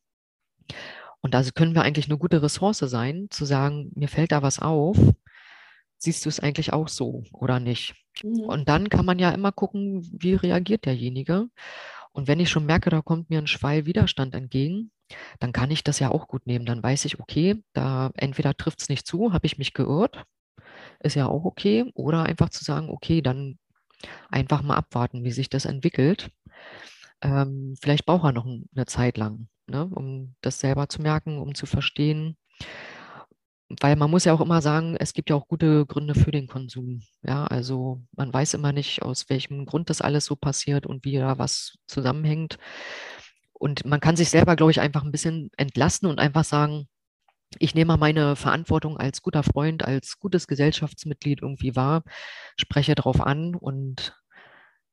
Und 1.22 1.34
also 1.34 1.52
können 1.52 1.74
wir 1.74 1.82
eigentlich 1.82 2.06
eine 2.06 2.18
gute 2.18 2.42
Ressource 2.42 2.78
sein, 2.78 3.28
zu 3.30 3.44
sagen, 3.44 3.90
mir 3.94 4.08
fällt 4.08 4.32
da 4.32 4.42
was 4.42 4.58
auf, 4.58 4.98
siehst 5.96 6.24
du 6.24 6.28
es 6.28 6.40
eigentlich 6.40 6.72
auch 6.72 6.88
so 6.88 7.22
oder 7.32 7.60
nicht? 7.60 7.94
Mhm. 8.22 8.40
Und 8.40 8.68
dann 8.68 8.88
kann 8.88 9.06
man 9.06 9.18
ja 9.18 9.30
immer 9.30 9.52
gucken, 9.52 10.06
wie 10.12 10.34
reagiert 10.34 10.84
derjenige. 10.84 11.46
Und 12.12 12.28
wenn 12.28 12.40
ich 12.40 12.50
schon 12.50 12.66
merke, 12.66 12.90
da 12.90 13.00
kommt 13.00 13.30
mir 13.30 13.38
ein 13.38 13.46
Schwall 13.46 13.86
Widerstand 13.86 14.34
entgegen, 14.34 14.90
dann 15.38 15.52
kann 15.52 15.70
ich 15.70 15.84
das 15.84 15.98
ja 16.00 16.10
auch 16.10 16.26
gut 16.26 16.46
nehmen. 16.46 16.66
Dann 16.66 16.82
weiß 16.82 17.04
ich, 17.04 17.20
okay, 17.20 17.62
da 17.72 18.10
entweder 18.14 18.54
trifft 18.54 18.82
es 18.82 18.88
nicht 18.88 19.06
zu, 19.06 19.32
habe 19.32 19.46
ich 19.46 19.58
mich 19.58 19.72
geirrt, 19.74 20.24
ist 21.00 21.16
ja 21.16 21.26
auch 21.26 21.44
okay, 21.44 21.90
oder 21.94 22.24
einfach 22.24 22.50
zu 22.50 22.64
sagen, 22.64 22.90
okay, 22.90 23.22
dann 23.22 23.58
einfach 24.28 24.62
mal 24.62 24.76
abwarten, 24.76 25.24
wie 25.24 25.30
sich 25.30 25.48
das 25.48 25.64
entwickelt. 25.64 26.30
Ähm, 27.22 27.74
vielleicht 27.80 28.06
braucht 28.06 28.24
er 28.24 28.32
noch 28.32 28.46
eine 28.46 28.86
Zeit 28.86 29.16
lang, 29.16 29.48
ne, 29.66 29.86
um 29.86 30.34
das 30.42 30.60
selber 30.60 30.88
zu 30.88 31.02
merken, 31.02 31.38
um 31.38 31.54
zu 31.54 31.66
verstehen. 31.66 32.36
Weil 33.80 33.96
man 33.96 34.10
muss 34.10 34.24
ja 34.24 34.34
auch 34.34 34.40
immer 34.42 34.60
sagen, 34.60 34.96
es 34.98 35.14
gibt 35.14 35.30
ja 35.30 35.36
auch 35.36 35.48
gute 35.48 35.86
Gründe 35.86 36.14
für 36.14 36.30
den 36.30 36.46
Konsum. 36.46 37.02
Ja, 37.22 37.44
also 37.46 38.02
man 38.12 38.32
weiß 38.32 38.54
immer 38.54 38.72
nicht, 38.72 39.02
aus 39.02 39.30
welchem 39.30 39.64
Grund 39.64 39.88
das 39.88 40.02
alles 40.02 40.26
so 40.26 40.36
passiert 40.36 40.86
und 40.86 41.04
wie 41.06 41.16
da 41.16 41.38
was 41.38 41.78
zusammenhängt. 41.86 42.58
Und 43.54 43.84
man 43.86 44.00
kann 44.00 44.16
sich 44.16 44.28
selber, 44.30 44.56
glaube 44.56 44.72
ich, 44.72 44.80
einfach 44.80 45.04
ein 45.04 45.12
bisschen 45.12 45.50
entlasten 45.56 46.08
und 46.08 46.18
einfach 46.18 46.44
sagen, 46.44 46.86
ich 47.58 47.74
nehme 47.74 47.96
meine 47.96 48.36
Verantwortung 48.36 48.98
als 48.98 49.22
guter 49.22 49.42
Freund, 49.42 49.84
als 49.84 50.18
gutes 50.18 50.46
Gesellschaftsmitglied 50.46 51.42
irgendwie 51.42 51.76
wahr, 51.76 52.02
spreche 52.56 52.94
darauf 52.94 53.20
an 53.20 53.54
und 53.54 54.14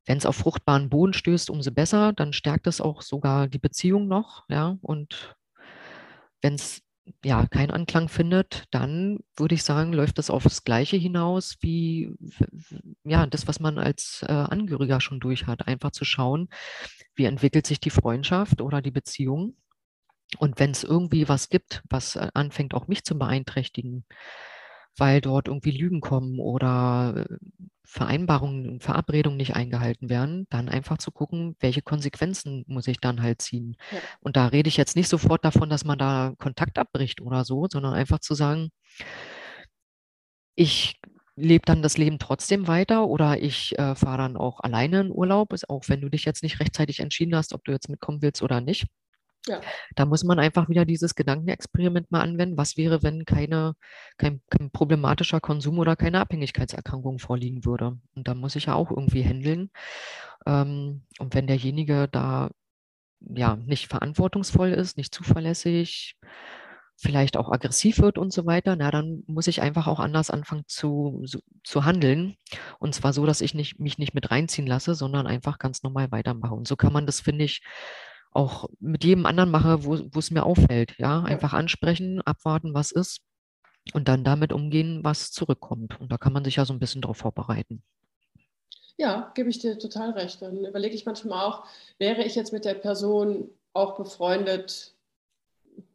wenn 0.06 0.18
es 0.18 0.26
auf 0.26 0.36
fruchtbaren 0.38 0.90
Boden 0.90 1.14
stößt, 1.14 1.50
umso 1.50 1.72
besser, 1.72 2.14
dann 2.14 2.34
stärkt 2.34 2.68
es 2.68 2.82
auch 2.82 3.02
sogar 3.02 3.48
die 3.48 3.60
Beziehung 3.60 4.08
noch, 4.08 4.46
ja. 4.50 4.78
Und 4.82 5.36
wenn 6.42 6.56
es 6.56 6.82
ja 7.26 7.48
keinen 7.48 7.72
Anklang 7.72 8.08
findet, 8.08 8.66
dann 8.72 9.20
würde 9.36 9.56
ich 9.56 9.64
sagen, 9.64 9.94
läuft 9.94 10.18
das 10.18 10.30
aufs 10.30 10.64
Gleiche 10.64 10.98
hinaus 10.98 11.58
wie 11.62 12.14
ja 13.04 13.26
das, 13.26 13.48
was 13.48 13.60
man 13.60 13.80
als 13.80 14.24
äh, 14.28 14.32
Angehöriger 14.32 15.02
schon 15.02 15.20
durch 15.20 15.48
hat. 15.48 15.68
Einfach 15.68 15.92
zu 15.92 16.06
schauen, 16.06 16.50
wie 17.16 17.26
entwickelt 17.26 17.66
sich 17.68 17.80
die 17.80 17.90
Freundschaft 17.90 18.62
oder 18.62 18.82
die 18.82 18.92
Beziehung 18.92 19.56
und 20.38 20.60
wenn 20.60 20.72
es 20.72 20.84
irgendwie 20.84 21.28
was 21.28 21.50
gibt, 21.50 21.82
was 21.90 22.16
äh, 22.16 22.30
anfängt, 22.34 22.74
auch 22.74 22.88
mich 22.88 23.04
zu 23.04 23.18
beeinträchtigen, 23.18 24.06
weil 25.00 25.22
dort 25.22 25.48
irgendwie 25.48 25.72
Lügen 25.72 26.02
kommen 26.02 26.40
oder 26.40 27.26
äh, 27.30 27.36
Vereinbarungen, 27.86 28.80
Verabredungen 28.80 29.38
nicht 29.38 29.56
eingehalten 29.56 30.10
werden, 30.10 30.46
dann 30.52 30.70
einfach 30.70 31.00
zu 31.00 31.12
gucken, 31.12 31.56
welche 31.60 31.82
Konsequenzen 31.82 32.64
muss 32.68 32.88
ich 32.88 33.00
dann 33.00 33.22
halt 33.22 33.42
ziehen. 33.42 33.78
Ja. 33.92 34.00
Und 34.20 34.36
da 34.38 34.48
rede 34.48 34.70
ich 34.70 34.78
jetzt 34.78 34.96
nicht 34.96 35.10
sofort 35.10 35.44
davon, 35.44 35.70
dass 35.70 35.86
man 35.86 35.98
da 35.98 36.34
Kontakt 36.38 36.78
abbricht 36.78 37.20
oder 37.22 37.44
so, 37.46 37.68
sondern 37.70 37.94
einfach 37.96 38.20
zu 38.20 38.36
sagen, 38.36 38.70
ich 40.56 41.00
lebe 41.36 41.66
dann 41.66 41.82
das 41.82 41.98
Leben 41.98 42.20
trotzdem 42.20 42.68
weiter 42.68 43.08
oder 43.08 43.42
ich 43.42 43.78
äh, 43.80 43.96
fahre 43.96 44.20
dann 44.20 44.38
auch 44.38 44.60
alleine 44.60 45.02
in 45.02 45.12
Urlaub, 45.12 45.56
auch 45.68 45.84
wenn 45.88 46.02
du 46.02 46.10
dich 46.10 46.26
jetzt 46.26 46.44
nicht 46.44 46.60
rechtzeitig 46.60 47.00
entschieden 47.00 47.36
hast, 47.36 47.54
ob 47.54 47.64
du 47.64 47.72
jetzt 47.72 47.90
mitkommen 47.90 48.22
willst 48.22 48.44
oder 48.44 48.62
nicht. 48.62 48.86
Da 49.96 50.06
muss 50.06 50.24
man 50.24 50.40
einfach 50.40 50.70
wieder 50.70 50.86
dieses 50.86 51.16
Gedankenexperiment 51.16 52.12
mal 52.12 52.22
anwenden. 52.22 52.58
Was 52.58 52.78
wäre, 52.78 53.04
wenn 53.04 53.26
keine, 53.26 53.76
kein, 54.18 54.42
kein 54.50 54.72
problematischer 54.72 55.40
Konsum 55.40 55.80
oder 55.80 55.96
keine 55.96 56.20
Abhängigkeitserkrankung 56.20 57.20
vorliegen 57.20 57.66
würde? 57.66 57.98
Und 58.16 58.28
da 58.28 58.36
muss 58.36 58.56
ich 58.56 58.66
ja 58.66 58.76
auch 58.76 58.92
irgendwie 58.92 59.24
handeln. 59.24 59.72
Ähm, 60.46 61.04
und 61.20 61.34
wenn 61.34 61.48
derjenige 61.48 62.08
da 62.12 62.52
ja 63.20 63.56
nicht 63.56 63.88
verantwortungsvoll 63.88 64.70
ist, 64.70 64.98
nicht 64.98 65.14
zuverlässig, 65.14 66.16
vielleicht 67.02 67.38
auch 67.38 67.50
aggressiv 67.50 68.00
wird 68.00 68.18
und 68.18 68.34
so 68.34 68.46
weiter, 68.46 68.76
na, 68.76 68.92
dann 68.92 69.24
muss 69.26 69.48
ich 69.48 69.62
einfach 69.62 69.88
auch 69.88 70.00
anders 70.00 70.30
anfangen 70.30 70.66
zu, 70.68 71.24
zu, 71.26 71.40
zu 71.64 71.86
handeln. 71.86 72.36
Und 72.78 72.94
zwar 72.94 73.14
so, 73.14 73.26
dass 73.26 73.40
ich 73.40 73.54
nicht, 73.54 73.80
mich 73.80 73.98
nicht 73.98 74.14
mit 74.14 74.32
reinziehen 74.32 74.68
lasse, 74.68 74.96
sondern 74.96 75.26
einfach 75.26 75.60
ganz 75.60 75.82
normal 75.82 76.12
weitermache. 76.12 76.54
Und 76.54 76.68
so 76.68 76.76
kann 76.76 76.92
man 76.92 77.06
das, 77.06 77.22
finde 77.22 77.46
ich, 77.46 77.62
auch 78.32 78.70
mit 78.80 79.04
jedem 79.04 79.26
anderen 79.26 79.52
mache, 79.52 79.84
wo 79.84 80.20
es 80.20 80.32
mir 80.32 80.44
auffällt. 80.46 80.98
Ja, 80.98 81.24
einfach 81.24 81.54
ansprechen, 81.54 82.22
abwarten, 82.22 82.74
was 82.74 82.92
ist 82.92 83.22
und 83.94 84.08
dann 84.08 84.24
damit 84.24 84.54
umgehen, 84.54 85.04
was 85.04 85.32
zurückkommt. 85.32 86.00
Und 86.00 86.12
da 86.12 86.18
kann 86.18 86.34
man 86.34 86.44
sich 86.44 86.58
ja 86.58 86.66
so 86.66 86.74
ein 86.74 86.80
bisschen 86.80 87.02
darauf 87.02 87.18
vorbereiten. 87.18 87.82
Ja, 88.98 89.32
gebe 89.34 89.50
ich 89.50 89.60
dir 89.60 89.80
total 89.80 90.12
recht. 90.12 90.42
Dann 90.42 90.66
überlege 90.66 90.96
ich 90.96 91.06
manchmal 91.06 91.46
auch, 91.46 91.66
wäre 91.98 92.24
ich 92.24 92.36
jetzt 92.36 92.54
mit 92.54 92.66
der 92.66 92.74
Person 92.74 93.50
auch 93.74 93.96
befreundet, 93.96 94.94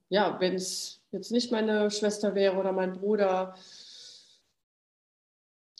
ja, 0.08 0.38
wenn 0.40 0.54
es 0.54 1.00
jetzt 1.10 1.32
nicht 1.32 1.52
meine 1.52 1.90
Schwester 1.90 2.34
wäre 2.34 2.56
oder 2.56 2.72
mein 2.72 2.94
Bruder, 2.94 3.54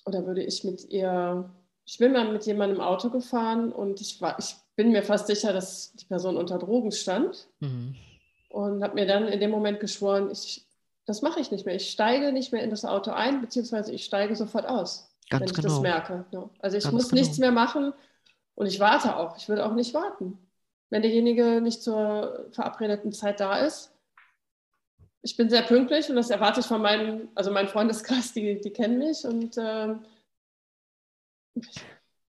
oder 0.06 0.26
würde 0.26 0.42
ich 0.42 0.64
mit 0.64 0.84
ihr, 0.90 1.50
ich 1.86 1.98
bin 1.98 2.12
mal 2.12 2.30
mit 2.30 2.44
jemandem 2.46 2.78
im 2.78 2.84
Auto 2.84 3.10
gefahren 3.10 3.72
und 3.72 4.00
ich 4.00 4.20
war, 4.20 4.38
ich 4.38 4.56
bin 4.76 4.92
mir 4.92 5.02
fast 5.02 5.26
sicher, 5.26 5.52
dass 5.52 5.92
die 5.92 6.04
Person 6.04 6.36
unter 6.36 6.58
Drogen 6.58 6.92
stand 6.92 7.48
mhm. 7.60 7.94
und 8.48 8.82
habe 8.82 8.94
mir 8.94 9.06
dann 9.06 9.28
in 9.28 9.40
dem 9.40 9.50
Moment 9.50 9.80
geschworen, 9.80 10.30
ich, 10.30 10.66
das 11.06 11.22
mache 11.22 11.40
ich 11.40 11.50
nicht 11.50 11.66
mehr. 11.66 11.74
Ich 11.76 11.90
steige 11.90 12.32
nicht 12.32 12.52
mehr 12.52 12.62
in 12.62 12.70
das 12.70 12.84
Auto 12.84 13.10
ein, 13.10 13.40
beziehungsweise 13.40 13.92
ich 13.92 14.04
steige 14.04 14.34
sofort 14.36 14.66
aus, 14.66 15.10
Ganz 15.30 15.40
wenn 15.40 15.48
ich 15.48 15.54
genau. 15.54 15.68
das 15.68 15.80
merke. 15.80 16.24
Ja. 16.32 16.50
Also 16.58 16.76
ich 16.76 16.84
Ganz 16.84 16.94
muss 16.94 17.08
genau. 17.08 17.20
nichts 17.20 17.38
mehr 17.38 17.52
machen 17.52 17.92
und 18.54 18.66
ich 18.66 18.80
warte 18.80 19.16
auch. 19.16 19.36
Ich 19.36 19.48
würde 19.48 19.64
auch 19.64 19.74
nicht 19.74 19.94
warten. 19.94 20.38
Wenn 20.90 21.02
derjenige 21.02 21.60
nicht 21.60 21.82
zur 21.82 22.46
verabredeten 22.52 23.12
Zeit 23.12 23.40
da 23.40 23.58
ist, 23.58 23.90
ich 25.22 25.36
bin 25.36 25.48
sehr 25.48 25.62
pünktlich 25.62 26.10
und 26.10 26.16
das 26.16 26.30
erwarte 26.30 26.60
ich 26.60 26.66
von 26.66 26.82
meinem, 26.82 27.28
also 27.34 27.50
mein 27.50 27.68
Freundeskreis, 27.68 28.32
die, 28.34 28.60
die 28.60 28.70
kennen 28.70 28.98
mich 28.98 29.24
und 29.24 29.56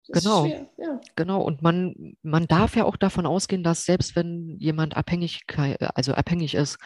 äh, 0.10 0.20
Genau, 0.20 0.46
ja. 0.46 1.00
genau. 1.16 1.42
Und 1.42 1.62
man, 1.62 2.16
man 2.22 2.48
darf 2.48 2.76
ja 2.76 2.86
auch 2.86 2.98
davon 2.98 3.26
ausgehen, 3.26 3.64
dass 3.64 3.86
selbst 3.86 4.16
wenn 4.16 4.58
jemand 4.60 4.98
abhängig, 4.98 5.42
also 5.96 6.14
abhängig 6.14 6.56
ist, 6.56 6.78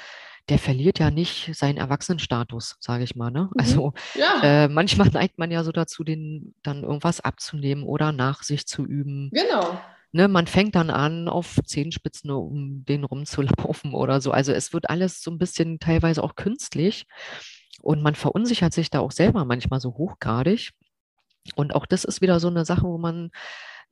der 0.49 0.59
verliert 0.59 0.99
ja 0.99 1.09
nicht 1.09 1.55
seinen 1.55 1.77
Erwachsenenstatus, 1.77 2.75
sage 2.79 3.03
ich 3.03 3.15
mal. 3.15 3.31
Ne? 3.31 3.43
Mhm. 3.43 3.59
Also 3.59 3.93
ja. 4.15 4.41
äh, 4.43 4.67
manchmal 4.67 5.07
neigt 5.13 5.37
man 5.37 5.51
ja 5.51 5.63
so 5.63 5.71
dazu, 5.71 6.03
den 6.03 6.53
dann 6.63 6.83
irgendwas 6.83 7.21
abzunehmen 7.21 7.83
oder 7.83 8.11
nach 8.11 8.43
sich 8.43 8.65
zu 8.67 8.85
üben. 8.85 9.29
Genau. 9.31 9.79
Ne, 10.15 10.27
man 10.27 10.45
fängt 10.45 10.75
dann 10.75 10.91
an, 10.91 11.27
auf 11.27 11.59
Zehenspitzen 11.65 12.29
um 12.29 12.85
den 12.85 13.03
rumzulaufen 13.03 13.93
oder 13.95 14.21
so. 14.21 14.31
Also 14.31 14.51
es 14.51 14.71
wird 14.71 14.89
alles 14.89 15.23
so 15.23 15.31
ein 15.31 15.39
bisschen 15.39 15.79
teilweise 15.79 16.23
auch 16.23 16.35
künstlich 16.35 17.07
und 17.81 18.03
man 18.03 18.13
verunsichert 18.13 18.73
sich 18.73 18.91
da 18.91 18.99
auch 18.99 19.11
selber 19.11 19.43
manchmal 19.45 19.79
so 19.79 19.95
hochgradig. 19.95 20.71
Und 21.55 21.75
auch 21.75 21.85
das 21.85 22.03
ist 22.03 22.21
wieder 22.21 22.39
so 22.39 22.47
eine 22.47 22.65
Sache, 22.65 22.83
wo 22.83 22.97
man 22.97 23.31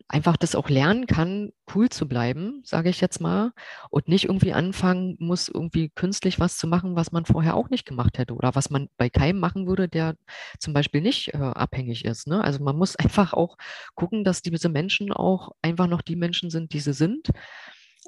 einfach 0.07 0.37
das 0.37 0.55
auch 0.55 0.69
lernen 0.69 1.05
kann, 1.07 1.51
cool 1.73 1.89
zu 1.89 2.07
bleiben, 2.07 2.61
sage 2.65 2.89
ich 2.89 3.01
jetzt 3.01 3.21
mal, 3.21 3.53
und 3.89 4.07
nicht 4.07 4.25
irgendwie 4.25 4.53
anfangen 4.53 5.15
muss, 5.19 5.47
irgendwie 5.47 5.89
künstlich 5.89 6.39
was 6.39 6.57
zu 6.57 6.67
machen, 6.67 6.95
was 6.95 7.11
man 7.11 7.25
vorher 7.25 7.55
auch 7.55 7.69
nicht 7.69 7.85
gemacht 7.85 8.17
hätte 8.17 8.33
oder 8.33 8.55
was 8.55 8.69
man 8.69 8.89
bei 8.97 9.09
keinem 9.09 9.39
machen 9.39 9.67
würde, 9.67 9.87
der 9.87 10.15
zum 10.59 10.73
Beispiel 10.73 11.01
nicht 11.01 11.33
äh, 11.33 11.37
abhängig 11.37 12.05
ist. 12.05 12.27
Ne? 12.27 12.43
Also 12.43 12.63
man 12.63 12.77
muss 12.77 12.95
einfach 12.97 13.33
auch 13.33 13.57
gucken, 13.95 14.23
dass 14.23 14.41
diese 14.41 14.69
Menschen 14.69 15.11
auch 15.11 15.51
einfach 15.61 15.87
noch 15.87 16.01
die 16.01 16.15
Menschen 16.15 16.49
sind, 16.49 16.73
die 16.73 16.79
sie 16.79 16.93
sind 16.93 17.29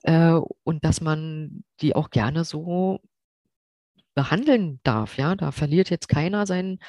äh, 0.04 0.40
und 0.64 0.84
dass 0.84 1.02
man 1.02 1.64
die 1.82 1.96
auch 1.96 2.10
gerne 2.10 2.44
so 2.44 3.00
behandeln 4.16 4.80
darf. 4.84 5.18
Ja, 5.18 5.36
da 5.36 5.52
verliert 5.52 5.90
jetzt 5.90 6.08
keiner 6.08 6.46
seinen 6.46 6.80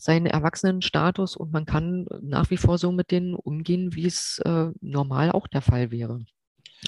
seinen 0.00 0.24
Erwachsenenstatus 0.24 1.36
und 1.36 1.52
man 1.52 1.66
kann 1.66 2.06
nach 2.22 2.50
wie 2.50 2.56
vor 2.56 2.78
so 2.78 2.90
mit 2.90 3.10
denen 3.10 3.34
umgehen, 3.34 3.94
wie 3.94 4.06
es 4.06 4.40
äh, 4.46 4.68
normal 4.80 5.30
auch 5.30 5.46
der 5.46 5.60
Fall 5.60 5.90
wäre. 5.90 6.24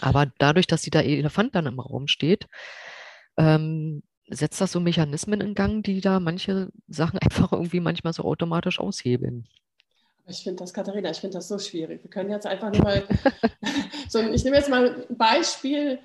Aber 0.01 0.33
dadurch, 0.39 0.67
dass 0.67 0.81
dieser 0.81 1.05
Elefant 1.05 1.55
dann 1.55 1.67
im 1.67 1.79
Raum 1.79 2.09
steht, 2.09 2.49
ähm, 3.37 4.03
setzt 4.31 4.63
das 4.63 4.73
so 4.73 4.81
Mechanismen 4.81 5.43
in 5.43 5.55
Gang, 5.55 5.85
die 5.85 6.01
da 6.01 6.21
manche 6.21 6.71
Sachen 6.89 7.19
einfach 7.23 7.53
irgendwie 7.53 7.81
manchmal 7.81 8.15
so 8.15 8.25
automatisch 8.25 8.81
aushebeln. 8.81 9.47
Ich 10.27 10.43
finde 10.43 10.63
das, 10.63 10.73
Katharina, 10.73 11.11
ich 11.11 11.19
finde 11.19 11.37
das 11.37 11.49
so 11.49 11.59
schwierig. 11.59 12.03
Wir 12.03 12.11
können 12.11 12.31
jetzt 12.31 12.47
einfach 12.47 12.73
nur 12.73 12.83
mal, 12.83 13.03
so, 14.09 14.21
ich 14.21 14.43
nehme 14.43 14.57
jetzt 14.57 14.71
mal 14.71 15.05
ein 15.11 15.17
Beispiel, 15.19 15.99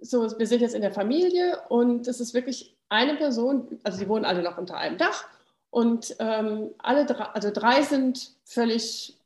so, 0.00 0.38
wir 0.38 0.46
sind 0.46 0.60
jetzt 0.60 0.76
in 0.76 0.82
der 0.82 0.92
Familie 0.92 1.58
und 1.70 2.06
es 2.06 2.20
ist 2.20 2.34
wirklich 2.34 2.76
eine 2.88 3.16
Person, 3.16 3.80
also 3.82 3.98
sie 3.98 4.08
wohnen 4.08 4.24
alle 4.24 4.42
noch 4.42 4.58
unter 4.58 4.76
einem 4.76 4.98
Dach 4.98 5.24
und 5.72 6.14
ähm, 6.18 6.74
alle 6.76 7.06
drei, 7.06 7.24
also 7.24 7.50
drei 7.50 7.80
sind 7.80 8.32
völlig 8.44 9.16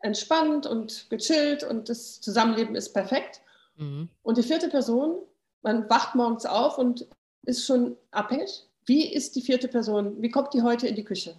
entspannt 0.00 0.66
und 0.66 1.08
gechillt 1.08 1.62
und 1.62 1.88
das 1.88 2.20
Zusammenleben 2.20 2.74
ist 2.74 2.92
perfekt. 2.92 3.42
Mhm. 3.76 4.08
Und 4.24 4.36
die 4.36 4.42
vierte 4.42 4.68
Person, 4.68 5.22
man 5.62 5.88
wacht 5.88 6.16
morgens 6.16 6.46
auf 6.46 6.78
und 6.78 7.06
ist 7.42 7.64
schon 7.64 7.96
abhängig. 8.10 8.66
Wie 8.84 9.14
ist 9.14 9.36
die 9.36 9.40
vierte 9.40 9.68
Person? 9.68 10.20
Wie 10.20 10.32
kommt 10.32 10.52
die 10.52 10.62
heute 10.62 10.88
in 10.88 10.96
die 10.96 11.04
Küche? 11.04 11.36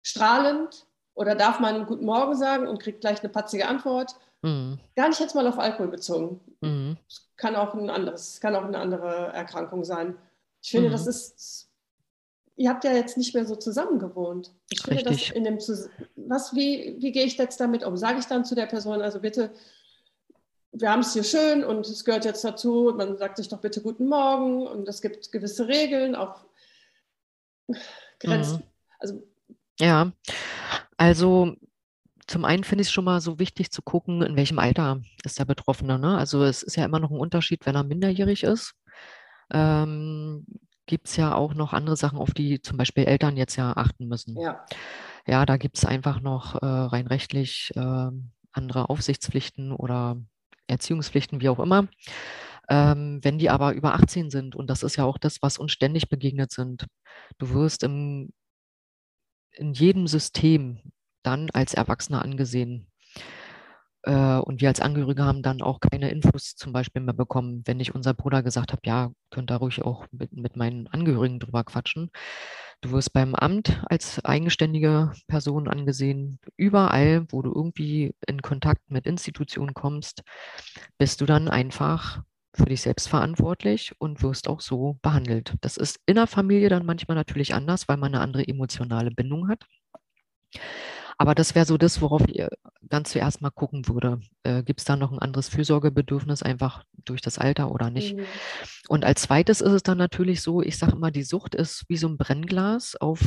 Strahlend 0.00 0.86
oder 1.14 1.34
darf 1.34 1.58
man 1.58 1.86
Guten 1.86 2.04
Morgen 2.04 2.36
sagen 2.36 2.68
und 2.68 2.80
kriegt 2.80 3.00
gleich 3.00 3.18
eine 3.18 3.30
patzige 3.30 3.66
Antwort? 3.66 4.14
Mhm. 4.42 4.78
Gar 4.94 5.08
nicht 5.08 5.18
jetzt 5.18 5.34
mal 5.34 5.46
auf 5.48 5.58
Alkohol 5.58 5.88
bezogen. 5.88 6.40
Mhm. 6.60 6.98
Kann 7.36 7.56
auch 7.56 7.74
ein 7.74 7.90
anderes, 7.90 8.40
kann 8.40 8.54
auch 8.54 8.64
eine 8.64 8.78
andere 8.78 9.32
Erkrankung 9.32 9.82
sein. 9.82 10.16
Ich 10.62 10.70
finde, 10.70 10.88
mhm. 10.88 10.92
das 10.92 11.08
ist 11.08 11.65
ihr 12.56 12.70
habt 12.70 12.84
ja 12.84 12.92
jetzt 12.92 13.16
nicht 13.16 13.34
mehr 13.34 13.44
so 13.44 13.54
zusammen 13.56 13.98
gewohnt. 13.98 14.52
Ich 14.70 14.82
finde 14.82 15.04
Richtig. 15.04 15.28
das 15.28 15.36
in 15.36 15.44
dem 15.44 15.60
Zus 15.60 15.88
was, 16.16 16.54
wie, 16.54 16.96
wie 16.98 17.12
gehe 17.12 17.24
ich 17.24 17.36
jetzt 17.36 17.60
damit 17.60 17.84
um? 17.84 17.96
Sage 17.96 18.18
ich 18.18 18.26
dann 18.26 18.44
zu 18.44 18.54
der 18.54 18.66
Person, 18.66 19.02
also 19.02 19.20
bitte, 19.20 19.52
wir 20.72 20.90
haben 20.90 21.00
es 21.00 21.12
hier 21.12 21.24
schön 21.24 21.64
und 21.64 21.86
es 21.86 22.04
gehört 22.04 22.24
jetzt 22.24 22.44
dazu, 22.44 22.92
man 22.96 23.16
sagt 23.18 23.36
sich 23.36 23.48
doch 23.48 23.60
bitte 23.60 23.82
guten 23.82 24.08
Morgen 24.08 24.66
und 24.66 24.88
es 24.88 25.00
gibt 25.00 25.30
gewisse 25.32 25.68
Regeln, 25.68 26.14
auch 26.14 26.44
Grenzen. 28.20 28.58
Mhm. 28.58 28.62
Also, 28.98 29.22
ja, 29.78 30.12
also 30.96 31.54
zum 32.26 32.44
einen 32.44 32.64
finde 32.64 32.82
ich 32.82 32.88
es 32.88 32.92
schon 32.92 33.04
mal 33.04 33.20
so 33.20 33.38
wichtig 33.38 33.70
zu 33.70 33.82
gucken, 33.82 34.22
in 34.22 34.36
welchem 34.36 34.58
Alter 34.58 35.00
ist 35.24 35.38
der 35.38 35.44
Betroffene. 35.44 35.98
Ne? 35.98 36.16
Also 36.16 36.42
es 36.42 36.62
ist 36.62 36.76
ja 36.76 36.84
immer 36.84 36.98
noch 36.98 37.10
ein 37.10 37.18
Unterschied, 37.18 37.66
wenn 37.66 37.76
er 37.76 37.84
minderjährig 37.84 38.42
ist. 38.42 38.74
Ähm, 39.52 40.44
gibt 40.86 41.08
es 41.08 41.16
ja 41.16 41.34
auch 41.34 41.54
noch 41.54 41.72
andere 41.72 41.96
Sachen, 41.96 42.18
auf 42.18 42.32
die 42.32 42.62
zum 42.62 42.76
Beispiel 42.76 43.04
Eltern 43.04 43.36
jetzt 43.36 43.56
ja 43.56 43.76
achten 43.76 44.06
müssen. 44.06 44.40
Ja, 44.40 44.64
ja 45.26 45.44
da 45.46 45.56
gibt 45.56 45.76
es 45.76 45.84
einfach 45.84 46.20
noch 46.20 46.54
äh, 46.62 46.66
rein 46.66 47.06
rechtlich 47.06 47.72
äh, 47.74 48.10
andere 48.52 48.88
Aufsichtspflichten 48.88 49.72
oder 49.72 50.16
Erziehungspflichten, 50.66 51.40
wie 51.40 51.48
auch 51.48 51.60
immer. 51.60 51.88
Ähm, 52.68 53.20
wenn 53.22 53.38
die 53.38 53.50
aber 53.50 53.74
über 53.74 53.94
18 53.94 54.30
sind, 54.30 54.56
und 54.56 54.68
das 54.68 54.82
ist 54.82 54.96
ja 54.96 55.04
auch 55.04 55.18
das, 55.18 55.40
was 55.40 55.58
uns 55.58 55.72
ständig 55.72 56.08
begegnet 56.08 56.50
sind, 56.50 56.86
du 57.38 57.50
wirst 57.50 57.84
im, 57.84 58.32
in 59.52 59.72
jedem 59.72 60.06
System 60.06 60.80
dann 61.22 61.50
als 61.50 61.74
Erwachsener 61.74 62.22
angesehen. 62.22 62.90
Äh, 64.06 64.38
und 64.38 64.60
wir 64.60 64.68
als 64.68 64.80
Angehörige 64.80 65.24
haben 65.24 65.42
dann 65.42 65.60
auch 65.62 65.80
keine 65.80 66.10
Infos 66.10 66.54
zum 66.56 66.72
Beispiel 66.72 67.02
mehr 67.02 67.14
bekommen, 67.14 67.62
wenn 67.66 67.80
ich 67.80 67.94
unser 67.94 68.14
Bruder 68.14 68.42
gesagt 68.42 68.72
habe, 68.72 68.82
ja, 68.84 69.10
könnt 69.30 69.50
da 69.50 69.56
ruhig 69.56 69.82
auch 69.82 70.06
mit, 70.12 70.32
mit 70.32 70.56
meinen 70.56 70.86
Angehörigen 70.88 71.40
drüber 71.40 71.64
quatschen. 71.64 72.10
Du 72.82 72.92
wirst 72.92 73.12
beim 73.12 73.34
Amt 73.34 73.82
als 73.88 74.24
eigenständige 74.24 75.12
Person 75.26 75.68
angesehen. 75.68 76.38
Überall, 76.56 77.26
wo 77.30 77.42
du 77.42 77.52
irgendwie 77.52 78.14
in 78.26 78.42
Kontakt 78.42 78.90
mit 78.90 79.06
Institutionen 79.06 79.74
kommst, 79.74 80.22
bist 80.98 81.20
du 81.20 81.26
dann 81.26 81.48
einfach 81.48 82.22
für 82.54 82.66
dich 82.66 82.82
selbst 82.82 83.08
verantwortlich 83.08 83.92
und 83.98 84.22
wirst 84.22 84.48
auch 84.48 84.60
so 84.60 84.98
behandelt. 85.02 85.54
Das 85.60 85.76
ist 85.76 85.98
in 86.06 86.14
der 86.14 86.26
Familie 86.26 86.68
dann 86.68 86.86
manchmal 86.86 87.16
natürlich 87.16 87.54
anders, 87.54 87.88
weil 87.88 87.96
man 87.98 88.14
eine 88.14 88.22
andere 88.22 88.46
emotionale 88.46 89.10
Bindung 89.10 89.48
hat. 89.48 89.66
Aber 91.18 91.34
das 91.34 91.54
wäre 91.54 91.64
so 91.64 91.78
das, 91.78 92.00
worauf 92.02 92.22
ich 92.28 92.46
ganz 92.88 93.10
zuerst 93.10 93.40
mal 93.40 93.50
gucken 93.50 93.88
würde. 93.88 94.20
Äh, 94.42 94.62
Gibt 94.62 94.80
es 94.80 94.84
da 94.84 94.96
noch 94.96 95.12
ein 95.12 95.18
anderes 95.18 95.48
Fürsorgebedürfnis 95.48 96.42
einfach 96.42 96.84
durch 97.04 97.22
das 97.22 97.38
Alter 97.38 97.70
oder 97.70 97.90
nicht? 97.90 98.16
Mhm. 98.16 98.24
Und 98.88 99.04
als 99.04 99.22
zweites 99.22 99.60
ist 99.60 99.72
es 99.72 99.82
dann 99.82 99.98
natürlich 99.98 100.42
so, 100.42 100.60
ich 100.60 100.76
sage 100.76 100.92
immer, 100.92 101.10
die 101.10 101.22
Sucht 101.22 101.54
ist 101.54 101.84
wie 101.88 101.96
so 101.96 102.08
ein 102.08 102.18
Brennglas 102.18 102.96
auf 102.96 103.20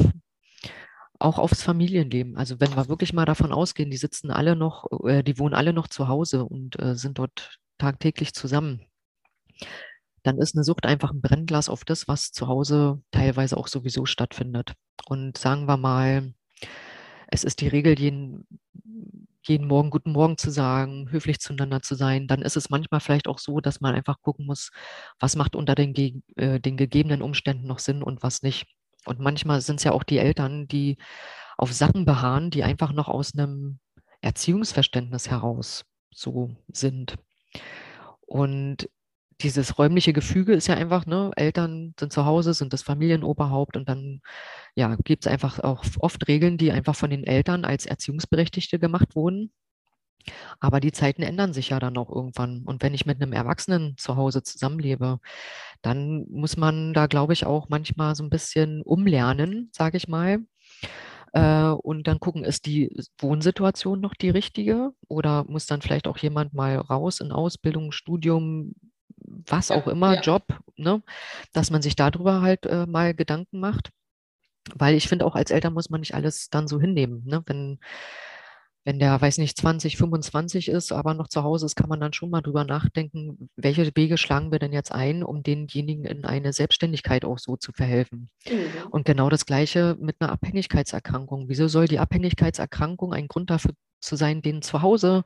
auch 1.19 1.37
aufs 1.37 1.63
Familienleben. 1.63 2.37
Also 2.37 2.59
wenn 2.59 2.75
wir 2.75 2.87
wirklich 2.87 3.11
mal 3.11 3.25
davon 3.25 3.51
ausgehen, 3.51 3.91
die 3.91 3.97
sitzen 3.97 4.31
alle 4.31 4.55
noch, 4.55 4.87
äh, 5.05 5.21
die 5.21 5.37
wohnen 5.37 5.53
alle 5.53 5.73
noch 5.73 5.87
zu 5.87 6.07
Hause 6.07 6.45
und 6.45 6.79
äh, 6.81 6.95
sind 6.95 7.19
dort 7.19 7.59
tagtäglich 7.77 8.33
zusammen, 8.33 8.85
dann 10.23 10.37
ist 10.37 10.55
eine 10.55 10.63
Sucht 10.63 10.85
einfach 10.85 11.11
ein 11.11 11.21
Brennglas 11.21 11.69
auf 11.69 11.83
das, 11.85 12.07
was 12.07 12.31
zu 12.31 12.47
Hause 12.47 13.01
teilweise 13.11 13.57
auch 13.57 13.67
sowieso 13.67 14.05
stattfindet. 14.05 14.73
Und 15.07 15.37
sagen 15.37 15.65
wir 15.65 15.77
mal, 15.77 16.33
es 17.31 17.43
ist 17.43 17.61
die 17.61 17.67
Regel, 17.67 17.99
jeden, 17.99 18.47
jeden 19.43 19.67
Morgen 19.67 19.89
guten 19.89 20.11
Morgen 20.11 20.37
zu 20.37 20.51
sagen, 20.51 21.09
höflich 21.11 21.39
zueinander 21.39 21.81
zu 21.81 21.95
sein. 21.95 22.27
Dann 22.27 22.41
ist 22.41 22.57
es 22.57 22.69
manchmal 22.69 22.99
vielleicht 22.99 23.27
auch 23.27 23.39
so, 23.39 23.61
dass 23.61 23.81
man 23.81 23.95
einfach 23.95 24.21
gucken 24.21 24.45
muss, 24.45 24.71
was 25.19 25.35
macht 25.35 25.55
unter 25.55 25.75
den, 25.75 26.23
äh, 26.35 26.59
den 26.59 26.77
gegebenen 26.77 27.21
Umständen 27.21 27.67
noch 27.67 27.79
Sinn 27.79 28.03
und 28.03 28.23
was 28.23 28.41
nicht. 28.41 28.67
Und 29.05 29.19
manchmal 29.19 29.61
sind 29.61 29.77
es 29.77 29.83
ja 29.83 29.91
auch 29.91 30.03
die 30.03 30.17
Eltern, 30.17 30.67
die 30.67 30.97
auf 31.57 31.73
Sachen 31.73 32.05
beharren, 32.05 32.51
die 32.51 32.63
einfach 32.63 32.91
noch 32.93 33.07
aus 33.07 33.33
einem 33.33 33.79
Erziehungsverständnis 34.21 35.29
heraus 35.29 35.85
so 36.11 36.55
sind. 36.67 37.15
Und 38.21 38.89
dieses 39.41 39.77
räumliche 39.77 40.13
Gefüge 40.13 40.53
ist 40.53 40.67
ja 40.67 40.75
einfach, 40.75 41.05
ne, 41.05 41.31
Eltern 41.35 41.93
sind 41.99 42.11
zu 42.13 42.25
Hause, 42.25 42.53
sind 42.53 42.73
das 42.73 42.83
Familienoberhaupt 42.83 43.77
und 43.77 43.87
dann 43.89 44.21
ja, 44.75 44.95
gibt 45.03 45.25
es 45.25 45.31
einfach 45.31 45.59
auch 45.59 45.83
oft 45.99 46.27
Regeln, 46.27 46.57
die 46.57 46.71
einfach 46.71 46.95
von 46.95 47.09
den 47.09 47.23
Eltern 47.23 47.65
als 47.65 47.85
Erziehungsberechtigte 47.85 48.79
gemacht 48.79 49.15
wurden. 49.15 49.51
Aber 50.59 50.79
die 50.79 50.91
Zeiten 50.91 51.21
ändern 51.23 51.53
sich 51.53 51.69
ja 51.69 51.79
dann 51.79 51.97
auch 51.97 52.09
irgendwann. 52.09 52.63
Und 52.65 52.83
wenn 52.83 52.93
ich 52.93 53.05
mit 53.05 53.21
einem 53.21 53.33
Erwachsenen 53.33 53.95
zu 53.97 54.15
Hause 54.15 54.43
zusammenlebe, 54.43 55.19
dann 55.81 56.25
muss 56.29 56.57
man 56.57 56.93
da, 56.93 57.07
glaube 57.07 57.33
ich, 57.33 57.45
auch 57.45 57.69
manchmal 57.69 58.15
so 58.15 58.23
ein 58.23 58.29
bisschen 58.29 58.81
umlernen, 58.83 59.69
sage 59.73 59.97
ich 59.97 60.07
mal. 60.07 60.39
Äh, 61.33 61.69
und 61.69 62.07
dann 62.07 62.19
gucken, 62.19 62.43
ist 62.43 62.65
die 62.65 62.91
Wohnsituation 63.19 64.01
noch 64.01 64.15
die 64.15 64.29
richtige? 64.29 64.91
Oder 65.07 65.45
muss 65.45 65.65
dann 65.67 65.81
vielleicht 65.81 66.07
auch 66.07 66.17
jemand 66.17 66.53
mal 66.53 66.77
raus 66.77 67.19
in 67.21 67.31
Ausbildung, 67.31 67.91
Studium, 67.91 68.73
was 69.47 69.71
auch 69.71 69.87
immer, 69.87 70.15
ja. 70.15 70.21
Job, 70.21 70.43
ne? 70.75 71.01
dass 71.53 71.71
man 71.71 71.81
sich 71.81 71.95
darüber 71.95 72.41
halt 72.41 72.65
äh, 72.65 72.85
mal 72.85 73.13
Gedanken 73.13 73.59
macht. 73.59 73.91
Weil 74.75 74.95
ich 74.95 75.07
finde, 75.07 75.25
auch 75.25 75.35
als 75.35 75.51
Eltern 75.51 75.73
muss 75.73 75.89
man 75.89 76.01
nicht 76.01 76.13
alles 76.13 76.49
dann 76.49 76.67
so 76.67 76.79
hinnehmen. 76.79 77.23
Ne? 77.25 77.41
Wenn, 77.45 77.79
wenn 78.83 78.99
der, 78.99 79.19
weiß 79.19 79.39
nicht, 79.39 79.57
20, 79.57 79.97
25 79.97 80.69
ist, 80.69 80.91
aber 80.91 81.13
noch 81.13 81.27
zu 81.27 81.43
Hause 81.43 81.65
ist, 81.65 81.75
kann 81.75 81.89
man 81.89 81.99
dann 81.99 82.13
schon 82.13 82.29
mal 82.29 82.41
drüber 82.41 82.65
nachdenken, 82.65 83.49
welche 83.55 83.89
Wege 83.95 84.17
schlagen 84.17 84.51
wir 84.51 84.59
denn 84.59 84.73
jetzt 84.73 84.91
ein, 84.91 85.23
um 85.23 85.43
denjenigen 85.43 86.05
in 86.05 86.25
eine 86.25 86.53
Selbstständigkeit 86.53 87.25
auch 87.25 87.39
so 87.39 87.55
zu 87.55 87.71
verhelfen. 87.71 88.29
Mhm. 88.47 88.87
Und 88.91 89.05
genau 89.05 89.29
das 89.29 89.45
Gleiche 89.45 89.97
mit 89.99 90.17
einer 90.19 90.31
Abhängigkeitserkrankung. 90.31 91.49
Wieso 91.49 91.67
soll 91.67 91.87
die 91.87 91.99
Abhängigkeitserkrankung 91.99 93.13
ein 93.13 93.27
Grund 93.27 93.49
dafür 93.49 93.71
zu 94.01 94.15
sein, 94.15 94.41
den 94.41 94.61
zu 94.61 94.81
Hause 94.81 95.23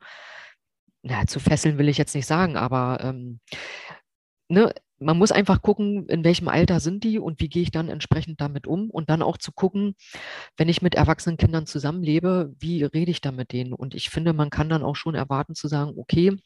na, 1.03 1.27
zu 1.27 1.39
fesseln 1.39 1.77
will 1.77 1.89
ich 1.89 1.97
jetzt 1.97 2.15
nicht 2.15 2.25
sagen, 2.25 2.55
aber 2.55 2.99
ähm, 3.01 3.39
ne, 4.49 4.73
man 4.99 5.17
muss 5.17 5.31
einfach 5.31 5.61
gucken, 5.61 6.07
in 6.07 6.23
welchem 6.23 6.47
Alter 6.47 6.79
sind 6.79 7.03
die 7.03 7.19
und 7.19 7.39
wie 7.41 7.49
gehe 7.49 7.63
ich 7.63 7.71
dann 7.71 7.89
entsprechend 7.89 8.39
damit 8.41 8.67
um 8.67 8.89
und 8.89 9.09
dann 9.09 9.21
auch 9.21 9.37
zu 9.37 9.51
gucken, 9.51 9.95
wenn 10.57 10.69
ich 10.69 10.81
mit 10.81 10.95
erwachsenen 10.95 11.37
Kindern 11.37 11.65
zusammenlebe, 11.65 12.53
wie 12.59 12.83
rede 12.83 13.11
ich 13.11 13.21
da 13.21 13.31
mit 13.31 13.51
denen? 13.51 13.73
Und 13.73 13.95
ich 13.95 14.09
finde, 14.09 14.33
man 14.33 14.49
kann 14.49 14.69
dann 14.69 14.83
auch 14.83 14.95
schon 14.95 15.15
erwarten 15.15 15.55
zu 15.55 15.67
sagen, 15.67 15.93
okay, 15.97 16.37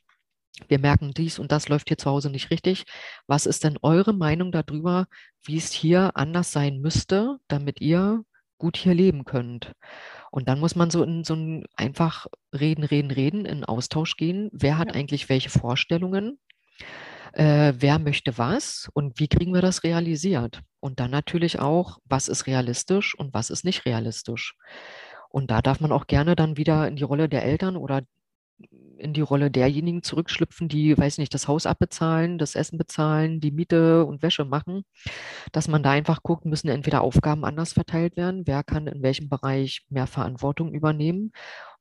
wir 0.67 0.79
merken 0.79 1.13
dies 1.13 1.37
und 1.39 1.51
das 1.51 1.69
läuft 1.69 1.89
hier 1.89 1.97
zu 1.99 2.09
Hause 2.09 2.31
nicht 2.31 2.49
richtig. 2.49 2.85
Was 3.27 3.45
ist 3.45 3.63
denn 3.63 3.77
eure 3.81 4.13
Meinung 4.13 4.51
darüber, 4.51 5.07
wie 5.43 5.57
es 5.57 5.71
hier 5.71 6.17
anders 6.17 6.51
sein 6.51 6.79
müsste, 6.79 7.37
damit 7.47 7.79
ihr 7.81 8.23
gut 8.57 8.77
hier 8.77 8.93
leben 8.93 9.23
könnt. 9.25 9.73
Und 10.31 10.47
dann 10.47 10.59
muss 10.59 10.75
man 10.75 10.89
so 10.89 11.03
in 11.03 11.23
so 11.23 11.35
ein 11.35 11.65
einfach 11.75 12.27
reden, 12.53 12.83
reden, 12.83 13.11
reden, 13.11 13.45
in 13.45 13.63
Austausch 13.63 14.17
gehen. 14.17 14.49
Wer 14.51 14.77
hat 14.77 14.95
eigentlich 14.95 15.29
welche 15.29 15.49
Vorstellungen? 15.49 16.39
Äh, 17.37 17.75
wer 17.77 17.99
möchte 17.99 18.39
was 18.39 18.89
und 18.93 19.19
wie 19.19 19.27
kriegen 19.27 19.53
wir 19.53 19.61
das 19.61 19.83
realisiert? 19.83 20.61
Und 20.79 20.99
dann 20.99 21.11
natürlich 21.11 21.59
auch, 21.59 21.99
was 22.05 22.29
ist 22.29 22.47
realistisch 22.47 23.13
und 23.13 23.31
was 23.35 23.51
ist 23.51 23.63
nicht 23.63 23.85
realistisch. 23.85 24.55
Und 25.29 25.51
da 25.51 25.61
darf 25.61 25.79
man 25.79 25.91
auch 25.91 26.07
gerne 26.07 26.35
dann 26.35 26.57
wieder 26.57 26.87
in 26.87 26.95
die 26.95 27.03
Rolle 27.03 27.29
der 27.29 27.43
Eltern 27.45 27.77
oder 27.77 28.01
in 28.97 29.13
die 29.13 29.21
Rolle 29.21 29.51
derjenigen 29.51 30.01
zurückschlüpfen, 30.01 30.67
die, 30.67 30.97
weiß 30.97 31.19
nicht, 31.19 31.31
das 31.31 31.47
Haus 31.47 31.67
abbezahlen, 31.67 32.39
das 32.39 32.55
Essen 32.55 32.79
bezahlen, 32.79 33.39
die 33.39 33.51
Miete 33.51 34.05
und 34.05 34.23
Wäsche 34.23 34.43
machen, 34.43 34.83
dass 35.51 35.67
man 35.67 35.83
da 35.83 35.91
einfach 35.91 36.23
guckt, 36.23 36.45
müssen 36.45 36.69
entweder 36.69 37.01
Aufgaben 37.01 37.45
anders 37.45 37.73
verteilt 37.73 38.17
werden, 38.17 38.47
wer 38.47 38.63
kann 38.63 38.87
in 38.87 39.03
welchem 39.03 39.29
Bereich 39.29 39.85
mehr 39.89 40.07
Verantwortung 40.07 40.73
übernehmen, 40.73 41.33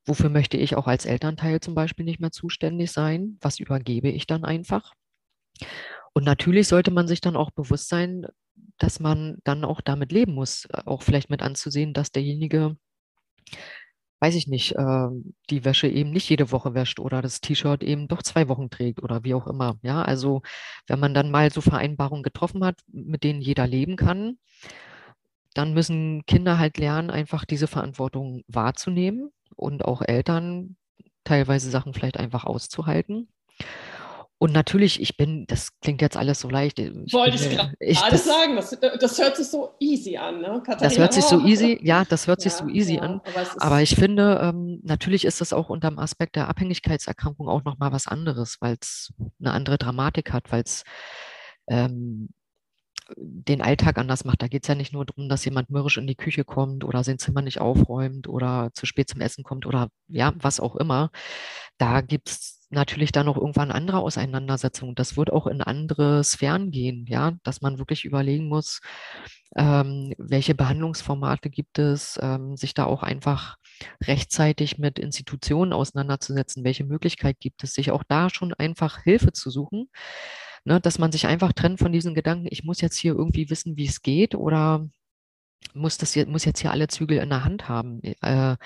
wofür 0.05 0.29
möchte 0.29 0.57
ich 0.57 0.75
auch 0.75 0.85
als 0.85 1.05
Elternteil 1.05 1.61
zum 1.61 1.73
Beispiel 1.73 2.05
nicht 2.05 2.19
mehr 2.19 2.31
zuständig 2.31 2.91
sein, 2.91 3.37
was 3.41 3.59
übergebe 3.59 4.09
ich 4.09 4.27
dann 4.27 4.45
einfach. 4.45 4.93
Und 6.13 6.23
natürlich 6.25 6.67
sollte 6.67 6.91
man 6.91 7.07
sich 7.07 7.21
dann 7.21 7.35
auch 7.35 7.51
bewusst 7.51 7.89
sein, 7.89 8.25
dass 8.77 8.99
man 8.99 9.37
dann 9.43 9.65
auch 9.65 9.81
damit 9.81 10.11
leben 10.11 10.33
muss, 10.33 10.67
auch 10.85 11.03
vielleicht 11.03 11.29
mit 11.29 11.41
anzusehen, 11.41 11.93
dass 11.93 12.11
derjenige 12.11 12.77
weiß 14.19 14.35
ich 14.35 14.47
nicht, 14.47 14.73
äh, 14.75 15.07
die 15.49 15.63
Wäsche 15.63 15.87
eben 15.87 16.11
nicht 16.11 16.29
jede 16.29 16.51
Woche 16.51 16.73
wäscht 16.73 16.99
oder 16.99 17.21
das 17.21 17.41
T-Shirt 17.41 17.83
eben 17.83 18.07
doch 18.07 18.23
zwei 18.23 18.47
Wochen 18.47 18.69
trägt 18.69 19.03
oder 19.03 19.23
wie 19.23 19.33
auch 19.33 19.47
immer. 19.47 19.77
Ja, 19.83 20.01
also 20.01 20.41
wenn 20.87 20.99
man 20.99 21.13
dann 21.13 21.31
mal 21.31 21.51
so 21.51 21.61
Vereinbarungen 21.61 22.23
getroffen 22.23 22.63
hat, 22.63 22.79
mit 22.87 23.23
denen 23.23 23.41
jeder 23.41 23.67
leben 23.67 23.95
kann, 23.95 24.37
dann 25.53 25.73
müssen 25.73 26.25
Kinder 26.25 26.59
halt 26.59 26.77
lernen, 26.77 27.09
einfach 27.09 27.45
diese 27.45 27.67
Verantwortung 27.67 28.43
wahrzunehmen 28.47 29.31
und 29.55 29.85
auch 29.85 30.01
Eltern 30.01 30.77
teilweise 31.23 31.69
Sachen 31.69 31.93
vielleicht 31.93 32.17
einfach 32.17 32.45
auszuhalten. 32.45 33.27
Und 34.39 34.53
natürlich, 34.53 35.01
ich 35.01 35.17
bin, 35.17 35.45
das 35.47 35.79
klingt 35.79 36.01
jetzt 36.01 36.15
alles 36.15 36.39
so 36.39 36.49
leicht. 36.49 36.77
Ich 36.77 36.91
Wollte 37.11 37.37
ich 37.79 37.97
gerade 37.99 38.17
sagen, 38.17 38.55
das, 38.55 38.77
das, 38.99 39.17
hört 39.17 39.35
sich 39.35 39.47
so 39.47 39.73
easy 39.79 40.15
an, 40.17 40.41
ne? 40.41 40.61
Katharina? 40.63 40.77
Das 40.77 40.97
hört 40.99 41.13
sich 41.13 41.23
so 41.23 41.39
easy, 41.43 41.79
ja, 41.81 42.05
das 42.05 42.27
hört 42.27 42.43
ja, 42.43 42.49
sich 42.49 42.53
so 42.53 42.67
easy 42.67 42.95
ja, 42.95 43.01
an. 43.01 43.21
Aber, 43.25 43.47
aber, 43.63 43.81
ich 43.81 43.95
finde, 43.95 44.39
ähm, 44.43 44.79
natürlich 44.83 45.25
ist 45.25 45.41
das 45.41 45.53
auch 45.53 45.69
unter 45.69 45.89
dem 45.89 45.97
Aspekt 45.97 46.35
der 46.35 46.49
Abhängigkeitserkrankung 46.49 47.49
auch 47.49 47.63
nochmal 47.63 47.91
was 47.91 48.07
anderes, 48.07 48.57
weil 48.59 48.77
es 48.79 49.11
eine 49.39 49.53
andere 49.53 49.79
Dramatik 49.79 50.31
hat, 50.31 50.51
weil 50.51 50.61
es 50.61 50.83
ähm, 51.67 52.29
den 53.15 53.61
Alltag 53.61 53.97
anders 53.97 54.25
macht. 54.25 54.41
Da 54.41 54.47
geht 54.47 54.63
es 54.63 54.67
ja 54.67 54.75
nicht 54.75 54.93
nur 54.93 55.05
darum, 55.05 55.29
dass 55.29 55.45
jemand 55.45 55.69
mürrisch 55.69 55.97
in 55.97 56.07
die 56.07 56.15
Küche 56.15 56.43
kommt 56.43 56.83
oder 56.83 57.03
sein 57.03 57.17
Zimmer 57.17 57.41
nicht 57.41 57.59
aufräumt 57.59 58.27
oder 58.27 58.69
zu 58.73 58.85
spät 58.85 59.09
zum 59.09 59.21
Essen 59.21 59.43
kommt 59.43 59.65
oder 59.65 59.89
ja, 60.07 60.33
was 60.35 60.59
auch 60.59 60.75
immer. 60.75 61.09
Da 61.77 62.01
gibt 62.01 62.29
es 62.29 62.56
natürlich 62.69 63.11
dann 63.11 63.27
noch 63.27 63.37
irgendwann 63.37 63.71
andere 63.71 63.99
Auseinandersetzungen. 63.99 64.95
Das 64.95 65.15
wird 65.15 65.31
auch 65.31 65.47
in 65.47 65.61
andere 65.61 66.23
Sphären 66.23 66.71
gehen, 66.71 67.05
ja, 67.07 67.33
dass 67.43 67.61
man 67.61 67.79
wirklich 67.79 68.03
überlegen 68.05 68.47
muss, 68.47 68.81
ähm, 69.55 70.13
welche 70.17 70.55
Behandlungsformate 70.55 71.49
gibt 71.49 71.79
es, 71.79 72.19
ähm, 72.21 72.57
sich 72.57 72.73
da 72.73 72.85
auch 72.85 73.03
einfach 73.03 73.57
rechtzeitig 74.03 74.77
mit 74.77 74.99
Institutionen 74.99 75.73
auseinanderzusetzen, 75.73 76.63
welche 76.63 76.83
Möglichkeit 76.83 77.39
gibt 77.39 77.63
es, 77.63 77.73
sich 77.73 77.91
auch 77.91 78.03
da 78.07 78.29
schon 78.29 78.53
einfach 78.53 79.03
Hilfe 79.03 79.31
zu 79.31 79.49
suchen, 79.49 79.89
ne, 80.65 80.81
dass 80.81 80.99
man 80.99 81.11
sich 81.11 81.27
einfach 81.27 81.53
trennt 81.53 81.79
von 81.79 81.91
diesen 81.93 82.15
Gedanken, 82.15 82.47
ich 82.49 82.63
muss 82.63 82.81
jetzt 82.81 82.97
hier 82.97 83.13
irgendwie 83.13 83.49
wissen, 83.49 83.77
wie 83.77 83.87
es 83.87 84.01
geht 84.01 84.35
oder 84.35 84.87
muss, 85.73 85.97
das, 85.97 86.15
muss 86.27 86.45
jetzt 86.45 86.59
hier 86.61 86.71
alle 86.71 86.87
Zügel 86.87 87.19
in 87.19 87.29
der 87.29 87.43
Hand 87.43 87.69
haben. 87.69 88.01
Äh, 88.03 88.57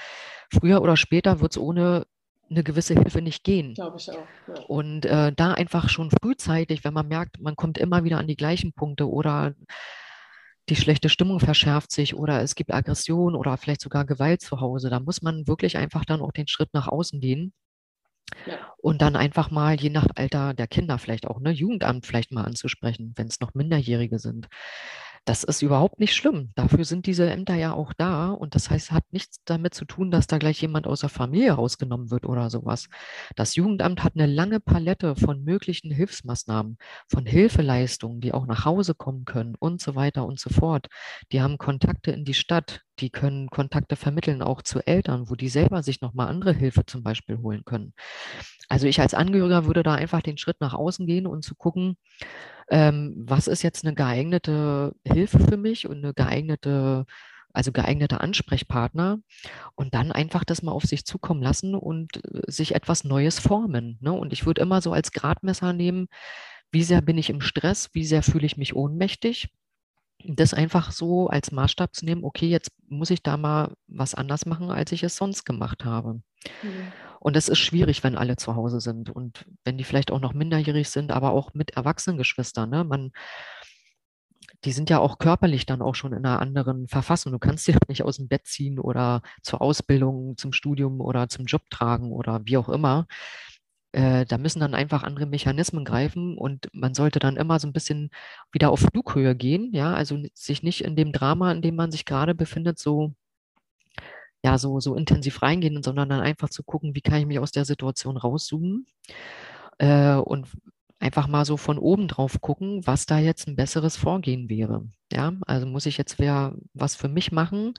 früher 0.51 0.81
oder 0.81 0.97
später 0.97 1.39
wird 1.41 1.51
es 1.53 1.57
ohne 1.57 2.05
eine 2.51 2.63
gewisse 2.63 2.93
Hilfe 2.93 3.21
nicht 3.21 3.43
gehen. 3.43 3.73
Glaube 3.73 3.97
ich 3.97 4.09
auch. 4.11 4.27
Ja. 4.47 4.63
Und 4.67 5.05
äh, 5.05 5.31
da 5.33 5.53
einfach 5.53 5.89
schon 5.89 6.11
frühzeitig, 6.11 6.83
wenn 6.83 6.93
man 6.93 7.07
merkt, 7.07 7.39
man 7.41 7.55
kommt 7.55 7.77
immer 7.77 8.03
wieder 8.03 8.17
an 8.17 8.27
die 8.27 8.35
gleichen 8.35 8.73
Punkte 8.73 9.09
oder 9.09 9.53
die 10.69 10.75
schlechte 10.75 11.09
Stimmung 11.09 11.39
verschärft 11.39 11.91
sich 11.91 12.15
oder 12.15 12.41
es 12.41 12.55
gibt 12.55 12.73
Aggression 12.73 13.35
oder 13.35 13.57
vielleicht 13.57 13.81
sogar 13.81 14.05
Gewalt 14.05 14.41
zu 14.41 14.61
Hause, 14.61 14.89
da 14.89 14.99
muss 14.99 15.21
man 15.21 15.47
wirklich 15.47 15.77
einfach 15.77 16.05
dann 16.05 16.21
auch 16.21 16.31
den 16.31 16.47
Schritt 16.47 16.69
nach 16.73 16.87
außen 16.87 17.19
gehen. 17.19 17.53
Ja. 18.45 18.73
Und 18.77 19.01
dann 19.01 19.15
einfach 19.15 19.51
mal, 19.51 19.75
je 19.75 19.89
nach 19.89 20.07
Alter 20.15 20.53
der 20.53 20.67
Kinder 20.67 20.97
vielleicht 20.97 21.27
auch, 21.27 21.39
ne, 21.39 21.51
Jugendamt 21.51 22.05
vielleicht 22.05 22.31
mal 22.31 22.45
anzusprechen, 22.45 23.13
wenn 23.17 23.27
es 23.27 23.41
noch 23.41 23.53
Minderjährige 23.53 24.19
sind. 24.19 24.47
Das 25.25 25.43
ist 25.43 25.61
überhaupt 25.61 25.99
nicht 25.99 26.15
schlimm. 26.15 26.49
Dafür 26.55 26.83
sind 26.83 27.05
diese 27.05 27.29
Ämter 27.29 27.53
ja 27.55 27.73
auch 27.73 27.93
da. 27.93 28.31
Und 28.31 28.55
das 28.55 28.71
heißt, 28.71 28.91
hat 28.91 29.03
nichts 29.11 29.37
damit 29.45 29.75
zu 29.75 29.85
tun, 29.85 30.09
dass 30.09 30.25
da 30.25 30.39
gleich 30.39 30.59
jemand 30.61 30.87
aus 30.87 31.01
der 31.01 31.09
Familie 31.09 31.53
rausgenommen 31.53 32.09
wird 32.09 32.25
oder 32.25 32.49
sowas. 32.49 32.87
Das 33.35 33.55
Jugendamt 33.55 34.03
hat 34.03 34.15
eine 34.15 34.25
lange 34.25 34.59
Palette 34.59 35.15
von 35.15 35.43
möglichen 35.43 35.91
Hilfsmaßnahmen, 35.91 36.77
von 37.07 37.25
Hilfeleistungen, 37.27 38.19
die 38.19 38.33
auch 38.33 38.47
nach 38.47 38.65
Hause 38.65 38.95
kommen 38.95 39.25
können 39.25 39.55
und 39.59 39.79
so 39.79 39.93
weiter 39.93 40.25
und 40.25 40.39
so 40.39 40.49
fort. 40.49 40.87
Die 41.31 41.41
haben 41.41 41.59
Kontakte 41.59 42.11
in 42.11 42.25
die 42.25 42.33
Stadt, 42.33 42.81
die 43.01 43.09
können 43.09 43.49
Kontakte 43.49 43.95
vermitteln, 43.95 44.41
auch 44.41 44.61
zu 44.61 44.79
Eltern, 44.85 45.29
wo 45.29 45.35
die 45.35 45.49
selber 45.49 45.83
sich 45.83 46.01
nochmal 46.01 46.27
andere 46.27 46.53
Hilfe 46.53 46.85
zum 46.85 47.03
Beispiel 47.03 47.37
holen 47.39 47.63
können. 47.65 47.93
Also 48.69 48.87
ich 48.87 49.01
als 49.01 49.13
Angehöriger 49.13 49.65
würde 49.65 49.83
da 49.83 49.95
einfach 49.95 50.21
den 50.21 50.37
Schritt 50.37 50.61
nach 50.61 50.73
außen 50.73 51.05
gehen 51.07 51.27
und 51.27 51.43
zu 51.43 51.55
gucken, 51.55 51.97
ähm, 52.69 53.13
was 53.17 53.47
ist 53.47 53.63
jetzt 53.63 53.85
eine 53.85 53.95
geeignete 53.95 54.93
Hilfe 55.05 55.39
für 55.39 55.57
mich 55.57 55.87
und 55.89 55.97
eine 55.97 56.13
geeignete, 56.13 57.05
also 57.53 57.71
geeignete 57.71 58.21
Ansprechpartner 58.21 59.19
und 59.75 59.93
dann 59.93 60.11
einfach 60.11 60.45
das 60.45 60.61
mal 60.61 60.71
auf 60.71 60.83
sich 60.83 61.05
zukommen 61.05 61.41
lassen 61.41 61.75
und 61.75 62.17
äh, 62.17 62.49
sich 62.49 62.75
etwas 62.75 63.03
Neues 63.03 63.39
formen. 63.39 63.97
Ne? 63.99 64.13
Und 64.13 64.31
ich 64.31 64.45
würde 64.45 64.61
immer 64.61 64.81
so 64.81 64.93
als 64.93 65.11
Gradmesser 65.11 65.73
nehmen, 65.73 66.07
wie 66.71 66.83
sehr 66.83 67.01
bin 67.01 67.17
ich 67.17 67.29
im 67.29 67.41
Stress, 67.41 67.89
wie 67.93 68.05
sehr 68.05 68.23
fühle 68.23 68.45
ich 68.45 68.55
mich 68.55 68.75
ohnmächtig 68.75 69.49
das 70.27 70.53
einfach 70.53 70.91
so 70.91 71.27
als 71.27 71.51
Maßstab 71.51 71.95
zu 71.95 72.05
nehmen, 72.05 72.23
okay, 72.23 72.47
jetzt 72.47 72.71
muss 72.87 73.09
ich 73.09 73.23
da 73.23 73.37
mal 73.37 73.73
was 73.87 74.15
anders 74.15 74.45
machen, 74.45 74.69
als 74.71 74.91
ich 74.91 75.03
es 75.03 75.15
sonst 75.15 75.45
gemacht 75.45 75.85
habe. 75.85 76.21
Mhm. 76.63 76.91
Und 77.19 77.37
es 77.37 77.49
ist 77.49 77.59
schwierig, 77.59 78.03
wenn 78.03 78.17
alle 78.17 78.35
zu 78.35 78.55
Hause 78.55 78.81
sind 78.81 79.09
und 79.09 79.45
wenn 79.63 79.77
die 79.77 79.83
vielleicht 79.83 80.11
auch 80.11 80.19
noch 80.19 80.33
minderjährig 80.33 80.89
sind, 80.89 81.11
aber 81.11 81.31
auch 81.31 81.53
mit 81.53 81.71
erwachsenen 81.71 82.17
Geschwistern. 82.17 82.71
Ne? 82.71 82.83
Man, 82.83 83.11
die 84.65 84.71
sind 84.71 84.89
ja 84.89 84.99
auch 84.99 85.19
körperlich 85.19 85.65
dann 85.67 85.81
auch 85.81 85.95
schon 85.95 86.13
in 86.13 86.25
einer 86.25 86.41
anderen 86.41 86.87
Verfassung. 86.87 87.31
Du 87.31 87.39
kannst 87.39 87.65
sie 87.65 87.75
nicht 87.87 88.03
aus 88.03 88.17
dem 88.17 88.27
Bett 88.27 88.47
ziehen 88.47 88.79
oder 88.79 89.21
zur 89.43 89.61
Ausbildung, 89.61 90.35
zum 90.37 90.51
Studium 90.51 90.99
oder 90.99 91.29
zum 91.29 91.45
Job 91.45 91.61
tragen 91.69 92.11
oder 92.11 92.41
wie 92.45 92.57
auch 92.57 92.69
immer. 92.69 93.05
Äh, 93.93 94.25
da 94.25 94.37
müssen 94.37 94.61
dann 94.61 94.73
einfach 94.75 95.03
andere 95.03 95.25
Mechanismen 95.25 95.85
greifen 95.85 96.37
und 96.37 96.69
man 96.73 96.93
sollte 96.93 97.19
dann 97.19 97.37
immer 97.37 97.59
so 97.59 97.67
ein 97.67 97.73
bisschen 97.73 98.09
wieder 98.51 98.71
auf 98.71 98.79
Flughöhe 98.79 99.35
gehen, 99.35 99.71
ja, 99.73 99.93
also 99.93 100.17
sich 100.33 100.63
nicht 100.63 100.83
in 100.83 100.95
dem 100.95 101.11
Drama, 101.11 101.51
in 101.51 101.61
dem 101.61 101.75
man 101.75 101.91
sich 101.91 102.05
gerade 102.05 102.35
befindet, 102.35 102.79
so 102.79 103.13
ja, 104.43 104.57
so, 104.57 104.79
so 104.79 104.95
intensiv 104.95 105.41
reingehen, 105.41 105.83
sondern 105.83 106.09
dann 106.09 106.21
einfach 106.21 106.49
zu 106.49 106.63
gucken, 106.63 106.95
wie 106.95 107.01
kann 107.01 107.19
ich 107.19 107.25
mich 107.27 107.39
aus 107.39 107.51
der 107.51 107.65
Situation 107.65 108.17
rauszoomen 108.17 108.87
äh, 109.79 110.15
und 110.15 110.47
einfach 110.99 111.27
mal 111.27 111.45
so 111.45 111.57
von 111.57 111.77
oben 111.79 112.07
drauf 112.07 112.41
gucken, 112.41 112.85
was 112.85 113.05
da 113.05 113.19
jetzt 113.19 113.47
ein 113.47 113.55
besseres 113.55 113.97
Vorgehen 113.97 114.49
wäre. 114.49 114.87
Ja, 115.11 115.33
also 115.47 115.65
muss 115.67 115.85
ich 115.85 115.97
jetzt 115.97 116.19
wer 116.19 116.55
was 116.73 116.95
für 116.95 117.09
mich 117.09 117.31
machen 117.31 117.73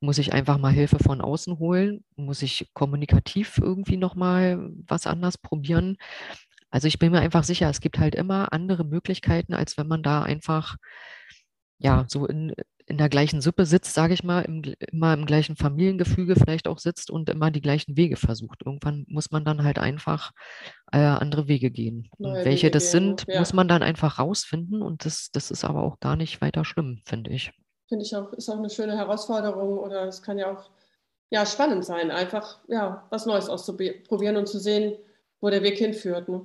muss 0.00 0.18
ich 0.18 0.32
einfach 0.32 0.58
mal 0.58 0.72
Hilfe 0.72 0.98
von 0.98 1.20
außen 1.20 1.58
holen? 1.58 2.04
Muss 2.16 2.42
ich 2.42 2.70
kommunikativ 2.74 3.58
irgendwie 3.58 3.96
nochmal 3.96 4.70
was 4.86 5.06
anders 5.06 5.38
probieren? 5.38 5.96
Also 6.70 6.86
ich 6.86 6.98
bin 6.98 7.12
mir 7.12 7.20
einfach 7.20 7.44
sicher, 7.44 7.68
es 7.68 7.80
gibt 7.80 7.98
halt 7.98 8.14
immer 8.14 8.52
andere 8.52 8.84
Möglichkeiten, 8.84 9.54
als 9.54 9.78
wenn 9.78 9.88
man 9.88 10.02
da 10.02 10.22
einfach 10.22 10.76
ja 11.78 12.04
so 12.08 12.26
in, 12.26 12.52
in 12.86 12.98
der 12.98 13.08
gleichen 13.08 13.40
Suppe 13.40 13.66
sitzt, 13.66 13.94
sage 13.94 14.14
ich 14.14 14.24
mal, 14.24 14.42
im, 14.42 14.62
immer 14.90 15.14
im 15.14 15.26
gleichen 15.26 15.56
Familiengefüge 15.56 16.36
vielleicht 16.36 16.68
auch 16.68 16.78
sitzt 16.78 17.10
und 17.10 17.28
immer 17.30 17.50
die 17.50 17.60
gleichen 17.60 17.96
Wege 17.96 18.16
versucht. 18.16 18.62
Irgendwann 18.64 19.04
muss 19.08 19.30
man 19.30 19.44
dann 19.44 19.62
halt 19.62 19.78
einfach 19.78 20.32
äh, 20.92 20.98
andere 20.98 21.48
Wege 21.48 21.70
gehen. 21.70 22.08
und 22.18 22.34
welche 22.34 22.66
Wege 22.66 22.70
das 22.72 22.92
gehen, 22.92 23.16
sind, 23.16 23.24
ja. 23.28 23.38
muss 23.38 23.52
man 23.52 23.68
dann 23.68 23.82
einfach 23.82 24.18
rausfinden 24.18 24.82
und 24.82 25.04
das, 25.04 25.30
das 25.32 25.50
ist 25.50 25.64
aber 25.64 25.82
auch 25.82 26.00
gar 26.00 26.16
nicht 26.16 26.40
weiter 26.40 26.64
schlimm, 26.64 27.00
finde 27.04 27.30
ich 27.30 27.52
finde 27.88 28.04
ich 28.04 28.14
auch, 28.14 28.32
ist 28.34 28.48
auch 28.48 28.58
eine 28.58 28.70
schöne 28.70 28.96
Herausforderung 28.96 29.78
oder 29.78 30.04
es 30.04 30.22
kann 30.22 30.38
ja 30.38 30.52
auch 30.52 30.70
ja, 31.30 31.44
spannend 31.44 31.84
sein, 31.84 32.10
einfach 32.10 32.58
ja, 32.68 33.06
was 33.10 33.26
Neues 33.26 33.48
auszuprobieren 33.48 34.36
und 34.36 34.48
zu 34.48 34.58
sehen, 34.58 34.96
wo 35.40 35.50
der 35.50 35.62
Weg 35.62 35.78
hinführt. 35.78 36.28
Ne? 36.28 36.44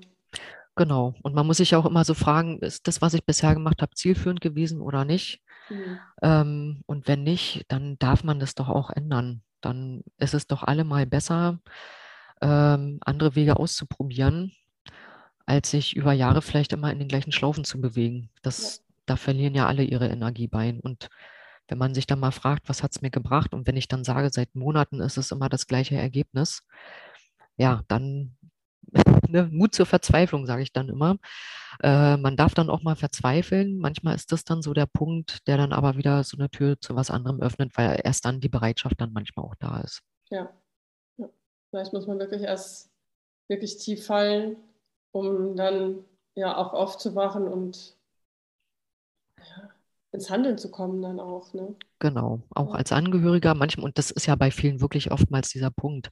Genau. 0.76 1.14
Und 1.22 1.36
man 1.36 1.46
muss 1.46 1.58
sich 1.58 1.76
auch 1.76 1.86
immer 1.86 2.04
so 2.04 2.14
fragen, 2.14 2.60
ist 2.60 2.88
das, 2.88 3.02
was 3.02 3.14
ich 3.14 3.26
bisher 3.26 3.54
gemacht 3.54 3.82
habe, 3.82 3.94
zielführend 3.96 4.42
gewesen 4.42 4.82
oder 4.82 5.06
nicht? 5.06 5.42
Mhm. 5.70 6.00
Ähm, 6.22 6.82
und 6.86 7.08
wenn 7.08 7.24
nicht, 7.24 7.66
dann 7.70 7.98
darf 8.00 8.24
man 8.24 8.40
das 8.40 8.56
doch 8.56 8.70
auch 8.70 8.90
ändern. 8.90 9.44
Dann 9.62 10.04
ist 10.18 10.34
es 10.34 10.48
doch 10.48 10.64
allemal 10.64 11.06
besser, 11.06 11.60
ähm, 12.42 13.00
andere 13.06 13.36
Wege 13.36 13.58
auszuprobieren, 13.58 14.52
als 15.46 15.72
sich 15.72 15.96
über 15.96 16.12
Jahre 16.12 16.42
vielleicht 16.42 16.74
immer 16.74 16.92
in 16.92 17.00
den 17.00 17.08
gleichen 17.08 17.32
Schlaufen 17.32 17.64
zu 17.64 17.80
bewegen. 17.80 18.30
Das, 18.42 18.78
ja. 18.78 18.83
Da 19.06 19.16
verlieren 19.16 19.56
ja 19.56 19.68
alle 19.68 19.84
ihre 19.84 20.08
Energie 20.08 20.48
bei. 20.48 20.80
Und 20.82 21.10
wenn 21.68 21.78
man 21.78 21.94
sich 21.94 22.06
dann 22.08 22.20
mal 22.20 22.32
fragt, 22.32 22.70
was 22.70 22.84
hat 22.84 22.92
es 22.92 23.02
mir 23.02 23.12
gebracht 23.12 23.54
und 23.54 23.68
wenn 23.68 23.78
ich 23.78 23.88
dann 23.88 24.04
sage, 24.04 24.30
seit 24.32 24.54
Monaten 24.56 25.02
ist 25.02 25.18
es 25.18 25.32
immer 25.32 25.50
das 25.50 25.68
gleiche 25.68 25.96
Ergebnis, 25.96 26.64
ja, 27.58 27.84
dann 27.88 28.38
ne, 29.30 29.50
Mut 29.52 29.74
zur 29.74 29.86
Verzweiflung, 29.86 30.46
sage 30.46 30.64
ich 30.64 30.74
dann 30.74 30.90
immer. 30.90 31.18
Äh, 31.82 32.18
man 32.18 32.36
darf 32.38 32.54
dann 32.54 32.70
auch 32.70 32.84
mal 32.84 32.96
verzweifeln. 32.96 33.78
Manchmal 33.78 34.16
ist 34.16 34.32
das 34.32 34.44
dann 34.44 34.62
so 34.62 34.74
der 34.74 34.86
Punkt, 34.86 35.48
der 35.48 35.58
dann 35.58 35.74
aber 35.74 35.98
wieder 35.98 36.24
so 36.24 36.38
eine 36.38 36.50
Tür 36.50 36.80
zu 36.80 36.96
was 36.96 37.10
anderem 37.10 37.42
öffnet, 37.42 37.72
weil 37.76 38.00
erst 38.04 38.26
dann 38.26 38.40
die 38.40 38.50
Bereitschaft 38.50 39.00
dann 39.00 39.14
manchmal 39.14 39.46
auch 39.46 39.56
da 39.56 39.82
ist. 39.82 40.02
Ja. 40.30 40.52
ja. 41.18 41.30
Vielleicht 41.70 41.94
muss 41.94 42.08
man 42.08 42.20
wirklich 42.20 42.44
erst 42.44 42.92
wirklich 43.48 43.78
tief 43.78 44.06
fallen, 44.06 44.58
um 45.12 45.56
dann 45.56 46.04
ja 46.36 46.56
auch 46.58 46.74
aufzuwachen 46.74 47.48
und 47.48 47.96
ins 50.14 50.30
Handeln 50.30 50.58
zu 50.58 50.72
kommen 50.72 51.02
dann 51.02 51.20
auch. 51.20 51.54
Ne? 51.54 51.76
Genau, 52.00 52.42
auch 52.52 52.74
als 52.74 52.92
Angehöriger 52.92 53.56
manchmal, 53.56 53.86
und 53.86 53.98
das 53.98 54.12
ist 54.12 54.28
ja 54.28 54.36
bei 54.36 54.52
vielen 54.52 54.80
wirklich 54.80 55.12
oftmals 55.12 55.50
dieser 55.50 55.72
Punkt, 55.72 56.10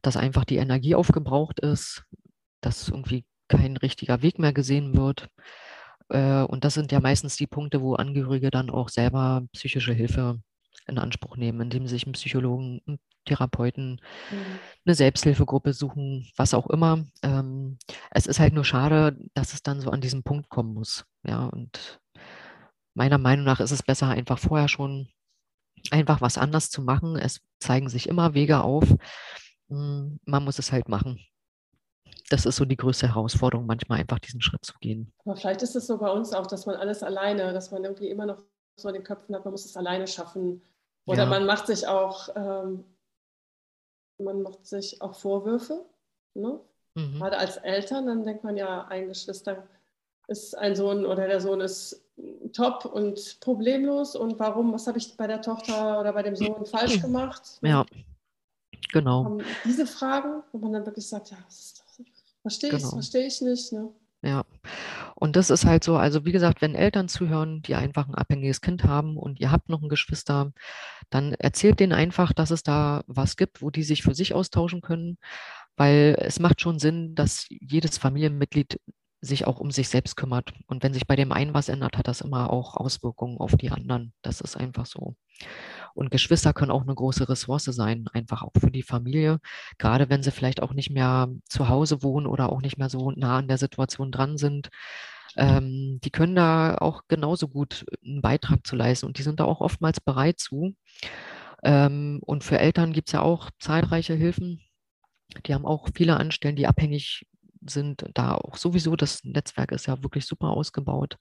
dass 0.00 0.16
einfach 0.16 0.44
die 0.44 0.56
Energie 0.56 0.94
aufgebraucht 0.94 1.60
ist, 1.60 2.04
dass 2.60 2.88
irgendwie 2.88 3.24
kein 3.48 3.76
richtiger 3.76 4.22
Weg 4.22 4.38
mehr 4.38 4.52
gesehen 4.52 4.96
wird. 4.96 5.28
Äh, 6.08 6.42
und 6.42 6.64
das 6.64 6.74
sind 6.74 6.90
ja 6.92 7.00
meistens 7.00 7.36
die 7.36 7.46
Punkte, 7.46 7.82
wo 7.82 7.94
Angehörige 7.94 8.50
dann 8.50 8.70
auch 8.70 8.88
selber 8.88 9.42
psychische 9.52 9.92
Hilfe 9.92 10.40
in 10.86 10.98
Anspruch 10.98 11.36
nehmen, 11.36 11.60
indem 11.60 11.86
sie 11.86 11.94
sich 11.94 12.06
einen 12.06 12.14
Psychologen, 12.14 12.80
einen 12.86 12.98
Therapeuten, 13.26 14.00
mhm. 14.30 14.58
eine 14.84 14.94
Selbsthilfegruppe 14.94 15.74
suchen, 15.74 16.26
was 16.36 16.54
auch 16.54 16.68
immer. 16.68 17.04
Ähm, 17.22 17.78
es 18.10 18.26
ist 18.26 18.40
halt 18.40 18.54
nur 18.54 18.64
schade, 18.64 19.16
dass 19.34 19.52
es 19.52 19.62
dann 19.62 19.80
so 19.80 19.90
an 19.90 20.00
diesen 20.00 20.22
Punkt 20.22 20.48
kommen 20.48 20.72
muss. 20.74 21.04
Ja, 21.24 21.46
und 21.46 22.00
meiner 22.94 23.18
Meinung 23.18 23.44
nach 23.44 23.60
ist 23.60 23.70
es 23.70 23.82
besser, 23.82 24.08
einfach 24.08 24.38
vorher 24.38 24.68
schon 24.68 25.08
einfach 25.90 26.20
was 26.20 26.38
anders 26.38 26.70
zu 26.70 26.82
machen. 26.82 27.16
Es 27.16 27.40
zeigen 27.58 27.88
sich 27.88 28.08
immer 28.08 28.34
Wege 28.34 28.62
auf. 28.62 28.84
Hm, 29.68 30.20
man 30.24 30.44
muss 30.44 30.58
es 30.58 30.72
halt 30.72 30.88
machen. 30.88 31.18
Das 32.30 32.46
ist 32.46 32.56
so 32.56 32.64
die 32.64 32.76
größte 32.76 33.08
Herausforderung, 33.08 33.66
manchmal 33.66 34.00
einfach 34.00 34.18
diesen 34.18 34.40
Schritt 34.40 34.64
zu 34.64 34.74
gehen. 34.80 35.12
Aber 35.24 35.36
vielleicht 35.36 35.62
ist 35.62 35.76
es 35.76 35.86
so 35.86 35.98
bei 35.98 36.10
uns 36.10 36.32
auch, 36.32 36.46
dass 36.46 36.66
man 36.66 36.76
alles 36.76 37.02
alleine, 37.02 37.52
dass 37.52 37.70
man 37.70 37.84
irgendwie 37.84 38.08
immer 38.08 38.26
noch 38.26 38.42
so 38.76 38.88
in 38.88 38.94
den 38.94 39.04
Köpfen 39.04 39.34
hat, 39.34 39.44
man 39.44 39.52
muss 39.52 39.66
es 39.66 39.76
alleine 39.76 40.06
schaffen. 40.06 40.62
Oder 41.04 41.24
ja. 41.24 41.28
man 41.28 41.46
macht 41.46 41.66
sich 41.66 41.86
auch, 41.86 42.28
ähm, 42.36 42.84
man 44.18 44.42
macht 44.42 44.66
sich 44.66 45.02
auch 45.02 45.14
Vorwürfe. 45.14 45.84
Ne? 46.34 46.60
Mhm. 46.94 47.18
Gerade 47.18 47.38
als 47.38 47.56
Eltern, 47.58 48.06
dann 48.06 48.24
denkt 48.24 48.44
man 48.44 48.56
ja, 48.56 48.86
ein 48.86 49.08
Geschwister 49.08 49.66
ist 50.28 50.56
ein 50.56 50.76
Sohn 50.76 51.04
oder 51.04 51.26
der 51.26 51.40
Sohn 51.40 51.60
ist 51.60 52.04
top 52.52 52.84
und 52.84 53.38
problemlos 53.40 54.14
und 54.16 54.38
warum, 54.38 54.72
was 54.72 54.86
habe 54.86 54.98
ich 54.98 55.16
bei 55.16 55.26
der 55.26 55.42
Tochter 55.42 56.00
oder 56.00 56.12
bei 56.12 56.22
dem 56.22 56.36
Sohn 56.36 56.66
falsch 56.66 57.00
gemacht? 57.00 57.58
Ja, 57.62 57.84
genau. 58.92 59.38
Diese 59.64 59.86
Fragen, 59.86 60.42
wo 60.52 60.58
man 60.58 60.72
dann 60.72 60.86
wirklich 60.86 61.08
sagt, 61.08 61.30
ja, 61.30 61.38
verstehe 62.42 62.70
genau. 62.70 62.86
ich, 62.86 62.92
verstehe 62.92 63.26
ich 63.26 63.40
nicht. 63.40 63.72
Ne? 63.72 63.90
Ja, 64.24 64.44
und 65.16 65.34
das 65.34 65.50
ist 65.50 65.64
halt 65.64 65.82
so, 65.82 65.96
also 65.96 66.24
wie 66.24 66.32
gesagt, 66.32 66.62
wenn 66.62 66.76
Eltern 66.76 67.08
zuhören, 67.08 67.62
die 67.62 67.74
einfach 67.74 68.08
ein 68.08 68.14
abhängiges 68.14 68.60
Kind 68.60 68.84
haben 68.84 69.16
und 69.16 69.40
ihr 69.40 69.50
habt 69.50 69.68
noch 69.68 69.82
ein 69.82 69.88
Geschwister, 69.88 70.52
dann 71.10 71.32
erzählt 71.34 71.80
denen 71.80 71.92
einfach, 71.92 72.32
dass 72.32 72.50
es 72.52 72.62
da 72.62 73.02
was 73.06 73.36
gibt, 73.36 73.62
wo 73.62 73.70
die 73.70 73.82
sich 73.82 74.02
für 74.02 74.14
sich 74.14 74.34
austauschen 74.34 74.80
können, 74.80 75.18
weil 75.76 76.16
es 76.20 76.38
macht 76.38 76.60
schon 76.60 76.78
Sinn, 76.78 77.14
dass 77.16 77.46
jedes 77.48 77.98
Familienmitglied 77.98 78.78
sich 79.22 79.46
auch 79.46 79.60
um 79.60 79.70
sich 79.70 79.88
selbst 79.88 80.16
kümmert. 80.16 80.52
Und 80.66 80.82
wenn 80.82 80.92
sich 80.92 81.06
bei 81.06 81.14
dem 81.14 81.30
einen 81.30 81.54
was 81.54 81.68
ändert, 81.68 81.96
hat 81.96 82.08
das 82.08 82.20
immer 82.20 82.50
auch 82.52 82.76
Auswirkungen 82.76 83.38
auf 83.38 83.56
die 83.56 83.70
anderen. 83.70 84.12
Das 84.20 84.40
ist 84.40 84.56
einfach 84.56 84.84
so. 84.84 85.14
Und 85.94 86.10
Geschwister 86.10 86.52
können 86.52 86.72
auch 86.72 86.82
eine 86.82 86.94
große 86.94 87.28
Ressource 87.28 87.64
sein, 87.64 88.06
einfach 88.12 88.42
auch 88.42 88.52
für 88.58 88.70
die 88.70 88.82
Familie, 88.82 89.38
gerade 89.78 90.10
wenn 90.10 90.22
sie 90.22 90.32
vielleicht 90.32 90.60
auch 90.60 90.74
nicht 90.74 90.90
mehr 90.90 91.28
zu 91.48 91.68
Hause 91.68 92.02
wohnen 92.02 92.26
oder 92.26 92.50
auch 92.50 92.60
nicht 92.62 92.78
mehr 92.78 92.88
so 92.88 93.12
nah 93.12 93.38
an 93.38 93.48
der 93.48 93.58
Situation 93.58 94.10
dran 94.10 94.38
sind. 94.38 94.70
Ähm, 95.36 96.00
die 96.02 96.10
können 96.10 96.34
da 96.34 96.76
auch 96.78 97.02
genauso 97.08 97.48
gut 97.48 97.86
einen 98.04 98.22
Beitrag 98.22 98.66
zu 98.66 98.76
leisten 98.76 99.06
und 99.06 99.18
die 99.18 99.22
sind 99.22 99.40
da 99.40 99.44
auch 99.44 99.60
oftmals 99.60 100.00
bereit 100.00 100.40
zu. 100.40 100.74
Ähm, 101.62 102.20
und 102.24 102.42
für 102.44 102.58
Eltern 102.58 102.92
gibt 102.92 103.08
es 103.08 103.12
ja 103.12 103.22
auch 103.22 103.50
zahlreiche 103.60 104.14
Hilfen. 104.14 104.60
Die 105.46 105.54
haben 105.54 105.64
auch 105.64 105.88
viele 105.94 106.16
Anstellen, 106.18 106.56
die 106.56 106.66
abhängig 106.66 107.26
sind 107.66 108.04
da 108.14 108.34
auch 108.34 108.56
sowieso, 108.56 108.96
das 108.96 109.24
Netzwerk 109.24 109.72
ist 109.72 109.86
ja 109.86 110.02
wirklich 110.02 110.26
super 110.26 110.48
ausgebaut. 110.48 111.18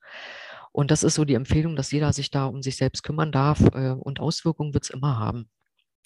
Und 0.72 0.92
das 0.92 1.04
ist 1.04 1.16
so 1.16 1.26
die 1.26 1.36
Empfehlung, 1.36 1.76
dass 1.76 1.92
jeder 1.92 2.14
sich 2.14 2.32
da 2.32 2.46
um 2.46 2.62
sich 2.62 2.78
selbst 2.78 3.04
kümmern 3.04 3.32
darf 3.32 3.62
äh, 3.74 3.92
und 3.92 4.20
Auswirkungen 4.20 4.74
wird 4.74 4.86
es 4.86 4.90
immer 4.90 5.20
haben. 5.20 5.50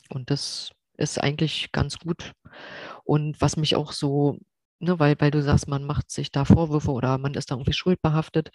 Und 0.10 0.32
das 0.32 0.72
ist 0.98 1.22
eigentlich 1.22 1.72
ganz 1.72 2.00
gut. 2.00 2.34
Und 3.04 3.40
was 3.42 3.58
mich 3.58 3.76
auch 3.76 3.92
so 3.92 4.40
ne, 4.80 5.00
weil, 5.00 5.16
weil 5.20 5.32
du 5.32 5.42
sagst, 5.42 5.68
man 5.68 5.84
macht 5.84 6.12
sich 6.12 6.32
da 6.32 6.46
Vorwürfe 6.46 6.92
oder 6.92 7.18
man 7.18 7.34
ist 7.34 7.52
da 7.52 7.56
irgendwie 7.56 7.74
schuldbehaftet. 7.74 8.52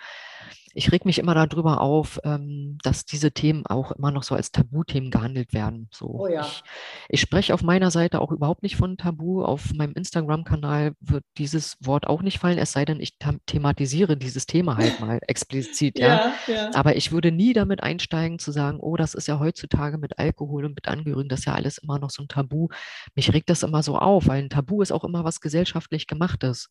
Ich 0.74 0.92
reg 0.92 1.04
mich 1.04 1.18
immer 1.18 1.34
darüber 1.34 1.80
auf, 1.80 2.20
ähm, 2.24 2.78
dass 2.82 3.04
diese 3.04 3.32
Themen 3.32 3.66
auch 3.66 3.92
immer 3.92 4.10
noch 4.10 4.22
so 4.22 4.34
als 4.34 4.52
Tabuthemen 4.52 5.10
gehandelt 5.10 5.52
werden. 5.52 5.88
So, 5.92 6.06
oh 6.06 6.26
ja. 6.28 6.42
ich, 6.42 6.62
ich 7.08 7.20
spreche 7.20 7.54
auf 7.54 7.62
meiner 7.62 7.90
Seite 7.90 8.20
auch 8.20 8.30
überhaupt 8.30 8.62
nicht 8.62 8.76
von 8.76 8.96
Tabu. 8.96 9.42
Auf 9.42 9.72
meinem 9.74 9.94
Instagram-Kanal 9.94 10.92
wird 11.00 11.24
dieses 11.38 11.76
Wort 11.80 12.06
auch 12.06 12.22
nicht 12.22 12.38
fallen, 12.38 12.58
es 12.58 12.72
sei 12.72 12.84
denn, 12.84 13.00
ich 13.00 13.16
thematisiere 13.46 14.16
dieses 14.16 14.46
Thema 14.46 14.76
halt 14.76 15.00
mal 15.00 15.18
explizit. 15.26 15.98
ja, 15.98 16.32
ja, 16.46 16.54
ja. 16.54 16.70
Aber 16.74 16.96
ich 16.96 17.10
würde 17.12 17.32
nie 17.32 17.52
damit 17.52 17.82
einsteigen 17.82 18.38
zu 18.38 18.52
sagen, 18.52 18.78
oh, 18.80 18.96
das 18.96 19.14
ist 19.14 19.28
ja 19.28 19.38
heutzutage 19.38 19.98
mit 19.98 20.18
Alkohol 20.18 20.64
und 20.64 20.74
mit 20.74 20.88
Angehörigen, 20.88 21.28
das 21.28 21.40
ist 21.40 21.46
ja 21.46 21.54
alles 21.54 21.78
immer 21.78 21.98
noch 21.98 22.10
so 22.10 22.22
ein 22.22 22.28
Tabu. 22.28 22.68
Mich 23.14 23.32
regt 23.32 23.50
das 23.50 23.62
immer 23.62 23.82
so 23.82 23.98
auf, 23.98 24.28
weil 24.28 24.42
ein 24.42 24.50
Tabu 24.50 24.82
ist 24.82 24.92
auch 24.92 25.04
immer 25.04 25.24
was 25.24 25.40
gesellschaftlich 25.40 26.06
Gemachtes. 26.06 26.70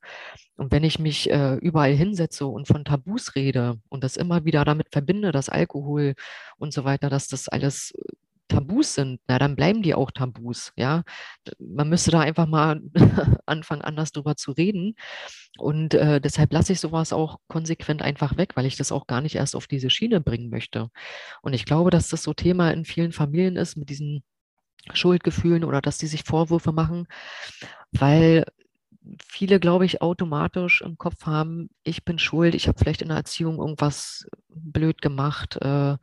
Und 0.55 0.71
wenn 0.71 0.83
ich 0.83 0.99
mich 0.99 1.29
äh, 1.29 1.55
überall 1.55 1.93
hinsetze 1.93 2.45
und 2.45 2.67
von 2.67 2.85
Tabus 2.85 3.35
rede 3.35 3.77
und 3.89 4.03
das 4.03 4.17
immer 4.17 4.45
wieder 4.45 4.65
damit 4.65 4.89
verbinde, 4.91 5.31
dass 5.31 5.49
Alkohol 5.49 6.15
und 6.57 6.73
so 6.73 6.83
weiter, 6.83 7.09
dass 7.09 7.27
das 7.27 7.47
alles 7.47 7.93
Tabus 8.49 8.95
sind, 8.95 9.21
na, 9.27 9.39
dann 9.39 9.55
bleiben 9.55 9.83
die 9.83 9.93
auch 9.93 10.11
Tabus, 10.11 10.73
ja. 10.75 11.03
Man 11.59 11.87
müsste 11.87 12.11
da 12.11 12.19
einfach 12.19 12.47
mal 12.47 12.81
anfangen, 13.45 13.83
anders 13.83 14.11
drüber 14.11 14.35
zu 14.35 14.51
reden. 14.51 14.95
Und 15.57 15.93
äh, 15.93 16.19
deshalb 16.19 16.51
lasse 16.51 16.73
ich 16.73 16.79
sowas 16.79 17.13
auch 17.13 17.37
konsequent 17.47 18.01
einfach 18.01 18.37
weg, 18.37 18.55
weil 18.55 18.65
ich 18.65 18.75
das 18.75 18.91
auch 18.91 19.07
gar 19.07 19.21
nicht 19.21 19.35
erst 19.35 19.55
auf 19.55 19.67
diese 19.67 19.89
Schiene 19.89 20.19
bringen 20.19 20.49
möchte. 20.49 20.89
Und 21.41 21.53
ich 21.53 21.65
glaube, 21.65 21.91
dass 21.91 22.09
das 22.09 22.23
so 22.23 22.33
Thema 22.33 22.71
in 22.71 22.85
vielen 22.85 23.11
Familien 23.11 23.55
ist 23.55 23.77
mit 23.77 23.89
diesen 23.89 24.23
Schuldgefühlen 24.93 25.63
oder 25.63 25.81
dass 25.81 25.97
die 25.99 26.07
sich 26.07 26.23
Vorwürfe 26.23 26.71
machen, 26.71 27.07
weil 27.91 28.45
viele, 29.25 29.59
glaube 29.59 29.85
ich, 29.85 30.01
automatisch 30.01 30.81
im 30.81 30.97
Kopf 30.97 31.25
haben, 31.25 31.69
ich 31.83 32.05
bin 32.05 32.19
schuld, 32.19 32.55
ich 32.55 32.67
habe 32.67 32.77
vielleicht 32.79 33.01
in 33.01 33.09
der 33.09 33.17
Erziehung 33.17 33.57
irgendwas 33.57 34.27
blöd 34.49 35.01
gemacht. 35.01 35.57
Äh, 35.61 35.97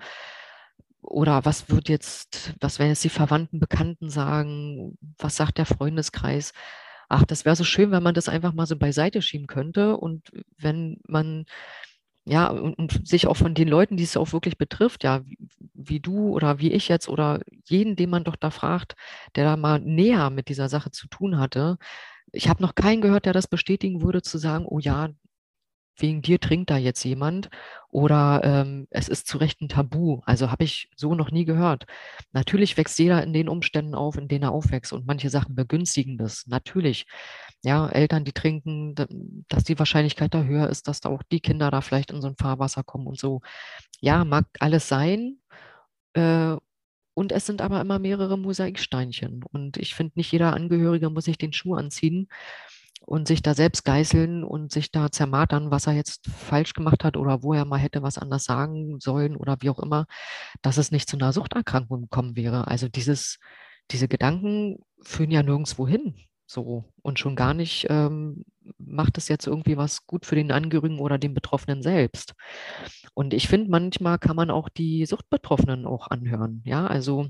oder 1.07 1.45
was 1.45 1.71
wird 1.71 1.89
jetzt, 1.89 2.55
was 2.61 2.79
werden 2.79 2.91
jetzt 2.91 3.05
die 3.05 3.09
Verwandten, 3.09 3.61
Bekannten 3.61 4.11
sagen? 4.11 4.99
Was 5.19 5.37
sagt 5.37 5.59
der 5.59 5.67
Freundeskreis? 5.67 6.53
Ach, 7.09 7.25
das 7.25 7.45
wäre 7.45 7.57
so 7.57 7.65
schön, 7.65 7.93
wenn 7.93 8.03
man 8.03 8.15
das 8.15 8.29
einfach 8.29 8.53
mal 8.53 8.67
so 8.67 8.77
beiseite 8.77 9.23
schieben 9.23 9.47
könnte. 9.47 9.97
Und 9.97 10.31
wenn 10.59 11.01
man, 11.07 11.47
ja, 12.25 12.49
und, 12.49 13.07
sich 13.07 13.29
auch 13.29 13.37
von 13.37 13.55
den 13.55 13.69
Leuten, 13.69 13.97
die 13.97 14.05
es 14.05 14.17
auch 14.17 14.33
wirklich 14.33 14.59
betrifft, 14.59 15.05
ja, 15.05 15.23
wie, 15.25 15.39
wie, 15.75 16.01
du 16.01 16.31
oder 16.31 16.59
wie 16.59 16.73
ich 16.73 16.89
jetzt 16.89 17.09
oder 17.09 17.41
jeden, 17.67 17.97
den 17.97 18.11
man 18.11 18.25
doch 18.25 18.37
da 18.37 18.51
fragt, 18.51 18.97
der 19.37 19.45
da 19.45 19.57
mal 19.57 19.81
näher 19.81 20.31
mit 20.31 20.49
dieser 20.49 20.69
Sache 20.69 20.91
zu 20.91 21.09
tun 21.09 21.39
hatte, 21.39 21.79
ich 22.37 22.49
habe 22.49 22.63
noch 22.63 22.75
keinen 22.75 23.01
gehört, 23.01 23.27
der 23.27 23.33
das 23.33 23.49
bestätigen 23.49 24.03
würde, 24.03 24.23
zu 24.23 24.39
sagen, 24.39 24.67
oh 24.67 24.79
ja, 24.79 25.11
wegen 25.99 26.23
dir 26.23 26.39
trinkt 26.39 26.71
da 26.71 26.77
jetzt 26.77 27.05
jemand 27.05 27.49
oder 27.89 28.43
ähm, 28.45 28.87
es 28.91 29.09
ist 29.09 29.27
zu 29.27 29.39
Recht 29.39 29.61
ein 29.63 29.69
Tabu. 29.69 30.21
Also 30.27 30.51
habe 30.51 30.65
ich 30.65 30.91
so 30.95 31.15
noch 31.15 31.31
nie 31.31 31.45
gehört. 31.45 31.87
Natürlich 32.33 32.77
wächst 32.77 32.99
jeder 32.99 33.23
in 33.23 33.33
den 33.33 33.49
Umständen 33.49 33.95
auf, 33.95 34.17
in 34.17 34.29
denen 34.29 34.45
er 34.45 34.53
aufwächst 34.53 34.93
und 34.93 35.07
manche 35.07 35.31
Sachen 35.31 35.55
begünstigen 35.55 36.19
das. 36.19 36.47
Natürlich. 36.47 37.07
Ja, 37.65 37.89
Eltern, 37.89 38.25
die 38.25 38.33
trinken, 38.33 38.95
dass 39.49 39.65
die 39.65 39.79
Wahrscheinlichkeit 39.79 40.35
da 40.35 40.43
höher 40.43 40.69
ist, 40.69 40.87
dass 40.89 41.01
da 41.01 41.09
auch 41.09 41.23
die 41.33 41.41
Kinder 41.41 41.71
da 41.71 41.81
vielleicht 41.81 42.11
in 42.11 42.21
so 42.21 42.29
ein 42.29 42.37
Fahrwasser 42.37 42.83
kommen 42.85 43.07
und 43.07 43.19
so. 43.19 43.41
Ja, 44.01 44.25
mag 44.25 44.47
alles 44.61 44.89
sein. 44.89 45.39
Äh, 46.15 46.57
und 47.17 47.33
es 47.33 47.47
sind 47.47 47.63
aber 47.63 47.81
immer 47.81 47.99
mehrere 47.99 48.37
Mosaiksteinchen. 48.37 49.43
Und 49.43 49.79
ich 49.79 49.95
finde, 49.95 50.13
nicht 50.17 50.31
jeder 50.33 50.53
Angehörige 50.53 51.09
muss 51.09 51.25
sich 51.25 51.39
den 51.39 51.55
Schuh 51.55 51.75
anziehen 51.75 52.29
und 53.07 53.27
sich 53.27 53.41
da 53.41 53.55
selbst 53.55 53.87
geißeln 53.87 54.45
und 54.45 54.71
sich 54.71 54.91
da 54.91 55.11
zermartern, 55.11 55.71
was 55.71 55.87
er 55.87 55.95
jetzt 55.95 56.27
falsch 56.29 56.75
gemacht 56.75 57.05
hat 57.05 57.17
oder 57.17 57.43
wo 57.43 57.55
er 57.55 57.65
mal 57.65 57.79
hätte 57.79 58.03
was 58.03 58.19
anders 58.19 58.45
sagen 58.45 59.01
sollen 59.01 59.35
oder 59.35 59.57
wie 59.61 59.71
auch 59.71 59.79
immer, 59.79 60.05
dass 60.61 60.77
es 60.77 60.91
nicht 60.91 61.09
zu 61.09 61.17
einer 61.17 61.33
Suchterkrankung 61.33 62.03
gekommen 62.03 62.37
wäre. 62.37 62.69
Also 62.69 62.87
dieses, 62.87 63.39
diese 63.91 64.09
Gedanken 64.09 64.81
führen 65.03 65.31
ja 65.31 65.43
nirgendwo 65.43 65.89
hin. 65.89 66.17
So. 66.47 66.85
Und 67.03 67.19
schon 67.19 67.37
gar 67.37 67.55
nicht 67.55 67.87
ähm, 67.91 68.45
macht 68.79 69.19
es 69.19 69.29
jetzt 69.29 69.47
irgendwie 69.47 69.77
was 69.77 70.07
gut 70.07 70.27
für 70.27 70.37
den 70.37 70.53
Angehörigen 70.53 71.01
oder 71.01 71.19
den 71.19 71.35
Betroffenen 71.35 71.83
selbst. 71.83 72.35
Und 73.15 73.35
ich 73.35 73.49
finde, 73.49 73.71
manchmal 73.71 74.19
kann 74.19 74.37
man 74.37 74.51
auch 74.51 74.69
die 74.69 75.07
Suchtbetroffenen 75.07 75.87
auch 75.87 76.09
anhören. 76.09 76.63
Ja, 76.65 76.87
also 76.87 77.29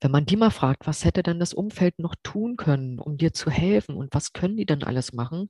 wenn 0.00 0.10
man 0.10 0.26
die 0.26 0.36
mal 0.36 0.50
fragt, 0.50 0.86
was 0.86 1.04
hätte 1.04 1.22
denn 1.22 1.38
das 1.40 1.54
Umfeld 1.54 1.98
noch 1.98 2.14
tun 2.22 2.56
können, 2.56 2.98
um 2.98 3.16
dir 3.16 3.32
zu 3.32 3.50
helfen 3.50 3.96
und 3.96 4.14
was 4.14 4.32
können 4.32 4.56
die 4.56 4.66
denn 4.66 4.82
alles 4.82 5.12
machen? 5.12 5.48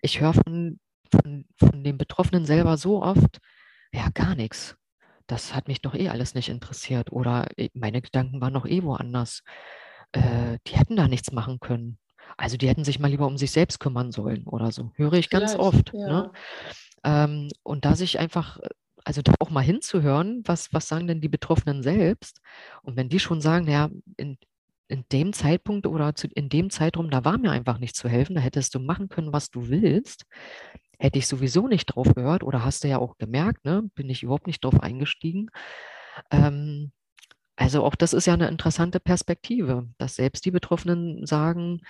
Ich 0.00 0.20
höre 0.20 0.34
von, 0.34 0.80
von, 1.10 1.46
von 1.56 1.84
den 1.84 1.98
Betroffenen 1.98 2.46
selber 2.46 2.76
so 2.76 3.02
oft, 3.02 3.38
ja, 3.92 4.08
gar 4.14 4.34
nichts. 4.34 4.76
Das 5.26 5.54
hat 5.54 5.68
mich 5.68 5.82
doch 5.82 5.94
eh 5.94 6.08
alles 6.08 6.34
nicht 6.34 6.48
interessiert 6.48 7.12
oder 7.12 7.46
äh, 7.56 7.70
meine 7.74 8.02
Gedanken 8.02 8.40
waren 8.40 8.52
noch 8.52 8.66
eh 8.66 8.82
woanders. 8.82 9.42
Äh, 10.12 10.58
die 10.66 10.76
hätten 10.76 10.96
da 10.96 11.08
nichts 11.08 11.32
machen 11.32 11.60
können. 11.60 11.98
Also 12.36 12.56
die 12.56 12.68
hätten 12.68 12.84
sich 12.84 12.98
mal 12.98 13.08
lieber 13.08 13.26
um 13.26 13.36
sich 13.36 13.50
selbst 13.50 13.78
kümmern 13.80 14.12
sollen 14.12 14.46
oder 14.46 14.72
so. 14.72 14.92
Höre 14.94 15.14
ich 15.14 15.28
Vielleicht, 15.28 15.54
ganz 15.54 15.56
oft. 15.56 15.92
Ja. 15.94 16.08
Ne? 16.08 16.32
Ähm, 17.04 17.48
und 17.62 17.84
da 17.84 17.94
sich 17.94 18.18
einfach, 18.18 18.58
also 19.04 19.22
da 19.22 19.34
auch 19.40 19.50
mal 19.50 19.60
hinzuhören, 19.60 20.42
was, 20.44 20.72
was 20.72 20.88
sagen 20.88 21.06
denn 21.06 21.20
die 21.20 21.28
Betroffenen 21.28 21.82
selbst? 21.82 22.40
Und 22.82 22.96
wenn 22.96 23.08
die 23.08 23.18
schon 23.18 23.40
sagen, 23.40 23.68
ja, 23.68 23.90
in, 24.16 24.38
in 24.88 25.04
dem 25.10 25.32
Zeitpunkt 25.32 25.86
oder 25.86 26.14
zu, 26.14 26.28
in 26.28 26.48
dem 26.48 26.70
Zeitraum, 26.70 27.10
da 27.10 27.24
war 27.24 27.38
mir 27.38 27.50
einfach 27.50 27.78
nicht 27.78 27.96
zu 27.96 28.08
helfen, 28.08 28.34
da 28.34 28.40
hättest 28.40 28.74
du 28.74 28.78
machen 28.78 29.08
können, 29.08 29.32
was 29.32 29.50
du 29.50 29.68
willst, 29.68 30.26
hätte 30.98 31.18
ich 31.18 31.26
sowieso 31.26 31.66
nicht 31.66 31.86
drauf 31.86 32.14
gehört 32.14 32.44
oder 32.44 32.64
hast 32.64 32.84
du 32.84 32.88
ja 32.88 32.98
auch 32.98 33.18
gemerkt, 33.18 33.64
ne, 33.64 33.90
bin 33.94 34.08
ich 34.08 34.22
überhaupt 34.22 34.46
nicht 34.46 34.64
drauf 34.64 34.80
eingestiegen. 34.80 35.48
Ähm, 36.30 36.92
also 37.62 37.84
auch 37.84 37.94
das 37.94 38.12
ist 38.12 38.26
ja 38.26 38.34
eine 38.34 38.48
interessante 38.48 38.98
Perspektive, 38.98 39.88
dass 39.98 40.16
selbst 40.16 40.44
die 40.44 40.50
Betroffenen 40.50 41.26
sagen, 41.26 41.82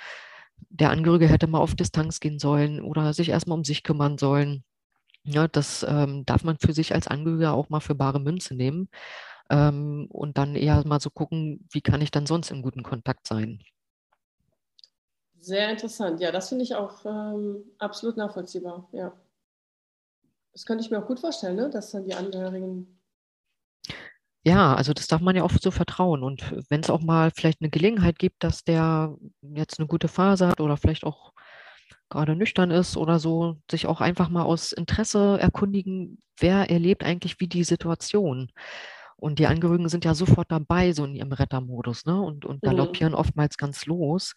der 0.68 0.90
Angehörige 0.90 1.28
hätte 1.28 1.46
mal 1.46 1.60
auf 1.60 1.74
Distanz 1.74 2.20
gehen 2.20 2.38
sollen 2.38 2.82
oder 2.82 3.14
sich 3.14 3.30
erstmal 3.30 3.56
um 3.56 3.64
sich 3.64 3.82
kümmern 3.82 4.18
sollen. 4.18 4.64
Ja, 5.24 5.48
das 5.48 5.84
ähm, 5.88 6.26
darf 6.26 6.44
man 6.44 6.58
für 6.58 6.74
sich 6.74 6.94
als 6.94 7.08
Angehöriger 7.08 7.54
auch 7.54 7.70
mal 7.70 7.80
für 7.80 7.94
bare 7.94 8.20
Münze 8.20 8.54
nehmen 8.54 8.88
ähm, 9.50 10.08
und 10.10 10.36
dann 10.36 10.56
eher 10.56 10.86
mal 10.86 11.00
so 11.00 11.10
gucken, 11.10 11.66
wie 11.70 11.80
kann 11.80 12.02
ich 12.02 12.10
dann 12.10 12.26
sonst 12.26 12.50
im 12.50 12.60
guten 12.60 12.82
Kontakt 12.82 13.26
sein. 13.26 13.62
Sehr 15.40 15.70
interessant. 15.70 16.20
Ja, 16.20 16.32
das 16.32 16.50
finde 16.50 16.64
ich 16.64 16.74
auch 16.74 17.04
ähm, 17.06 17.64
absolut 17.78 18.16
nachvollziehbar. 18.16 18.88
Ja. 18.92 19.12
Das 20.52 20.66
könnte 20.66 20.84
ich 20.84 20.90
mir 20.90 20.98
auch 20.98 21.06
gut 21.06 21.20
vorstellen, 21.20 21.56
ne? 21.56 21.70
dass 21.70 21.92
dann 21.92 22.04
die 22.04 22.14
Angehörigen 22.14 23.01
ja, 24.44 24.74
also 24.74 24.92
das 24.92 25.06
darf 25.06 25.20
man 25.20 25.36
ja 25.36 25.44
auch 25.44 25.52
so 25.52 25.70
vertrauen. 25.70 26.22
Und 26.22 26.54
wenn 26.68 26.80
es 26.80 26.90
auch 26.90 27.00
mal 27.00 27.30
vielleicht 27.30 27.60
eine 27.60 27.70
Gelegenheit 27.70 28.18
gibt, 28.18 28.42
dass 28.42 28.64
der 28.64 29.16
jetzt 29.54 29.78
eine 29.78 29.86
gute 29.86 30.08
Phase 30.08 30.48
hat 30.48 30.60
oder 30.60 30.76
vielleicht 30.76 31.04
auch 31.04 31.32
gerade 32.10 32.36
nüchtern 32.36 32.70
ist 32.70 32.96
oder 32.96 33.18
so, 33.18 33.56
sich 33.70 33.86
auch 33.86 34.00
einfach 34.00 34.28
mal 34.28 34.42
aus 34.42 34.72
Interesse 34.72 35.38
erkundigen, 35.40 36.18
wer 36.38 36.70
erlebt 36.70 37.04
eigentlich 37.04 37.40
wie 37.40 37.48
die 37.48 37.64
Situation. 37.64 38.50
Und 39.16 39.38
die 39.38 39.46
Angehörigen 39.46 39.88
sind 39.88 40.04
ja 40.04 40.14
sofort 40.14 40.50
dabei, 40.50 40.92
so 40.92 41.04
in 41.04 41.14
ihrem 41.14 41.32
Rettermodus, 41.32 42.04
ne? 42.06 42.20
Und, 42.20 42.44
und 42.44 42.62
mhm. 42.62 42.66
galoppieren 42.66 43.12
mhm. 43.12 43.18
oftmals 43.18 43.56
ganz 43.56 43.86
los. 43.86 44.34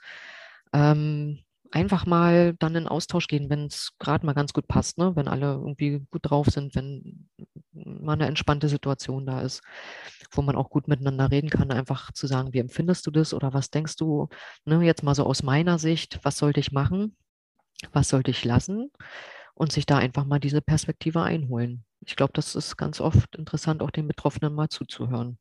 Ähm, 0.74 1.40
einfach 1.76 2.06
mal 2.06 2.56
dann 2.60 2.76
in 2.76 2.88
Austausch 2.88 3.28
gehen, 3.28 3.50
wenn 3.50 3.66
es 3.66 3.92
gerade 4.00 4.26
mal 4.26 4.34
ganz 4.34 4.54
gut 4.54 4.68
passt, 4.68 4.98
ne? 4.98 5.16
wenn 5.16 5.28
alle 5.28 5.54
irgendwie 5.54 6.06
gut 6.10 6.22
drauf 6.24 6.48
sind, 6.48 6.74
wenn 6.74 7.28
mal 7.74 8.14
eine 8.14 8.28
entspannte 8.28 8.70
Situation 8.70 9.26
da 9.26 9.42
ist, 9.42 9.62
wo 10.32 10.42
man 10.42 10.56
auch 10.56 10.70
gut 10.70 10.88
miteinander 10.88 11.30
reden 11.32 11.50
kann, 11.50 11.72
einfach 11.72 12.14
zu 12.14 12.28
sagen, 12.28 12.54
wie 12.54 12.60
empfindest 12.60 13.06
du 13.06 13.12
das 13.12 13.34
oder 13.34 13.54
was 13.54 13.72
denkst 13.72 13.98
du, 13.98 14.30
ne? 14.64 14.82
jetzt 14.84 15.04
mal 15.04 15.16
so 15.16 15.26
aus 15.26 15.44
meiner 15.44 15.78
Sicht, 15.78 16.20
was 16.24 16.38
sollte 16.38 16.62
ich 16.62 16.72
machen, 16.72 17.18
was 17.92 18.10
sollte 18.10 18.32
ich 18.32 18.46
lassen 18.46 18.92
und 19.54 19.72
sich 19.74 19.86
da 19.86 19.98
einfach 19.98 20.26
mal 20.26 20.40
diese 20.40 20.62
Perspektive 20.62 21.24
einholen. 21.24 21.84
Ich 22.06 22.16
glaube, 22.16 22.34
das 22.34 22.56
ist 22.56 22.78
ganz 22.78 23.02
oft 23.02 23.36
interessant, 23.36 23.82
auch 23.82 23.92
den 23.92 24.08
Betroffenen 24.08 24.54
mal 24.54 24.70
zuzuhören. 24.70 25.40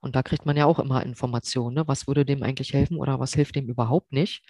Und 0.00 0.16
da 0.16 0.22
kriegt 0.22 0.46
man 0.46 0.56
ja 0.56 0.66
auch 0.66 0.78
immer 0.78 1.04
Informationen, 1.04 1.76
ne? 1.76 1.88
was 1.88 2.06
würde 2.08 2.24
dem 2.24 2.42
eigentlich 2.42 2.72
helfen 2.72 2.96
oder 2.96 3.20
was 3.20 3.34
hilft 3.34 3.56
dem 3.56 3.68
überhaupt 3.68 4.12
nicht. 4.12 4.42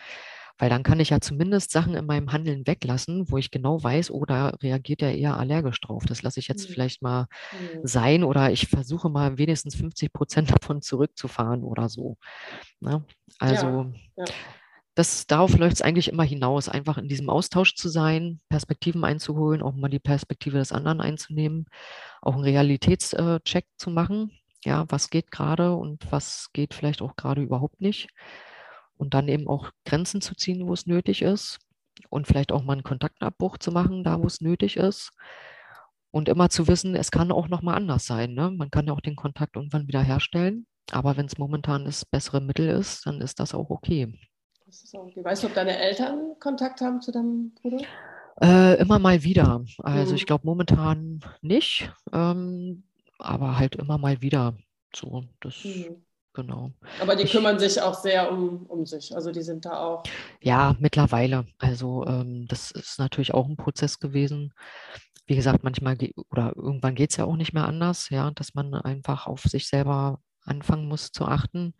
Weil 0.58 0.70
dann 0.70 0.82
kann 0.82 0.98
ich 1.00 1.10
ja 1.10 1.20
zumindest 1.20 1.70
Sachen 1.70 1.94
in 1.94 2.04
meinem 2.04 2.32
Handeln 2.32 2.66
weglassen, 2.66 3.30
wo 3.30 3.38
ich 3.38 3.50
genau 3.50 3.82
weiß, 3.82 4.10
oh, 4.10 4.24
da 4.24 4.48
reagiert 4.62 5.02
er 5.02 5.14
eher 5.14 5.36
allergisch 5.36 5.80
drauf. 5.80 6.04
Das 6.04 6.22
lasse 6.22 6.40
ich 6.40 6.48
jetzt 6.48 6.68
mhm. 6.68 6.72
vielleicht 6.72 7.00
mal 7.00 7.26
mhm. 7.52 7.80
sein 7.86 8.24
oder 8.24 8.50
ich 8.50 8.66
versuche 8.66 9.08
mal 9.08 9.38
wenigstens 9.38 9.76
50 9.76 10.12
Prozent 10.12 10.50
davon 10.62 10.82
zurückzufahren 10.82 11.62
oder 11.62 11.88
so. 11.88 12.18
Ne? 12.80 13.04
Also 13.38 13.92
ja, 14.16 14.24
ja. 14.24 14.24
Das, 14.96 15.28
darauf 15.28 15.56
läuft 15.56 15.76
es 15.76 15.82
eigentlich 15.82 16.08
immer 16.08 16.24
hinaus, 16.24 16.68
einfach 16.68 16.98
in 16.98 17.06
diesem 17.06 17.30
Austausch 17.30 17.76
zu 17.76 17.88
sein, 17.88 18.40
Perspektiven 18.48 19.04
einzuholen, 19.04 19.62
auch 19.62 19.76
mal 19.76 19.88
die 19.88 20.00
Perspektive 20.00 20.58
des 20.58 20.72
anderen 20.72 21.00
einzunehmen, 21.00 21.66
auch 22.20 22.34
einen 22.34 22.42
Realitätscheck 22.42 23.64
zu 23.76 23.90
machen. 23.90 24.32
Ja, 24.64 24.86
was 24.88 25.10
geht 25.10 25.30
gerade 25.30 25.76
und 25.76 26.10
was 26.10 26.48
geht 26.52 26.74
vielleicht 26.74 27.00
auch 27.00 27.14
gerade 27.14 27.42
überhaupt 27.42 27.80
nicht 27.80 28.08
und 28.98 29.14
dann 29.14 29.28
eben 29.28 29.48
auch 29.48 29.70
Grenzen 29.84 30.20
zu 30.20 30.34
ziehen, 30.34 30.66
wo 30.66 30.72
es 30.72 30.86
nötig 30.86 31.22
ist 31.22 31.58
und 32.10 32.26
vielleicht 32.26 32.52
auch 32.52 32.62
mal 32.62 32.74
einen 32.74 32.82
Kontaktabbruch 32.82 33.58
zu 33.58 33.72
machen, 33.72 34.04
da 34.04 34.20
wo 34.20 34.26
es 34.26 34.40
nötig 34.40 34.76
ist. 34.76 35.10
Und 36.10 36.28
immer 36.28 36.48
zu 36.48 36.68
wissen, 36.68 36.94
es 36.94 37.10
kann 37.10 37.32
auch 37.32 37.48
noch 37.48 37.62
mal 37.62 37.74
anders 37.74 38.06
sein. 38.06 38.32
Ne? 38.32 38.50
Man 38.50 38.70
kann 38.70 38.86
ja 38.86 38.92
auch 38.92 39.00
den 39.00 39.16
Kontakt 39.16 39.56
irgendwann 39.56 39.88
wieder 39.88 40.02
herstellen. 40.02 40.66
Aber 40.90 41.18
wenn 41.18 41.26
es 41.26 41.36
momentan 41.36 41.84
das 41.84 42.06
bessere 42.06 42.40
Mittel 42.40 42.68
ist, 42.68 43.06
dann 43.06 43.20
ist 43.20 43.40
das 43.40 43.54
auch 43.54 43.68
okay. 43.68 44.18
Das 44.64 44.82
ist 44.82 44.94
auch 44.96 45.04
okay. 45.04 45.22
Weißt 45.22 45.42
du, 45.42 45.48
ob 45.48 45.54
deine 45.54 45.78
Eltern 45.78 46.34
Kontakt 46.40 46.80
haben 46.80 47.02
zu 47.02 47.12
deinem 47.12 47.52
Bruder? 47.54 47.84
Äh, 48.40 48.80
immer 48.80 48.98
mal 48.98 49.22
wieder. 49.22 49.64
Also 49.82 50.12
mhm. 50.12 50.16
ich 50.16 50.24
glaube 50.24 50.46
momentan 50.46 51.20
nicht, 51.42 51.92
ähm, 52.12 52.84
aber 53.18 53.58
halt 53.58 53.76
immer 53.76 53.98
mal 53.98 54.22
wieder. 54.22 54.56
So, 54.94 55.24
das 55.40 55.62
mhm 55.62 56.02
genau. 56.32 56.72
Aber 57.00 57.16
die 57.16 57.24
ich, 57.24 57.32
kümmern 57.32 57.58
sich 57.58 57.80
auch 57.80 57.94
sehr 57.94 58.30
um, 58.30 58.66
um 58.66 58.86
sich. 58.86 59.14
Also 59.14 59.30
die 59.30 59.42
sind 59.42 59.64
da 59.64 59.80
auch. 59.80 60.02
Ja, 60.40 60.76
mittlerweile. 60.78 61.46
Also 61.58 62.06
ähm, 62.06 62.46
das 62.48 62.70
ist 62.70 62.98
natürlich 62.98 63.34
auch 63.34 63.48
ein 63.48 63.56
Prozess 63.56 63.98
gewesen. 63.98 64.52
Wie 65.26 65.36
gesagt, 65.36 65.62
manchmal 65.62 65.96
oder 66.30 66.54
irgendwann 66.56 66.94
geht 66.94 67.10
es 67.10 67.16
ja 67.16 67.24
auch 67.24 67.36
nicht 67.36 67.52
mehr 67.52 67.66
anders, 67.66 68.08
ja, 68.10 68.30
dass 68.30 68.54
man 68.54 68.74
einfach 68.74 69.26
auf 69.26 69.42
sich 69.42 69.68
selber 69.68 70.20
anfangen 70.44 70.88
muss 70.88 71.12
zu 71.12 71.26
achten. 71.26 71.74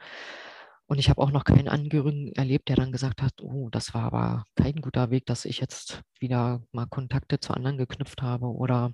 Und 0.90 0.98
ich 0.98 1.10
habe 1.10 1.20
auch 1.20 1.30
noch 1.30 1.44
keinen 1.44 1.68
Angehörigen 1.68 2.32
erlebt, 2.32 2.70
der 2.70 2.76
dann 2.76 2.92
gesagt 2.92 3.20
hat, 3.20 3.42
oh, 3.42 3.68
das 3.70 3.92
war 3.92 4.04
aber 4.04 4.44
kein 4.56 4.76
guter 4.76 5.10
Weg, 5.10 5.26
dass 5.26 5.44
ich 5.44 5.60
jetzt 5.60 6.00
wieder 6.18 6.62
mal 6.72 6.86
Kontakte 6.86 7.38
zu 7.40 7.52
anderen 7.52 7.76
geknüpft 7.76 8.22
habe 8.22 8.46
oder 8.46 8.92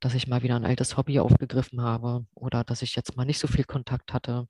dass 0.00 0.14
ich 0.14 0.26
mal 0.26 0.42
wieder 0.42 0.56
ein 0.56 0.64
altes 0.64 0.96
Hobby 0.96 1.20
aufgegriffen 1.20 1.82
habe 1.82 2.26
oder 2.34 2.64
dass 2.64 2.82
ich 2.82 2.96
jetzt 2.96 3.16
mal 3.16 3.24
nicht 3.24 3.38
so 3.38 3.46
viel 3.46 3.62
Kontakt 3.62 4.12
hatte. 4.12 4.48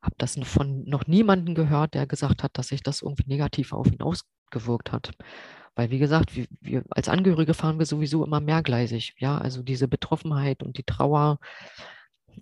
Habe 0.00 0.14
das 0.18 0.38
von 0.44 0.84
noch 0.84 1.06
niemandem 1.06 1.54
gehört, 1.54 1.94
der 1.94 2.06
gesagt 2.06 2.42
hat, 2.42 2.56
dass 2.58 2.68
sich 2.68 2.82
das 2.82 3.02
irgendwie 3.02 3.28
negativ 3.28 3.72
auf 3.72 3.86
ihn 3.86 4.02
ausgewirkt 4.02 4.92
hat. 4.92 5.10
Weil, 5.74 5.90
wie 5.90 5.98
gesagt, 5.98 6.34
wir, 6.34 6.46
wir 6.60 6.84
als 6.90 7.08
Angehörige 7.08 7.54
fahren 7.54 7.78
wir 7.78 7.86
sowieso 7.86 8.24
immer 8.24 8.40
mehrgleisig. 8.40 9.14
Ja, 9.18 9.36
also 9.36 9.62
diese 9.62 9.88
Betroffenheit 9.88 10.62
und 10.62 10.78
die 10.78 10.84
Trauer, 10.84 11.38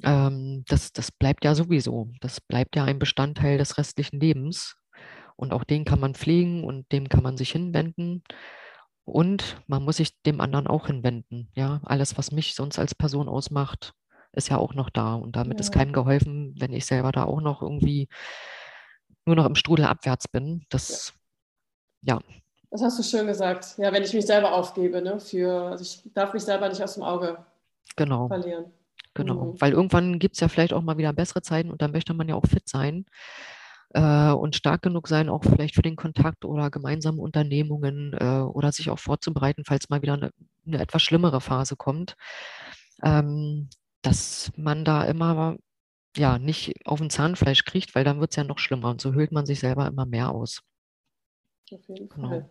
ähm, 0.03 0.65
das, 0.69 0.93
das 0.93 1.11
bleibt 1.11 1.45
ja 1.45 1.55
sowieso. 1.55 2.13
Das 2.21 2.41
bleibt 2.41 2.77
ja 2.77 2.85
ein 2.85 2.99
Bestandteil 2.99 3.59
des 3.59 3.77
restlichen 3.77 4.21
Lebens. 4.21 4.77
Und 5.37 5.53
auch 5.53 5.65
den 5.65 5.85
kann 5.85 5.99
man 5.99 6.15
pflegen 6.15 6.63
und 6.63 6.91
dem 6.93 7.09
kann 7.09 7.25
man 7.25 7.37
sich 7.37 7.51
hinwenden. 7.51 8.23
Und 9.05 9.57
man 9.67 9.83
muss 9.83 9.97
sich 9.97 10.21
dem 10.23 10.41
anderen 10.41 10.67
auch 10.67 10.87
hinwenden. 10.87 11.51
Ja, 11.57 11.81
alles, 11.85 12.17
was 12.17 12.31
mich 12.31 12.55
sonst 12.55 12.79
als 12.79 12.95
Person 12.95 13.29
ausmacht, 13.29 13.95
ist 14.35 14.49
ja 14.49 14.59
auch 14.59 14.75
noch 14.75 14.91
da. 14.91 15.15
Und 15.15 15.37
damit 15.37 15.59
ja. 15.59 15.61
ist 15.61 15.73
keinem 15.73 15.93
geholfen, 15.93 16.55
wenn 16.59 16.73
ich 16.73 16.87
selber 16.87 17.13
da 17.13 17.25
auch 17.25 17.41
noch 17.41 17.63
irgendwie 17.63 18.09
nur 19.27 19.37
noch 19.37 19.47
im 19.47 19.55
Strudel 19.55 19.87
abwärts 19.87 20.29
bin. 20.29 20.67
Das, 20.69 21.15
ja. 22.03 22.17
ja. 22.17 22.21
Das 22.71 22.83
hast 22.83 22.99
du 22.99 23.03
schön 23.03 23.27
gesagt. 23.27 23.75
Ja, 23.79 23.93
wenn 23.93 24.03
ich 24.03 24.13
mich 24.13 24.27
selber 24.27 24.53
aufgebe, 24.53 25.01
ne, 25.01 25.21
für, 25.21 25.71
also 25.71 25.83
ich 25.83 26.13
darf 26.13 26.33
mich 26.33 26.43
selber 26.43 26.69
nicht 26.69 26.83
aus 26.83 26.95
dem 26.95 27.05
Auge 27.05 27.39
genau. 27.97 28.29
verlieren. 28.29 28.67
Genau, 29.15 29.53
mhm. 29.53 29.61
weil 29.61 29.73
irgendwann 29.73 30.19
gibt 30.19 30.35
es 30.35 30.41
ja 30.41 30.49
vielleicht 30.49 30.73
auch 30.73 30.83
mal 30.83 30.99
wieder 30.99 31.13
bessere 31.13 31.41
Zeiten 31.41 31.71
und 31.71 31.81
da 31.81 31.89
möchte 31.89 32.15
man 32.15 32.29
ja 32.29 32.35
auch 32.35 32.47
fit 32.47 32.69
sein 32.69 33.07
äh, 33.91 34.31
und 34.31 34.57
stark 34.57 34.83
genug 34.83 35.07
sein, 35.07 35.29
auch 35.29 35.45
vielleicht 35.45 35.77
für 35.77 35.83
den 35.83 35.95
Kontakt 35.95 36.45
oder 36.45 36.69
gemeinsame 36.69 37.23
Unternehmungen 37.23 38.13
äh, 38.15 38.41
oder 38.41 38.73
sich 38.73 38.91
auch 38.91 38.99
vorzubereiten, 38.99 39.63
falls 39.65 39.89
mal 39.89 40.03
wieder 40.03 40.15
eine, 40.15 40.31
eine 40.67 40.81
etwas 40.81 41.03
schlimmere 41.03 41.41
Phase 41.41 41.77
kommt, 41.77 42.17
ähm, 43.05 43.69
dass 44.05 44.53
man 44.57 44.85
da 44.85 45.05
immer 45.05 45.57
ja 46.17 46.39
nicht 46.39 46.87
auf 46.87 47.01
ein 47.01 47.11
Zahnfleisch 47.11 47.65
kriegt, 47.65 47.95
weil 47.95 48.05
dann 48.05 48.21
wird 48.21 48.31
es 48.31 48.37
ja 48.37 48.45
noch 48.45 48.59
schlimmer 48.59 48.91
und 48.91 49.01
so 49.01 49.15
hüllt 49.15 49.33
man 49.33 49.47
sich 49.47 49.61
selber 49.61 49.87
immer 49.87 50.07
mehr 50.07 50.31
aus. 50.31 50.61
Auf 51.73 51.81
jeden 51.89 52.09
genau. 52.09 52.29
Fall. 52.29 52.51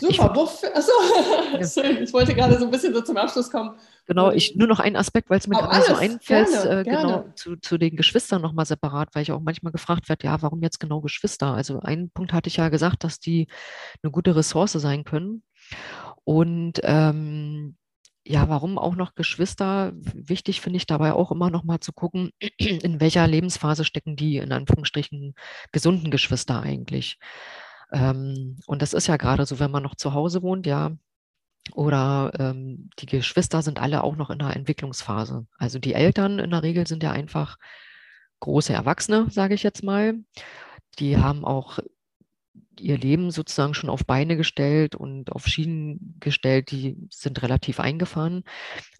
Super, 0.00 0.32
ich, 0.34 0.74
achso, 0.74 0.92
ja. 1.82 2.00
ich 2.00 2.12
wollte 2.14 2.34
gerade 2.34 2.58
so 2.58 2.64
ein 2.64 2.70
bisschen 2.70 2.94
so 2.94 3.02
zum 3.02 3.18
Abschluss 3.18 3.50
kommen. 3.50 3.76
Genau, 4.06 4.30
ich 4.30 4.56
nur 4.56 4.66
noch 4.66 4.80
einen 4.80 4.96
Aspekt, 4.96 5.28
weil 5.28 5.38
es 5.38 5.46
mir 5.46 5.58
gerade 5.58 5.84
so 5.84 5.94
einfällt, 5.94 6.48
gerne, 6.48 6.80
äh, 6.80 6.84
genau, 6.84 7.06
gerne. 7.06 7.34
Zu, 7.34 7.56
zu 7.56 7.76
den 7.76 7.96
Geschwistern 7.96 8.40
nochmal 8.40 8.64
separat, 8.64 9.10
weil 9.12 9.22
ich 9.22 9.32
auch 9.32 9.40
manchmal 9.40 9.72
gefragt 9.72 10.08
werde, 10.08 10.26
ja, 10.26 10.40
warum 10.40 10.62
jetzt 10.62 10.80
genau 10.80 11.02
Geschwister? 11.02 11.52
Also 11.52 11.80
einen 11.80 12.10
Punkt 12.10 12.32
hatte 12.32 12.48
ich 12.48 12.56
ja 12.56 12.70
gesagt, 12.70 13.04
dass 13.04 13.20
die 13.20 13.48
eine 14.02 14.10
gute 14.10 14.34
Ressource 14.34 14.72
sein 14.72 15.04
können. 15.04 15.42
Und 16.24 16.80
ähm, 16.82 17.76
ja, 18.24 18.48
warum 18.48 18.78
auch 18.78 18.96
noch 18.96 19.14
Geschwister? 19.14 19.92
Wichtig 19.94 20.60
finde 20.60 20.76
ich 20.76 20.86
dabei 20.86 21.12
auch 21.12 21.32
immer 21.32 21.50
noch 21.50 21.64
mal 21.64 21.80
zu 21.80 21.92
gucken, 21.92 22.30
in 22.58 23.00
welcher 23.00 23.26
Lebensphase 23.26 23.84
stecken 23.84 24.16
die 24.16 24.36
in 24.36 24.52
Anführungsstrichen 24.52 25.34
gesunden 25.72 26.10
Geschwister 26.10 26.60
eigentlich. 26.60 27.18
Ähm, 27.92 28.58
und 28.66 28.82
das 28.82 28.92
ist 28.92 29.06
ja 29.06 29.16
gerade 29.16 29.46
so, 29.46 29.58
wenn 29.58 29.70
man 29.70 29.82
noch 29.82 29.94
zu 29.94 30.14
Hause 30.14 30.42
wohnt, 30.42 30.66
ja, 30.66 30.92
oder 31.74 32.32
ähm, 32.38 32.90
die 32.98 33.06
Geschwister 33.06 33.62
sind 33.62 33.80
alle 33.80 34.02
auch 34.02 34.16
noch 34.16 34.30
in 34.30 34.38
der 34.38 34.56
Entwicklungsphase. 34.56 35.46
Also 35.58 35.78
die 35.78 35.94
Eltern 35.94 36.38
in 36.38 36.50
der 36.50 36.62
Regel 36.62 36.86
sind 36.86 37.02
ja 37.02 37.12
einfach 37.12 37.58
große 38.40 38.72
Erwachsene, 38.72 39.30
sage 39.30 39.54
ich 39.54 39.62
jetzt 39.62 39.84
mal. 39.84 40.14
Die 40.98 41.18
haben 41.18 41.44
auch 41.44 41.78
ihr 42.80 42.98
Leben 42.98 43.30
sozusagen 43.30 43.74
schon 43.74 43.90
auf 43.90 44.04
Beine 44.06 44.36
gestellt 44.36 44.94
und 44.94 45.32
auf 45.32 45.46
Schienen 45.46 46.16
gestellt, 46.20 46.70
die 46.70 46.96
sind 47.10 47.42
relativ 47.42 47.80
eingefahren. 47.80 48.44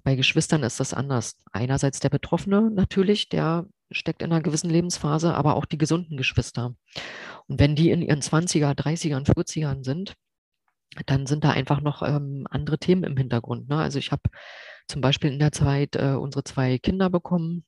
Bei 0.04 0.14
Geschwistern 0.14 0.62
ist 0.62 0.80
das 0.80 0.94
anders. 0.94 1.36
Einerseits 1.52 2.00
der 2.00 2.10
Betroffene 2.10 2.70
natürlich, 2.70 3.28
der 3.28 3.66
steckt 3.90 4.22
in 4.22 4.32
einer 4.32 4.42
gewissen 4.42 4.70
Lebensphase, 4.70 5.34
aber 5.34 5.56
auch 5.56 5.64
die 5.64 5.78
gesunden 5.78 6.16
Geschwister. 6.16 6.74
Und 7.48 7.58
wenn 7.58 7.74
die 7.74 7.90
in 7.90 8.02
ihren 8.02 8.20
20er, 8.20 8.74
30ern, 8.74 9.26
40ern 9.26 9.84
sind, 9.84 10.14
dann 11.06 11.26
sind 11.26 11.44
da 11.44 11.50
einfach 11.50 11.80
noch 11.80 12.02
ähm, 12.02 12.46
andere 12.50 12.78
Themen 12.78 13.04
im 13.04 13.16
Hintergrund. 13.16 13.68
Ne? 13.68 13.76
Also 13.76 13.98
ich 13.98 14.12
habe 14.12 14.22
zum 14.88 15.00
Beispiel 15.00 15.32
in 15.32 15.38
der 15.38 15.52
Zeit 15.52 15.96
äh, 15.96 16.14
unsere 16.14 16.44
zwei 16.44 16.78
Kinder 16.78 17.10
bekommen. 17.10 17.64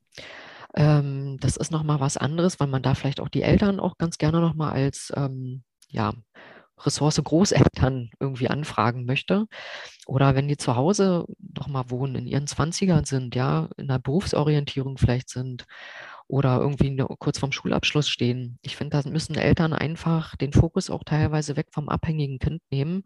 Ähm, 0.74 1.38
das 1.40 1.56
ist 1.56 1.70
nochmal 1.70 2.00
was 2.00 2.16
anderes, 2.16 2.58
weil 2.58 2.66
man 2.66 2.82
da 2.82 2.94
vielleicht 2.94 3.20
auch 3.20 3.28
die 3.28 3.42
Eltern 3.42 3.78
auch 3.78 3.98
ganz 3.98 4.18
gerne 4.18 4.40
nochmal 4.40 4.72
als 4.72 5.12
ähm, 5.16 5.62
ja, 5.92 6.12
Ressource 6.84 7.20
Großeltern 7.22 8.10
irgendwie 8.20 8.48
anfragen 8.48 9.04
möchte. 9.04 9.46
Oder 10.06 10.34
wenn 10.34 10.48
die 10.48 10.56
zu 10.56 10.76
Hause 10.76 11.26
noch 11.56 11.68
mal 11.68 11.90
wohnen, 11.90 12.16
in 12.16 12.26
ihren 12.26 12.46
20ern 12.46 13.06
sind, 13.06 13.34
ja, 13.34 13.68
in 13.76 13.88
der 13.88 13.98
Berufsorientierung 14.00 14.98
vielleicht 14.98 15.28
sind 15.28 15.66
oder 16.28 16.58
irgendwie 16.58 16.96
kurz 17.18 17.38
vorm 17.38 17.52
Schulabschluss 17.52 18.08
stehen. 18.08 18.58
Ich 18.62 18.76
finde, 18.76 19.02
da 19.02 19.08
müssen 19.08 19.36
Eltern 19.36 19.72
einfach 19.72 20.36
den 20.36 20.52
Fokus 20.52 20.90
auch 20.90 21.04
teilweise 21.04 21.56
weg 21.56 21.68
vom 21.70 21.88
abhängigen 21.88 22.38
Kind 22.38 22.62
nehmen 22.70 23.04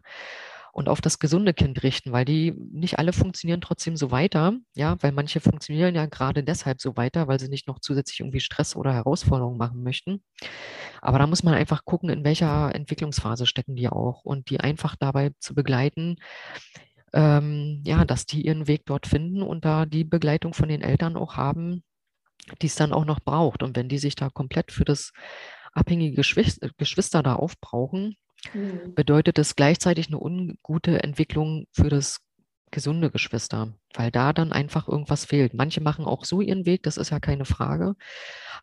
und 0.77 0.89
auf 0.89 1.01
das 1.01 1.17
gesunde 1.17 1.55
Kind 1.55 1.81
richten, 1.81 2.11
weil 2.11 2.23
die 2.23 2.53
nicht 2.71 2.99
alle 2.99 3.11
funktionieren 3.11 3.61
trotzdem 3.61 3.97
so 3.97 4.11
weiter, 4.11 4.53
ja, 4.75 4.95
weil 5.01 5.11
manche 5.11 5.39
funktionieren 5.39 5.95
ja 5.95 6.05
gerade 6.05 6.43
deshalb 6.43 6.79
so 6.81 6.95
weiter, 6.95 7.27
weil 7.27 7.39
sie 7.39 7.49
nicht 7.49 7.67
noch 7.67 7.79
zusätzlich 7.79 8.19
irgendwie 8.19 8.41
Stress 8.41 8.75
oder 8.75 8.93
Herausforderungen 8.93 9.57
machen 9.57 9.81
möchten. 9.81 10.21
Aber 11.01 11.17
da 11.17 11.25
muss 11.25 11.41
man 11.41 11.55
einfach 11.55 11.83
gucken, 11.83 12.09
in 12.09 12.23
welcher 12.23 12.75
Entwicklungsphase 12.75 13.47
stecken 13.47 13.75
die 13.75 13.89
auch 13.89 14.23
und 14.23 14.51
die 14.51 14.59
einfach 14.59 14.95
dabei 14.95 15.31
zu 15.39 15.55
begleiten, 15.55 16.17
ähm, 17.11 17.81
ja, 17.83 18.05
dass 18.05 18.27
die 18.27 18.45
ihren 18.45 18.67
Weg 18.67 18.85
dort 18.85 19.07
finden 19.07 19.41
und 19.41 19.65
da 19.65 19.87
die 19.87 20.03
Begleitung 20.03 20.53
von 20.53 20.69
den 20.69 20.83
Eltern 20.83 21.17
auch 21.17 21.37
haben, 21.37 21.81
die 22.61 22.67
es 22.67 22.75
dann 22.75 22.93
auch 22.93 23.05
noch 23.05 23.19
braucht. 23.19 23.63
Und 23.63 23.75
wenn 23.75 23.89
die 23.89 23.97
sich 23.97 24.13
da 24.13 24.29
komplett 24.29 24.71
für 24.71 24.85
das 24.85 25.11
abhängige 25.73 26.15
Geschwister, 26.15 26.69
Geschwister 26.77 27.23
da 27.23 27.33
aufbrauchen, 27.35 28.15
Mhm. 28.53 28.93
bedeutet 28.95 29.39
es 29.39 29.55
gleichzeitig 29.55 30.07
eine 30.07 30.19
ungute 30.19 31.03
Entwicklung 31.03 31.65
für 31.71 31.89
das 31.89 32.21
gesunde 32.71 33.11
Geschwister, 33.11 33.73
weil 33.93 34.11
da 34.11 34.33
dann 34.33 34.51
einfach 34.51 34.87
irgendwas 34.87 35.25
fehlt. 35.25 35.53
Manche 35.53 35.81
machen 35.81 36.05
auch 36.05 36.25
so 36.25 36.41
ihren 36.41 36.65
Weg, 36.65 36.83
das 36.83 36.97
ist 36.97 37.11
ja 37.11 37.19
keine 37.19 37.45
Frage. 37.45 37.95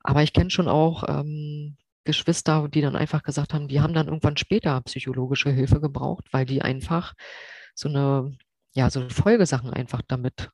Aber 0.03 0.23
ich 0.23 0.33
kenne 0.33 0.51
schon 0.51 0.69
auch 0.69 1.05
ähm, 1.09 1.77
Geschwister, 2.05 2.69
die 2.69 2.83
dann 2.83 2.97
einfach 2.97 3.23
gesagt 3.23 3.55
haben, 3.55 3.69
die 3.69 3.81
haben 3.81 3.95
dann 3.95 4.09
irgendwann 4.09 4.37
später 4.37 4.81
psychologische 4.83 5.51
Hilfe 5.51 5.81
gebraucht, 5.81 6.27
weil 6.33 6.45
die 6.45 6.61
einfach 6.63 7.15
so 7.75 7.89
eine, 7.89 8.37
ja, 8.75 8.91
so 8.91 9.09
Folgesachen 9.09 9.71
einfach 9.71 10.03
damit 10.07 10.51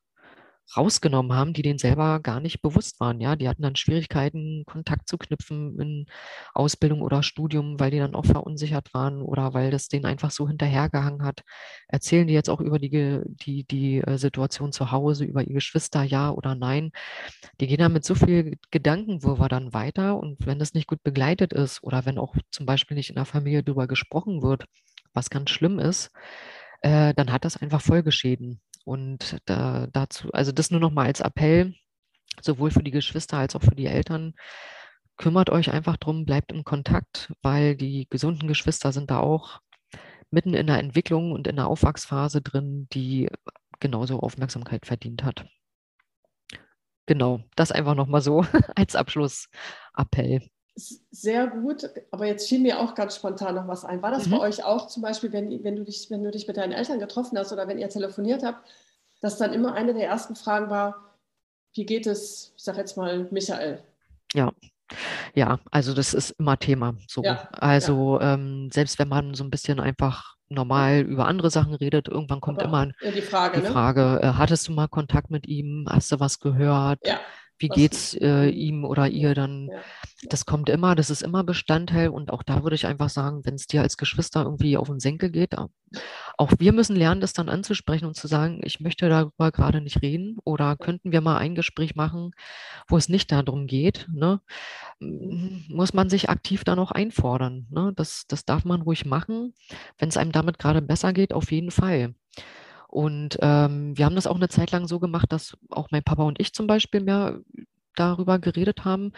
rausgenommen 0.75 1.33
haben, 1.33 1.53
die 1.53 1.61
denen 1.61 1.79
selber 1.79 2.19
gar 2.19 2.39
nicht 2.39 2.61
bewusst 2.61 2.99
waren. 2.99 3.19
Ja, 3.21 3.35
die 3.35 3.47
hatten 3.49 3.61
dann 3.61 3.75
Schwierigkeiten, 3.75 4.63
Kontakt 4.65 5.07
zu 5.07 5.17
knüpfen 5.17 5.79
in 5.79 6.05
Ausbildung 6.53 7.01
oder 7.01 7.23
Studium, 7.23 7.79
weil 7.79 7.91
die 7.91 7.99
dann 7.99 8.15
auch 8.15 8.25
verunsichert 8.25 8.93
waren 8.93 9.21
oder 9.21 9.53
weil 9.53 9.71
das 9.71 9.87
denen 9.87 10.05
einfach 10.05 10.31
so 10.31 10.47
hinterhergehangen 10.47 11.23
hat. 11.23 11.41
Erzählen 11.87 12.27
die 12.27 12.33
jetzt 12.33 12.49
auch 12.49 12.61
über 12.61 12.79
die, 12.79 13.21
die, 13.25 13.63
die 13.65 13.99
äh, 13.99 14.17
Situation 14.17 14.71
zu 14.71 14.91
Hause, 14.91 15.25
über 15.25 15.43
ihr 15.43 15.53
Geschwister, 15.53 16.03
ja 16.03 16.31
oder 16.31 16.55
nein? 16.55 16.91
Die 17.59 17.67
gehen 17.67 17.79
dann 17.79 17.93
mit 17.93 18.05
so 18.05 18.15
viel 18.15 18.57
Gedankenwirrwarr 18.71 19.49
dann 19.49 19.73
weiter 19.73 20.17
und 20.17 20.45
wenn 20.45 20.59
das 20.59 20.73
nicht 20.73 20.87
gut 20.87 21.03
begleitet 21.03 21.53
ist 21.53 21.83
oder 21.83 22.05
wenn 22.05 22.17
auch 22.17 22.35
zum 22.51 22.65
Beispiel 22.65 22.95
nicht 22.97 23.09
in 23.09 23.15
der 23.15 23.25
Familie 23.25 23.63
darüber 23.63 23.87
gesprochen 23.87 24.41
wird, 24.41 24.65
was 25.13 25.29
ganz 25.29 25.49
schlimm 25.49 25.79
ist, 25.79 26.11
äh, 26.81 27.13
dann 27.13 27.31
hat 27.31 27.45
das 27.45 27.57
einfach 27.57 27.81
Folgeschäden. 27.81 28.61
Und 28.85 29.37
da, 29.45 29.87
dazu, 29.91 30.31
also 30.31 30.51
das 30.51 30.71
nur 30.71 30.79
noch 30.79 30.91
mal 30.91 31.05
als 31.05 31.21
Appell, 31.21 31.75
sowohl 32.41 32.71
für 32.71 32.83
die 32.83 32.91
Geschwister 32.91 33.37
als 33.37 33.55
auch 33.55 33.61
für 33.61 33.75
die 33.75 33.85
Eltern. 33.85 34.33
Kümmert 35.17 35.49
euch 35.49 35.71
einfach 35.71 35.97
drum, 35.97 36.25
bleibt 36.25 36.51
im 36.51 36.63
Kontakt, 36.63 37.31
weil 37.41 37.75
die 37.75 38.07
gesunden 38.09 38.47
Geschwister 38.47 38.91
sind 38.91 39.11
da 39.11 39.19
auch 39.19 39.59
mitten 40.31 40.53
in 40.53 40.67
der 40.67 40.79
Entwicklung 40.79 41.31
und 41.31 41.47
in 41.47 41.57
der 41.57 41.67
Aufwachsphase 41.67 42.41
drin, 42.41 42.87
die 42.93 43.29
genauso 43.79 44.19
Aufmerksamkeit 44.19 44.85
verdient 44.85 45.23
hat. 45.23 45.45
Genau, 47.05 47.43
das 47.55 47.71
einfach 47.71 47.95
nochmal 47.95 48.21
so 48.21 48.45
als 48.75 48.95
Abschlussappell. 48.95 50.49
Sehr 50.75 51.47
gut, 51.47 51.89
aber 52.11 52.27
jetzt 52.27 52.47
fiel 52.47 52.59
mir 52.59 52.79
auch 52.79 52.95
ganz 52.95 53.15
spontan 53.17 53.55
noch 53.55 53.67
was 53.67 53.83
ein. 53.83 54.01
War 54.01 54.11
das 54.11 54.27
mhm. 54.27 54.31
bei 54.31 54.39
euch 54.39 54.63
auch 54.63 54.87
zum 54.87 55.01
Beispiel, 55.01 55.33
wenn, 55.33 55.63
wenn, 55.63 55.75
du 55.75 55.83
dich, 55.83 56.09
wenn 56.09 56.23
du 56.23 56.31
dich 56.31 56.47
mit 56.47 56.55
deinen 56.55 56.71
Eltern 56.71 56.99
getroffen 56.99 57.37
hast 57.37 57.51
oder 57.51 57.67
wenn 57.67 57.77
ihr 57.77 57.89
telefoniert 57.89 58.41
habt, 58.43 58.65
dass 59.19 59.37
dann 59.37 59.53
immer 59.53 59.73
eine 59.73 59.93
der 59.93 60.07
ersten 60.07 60.35
Fragen 60.35 60.69
war, 60.69 61.17
wie 61.73 61.85
geht 61.85 62.07
es, 62.07 62.53
ich 62.55 62.63
sage 62.63 62.77
jetzt 62.77 62.95
mal, 62.95 63.27
Michael? 63.31 63.83
Ja. 64.33 64.51
Ja, 65.35 65.59
also 65.71 65.93
das 65.93 66.13
ist 66.13 66.31
immer 66.31 66.57
Thema. 66.57 66.95
So. 67.07 67.23
Ja, 67.23 67.47
also 67.51 68.19
ja. 68.19 68.33
Ähm, 68.33 68.69
selbst 68.71 68.99
wenn 68.99 69.07
man 69.07 69.33
so 69.33 69.43
ein 69.43 69.49
bisschen 69.49 69.79
einfach 69.79 70.35
normal 70.49 71.01
über 71.01 71.27
andere 71.27 71.49
Sachen 71.49 71.73
redet, 71.75 72.09
irgendwann 72.09 72.41
kommt 72.41 72.59
Aber 72.59 72.67
immer 72.67 72.91
die 73.01 73.21
Frage, 73.21 73.61
die 73.61 73.67
Frage 73.67 74.01
ne? 74.01 74.19
äh, 74.21 74.33
hattest 74.33 74.67
du 74.67 74.73
mal 74.73 74.89
Kontakt 74.89 75.31
mit 75.31 75.47
ihm? 75.47 75.85
Hast 75.89 76.11
du 76.11 76.19
was 76.19 76.39
gehört? 76.39 76.99
Ja 77.05 77.21
wie 77.61 77.69
geht 77.69 77.93
es 77.93 78.13
äh, 78.15 78.49
ihm 78.49 78.83
oder 78.83 79.07
ihr 79.07 79.33
dann? 79.33 79.69
Ja. 79.71 79.79
Das 80.29 80.45
kommt 80.45 80.69
immer, 80.69 80.93
das 80.95 81.09
ist 81.09 81.23
immer 81.23 81.43
Bestandteil 81.43 82.09
und 82.09 82.31
auch 82.31 82.43
da 82.43 82.63
würde 82.63 82.75
ich 82.75 82.85
einfach 82.85 83.09
sagen, 83.09 83.43
wenn 83.43 83.55
es 83.55 83.65
dir 83.65 83.81
als 83.81 83.97
Geschwister 83.97 84.43
irgendwie 84.43 84.77
auf 84.77 84.87
den 84.87 84.99
Senkel 84.99 85.31
geht, 85.31 85.55
auch 86.37 86.51
wir 86.59 86.73
müssen 86.73 86.95
lernen, 86.95 87.21
das 87.21 87.33
dann 87.33 87.49
anzusprechen 87.49 88.05
und 88.05 88.15
zu 88.15 88.27
sagen, 88.27 88.61
ich 88.63 88.79
möchte 88.79 89.09
darüber 89.09 89.51
gerade 89.51 89.81
nicht 89.81 90.01
reden 90.01 90.37
oder 90.43 90.75
könnten 90.77 91.11
wir 91.11 91.21
mal 91.21 91.37
ein 91.37 91.55
Gespräch 91.55 91.95
machen, 91.95 92.31
wo 92.87 92.97
es 92.97 93.09
nicht 93.09 93.31
darum 93.31 93.67
geht, 93.67 94.07
ne? 94.11 94.41
muss 94.99 95.93
man 95.93 96.09
sich 96.09 96.29
aktiv 96.29 96.63
dann 96.63 96.79
auch 96.79 96.91
einfordern. 96.91 97.67
Ne? 97.71 97.91
Das, 97.95 98.25
das 98.27 98.45
darf 98.45 98.63
man 98.65 98.81
ruhig 98.81 99.05
machen. 99.05 99.53
Wenn 99.97 100.09
es 100.09 100.17
einem 100.17 100.31
damit 100.31 100.59
gerade 100.59 100.81
besser 100.81 101.13
geht, 101.13 101.33
auf 101.33 101.51
jeden 101.51 101.71
Fall. 101.71 102.13
Und 102.91 103.37
ähm, 103.41 103.97
wir 103.97 104.05
haben 104.05 104.15
das 104.15 104.27
auch 104.27 104.35
eine 104.35 104.49
Zeit 104.49 104.71
lang 104.71 104.85
so 104.85 104.99
gemacht, 104.99 105.31
dass 105.31 105.57
auch 105.69 105.87
mein 105.91 106.03
Papa 106.03 106.23
und 106.23 106.39
ich 106.41 106.53
zum 106.53 106.67
Beispiel 106.67 107.01
mehr 107.01 107.39
darüber 107.95 108.37
geredet 108.37 108.83
haben, 108.83 109.13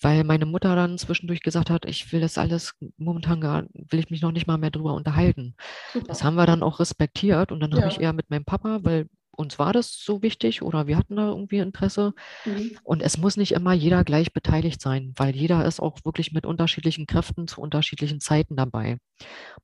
weil 0.00 0.24
meine 0.24 0.46
Mutter 0.46 0.74
dann 0.74 0.98
zwischendurch 0.98 1.40
gesagt 1.40 1.70
hat, 1.70 1.84
ich 1.86 2.12
will 2.12 2.20
das 2.20 2.36
alles 2.36 2.74
momentan 2.96 3.40
gar, 3.40 3.64
will 3.72 4.00
ich 4.00 4.10
mich 4.10 4.22
noch 4.22 4.32
nicht 4.32 4.46
mal 4.46 4.58
mehr 4.58 4.70
drüber 4.70 4.94
unterhalten. 4.94 5.54
Super. 5.92 6.06
Das 6.08 6.24
haben 6.24 6.34
wir 6.34 6.46
dann 6.46 6.62
auch 6.62 6.80
respektiert 6.80 7.52
und 7.52 7.60
dann 7.60 7.70
ja. 7.70 7.78
habe 7.78 7.88
ich 7.88 8.00
eher 8.00 8.12
mit 8.12 8.28
meinem 8.28 8.44
Papa, 8.44 8.80
weil 8.82 9.06
uns 9.34 9.58
war 9.58 9.72
das 9.72 9.92
so 9.92 10.22
wichtig 10.22 10.62
oder 10.62 10.86
wir 10.86 10.96
hatten 10.96 11.16
da 11.16 11.28
irgendwie 11.28 11.58
Interesse. 11.58 12.12
Mhm. 12.44 12.76
Und 12.82 13.02
es 13.02 13.18
muss 13.18 13.36
nicht 13.36 13.52
immer 13.52 13.72
jeder 13.72 14.04
gleich 14.04 14.32
beteiligt 14.32 14.80
sein, 14.80 15.12
weil 15.16 15.34
jeder 15.34 15.64
ist 15.64 15.80
auch 15.80 15.98
wirklich 16.04 16.32
mit 16.32 16.44
unterschiedlichen 16.44 17.06
Kräften 17.06 17.48
zu 17.48 17.60
unterschiedlichen 17.60 18.20
Zeiten 18.20 18.56
dabei. 18.56 18.98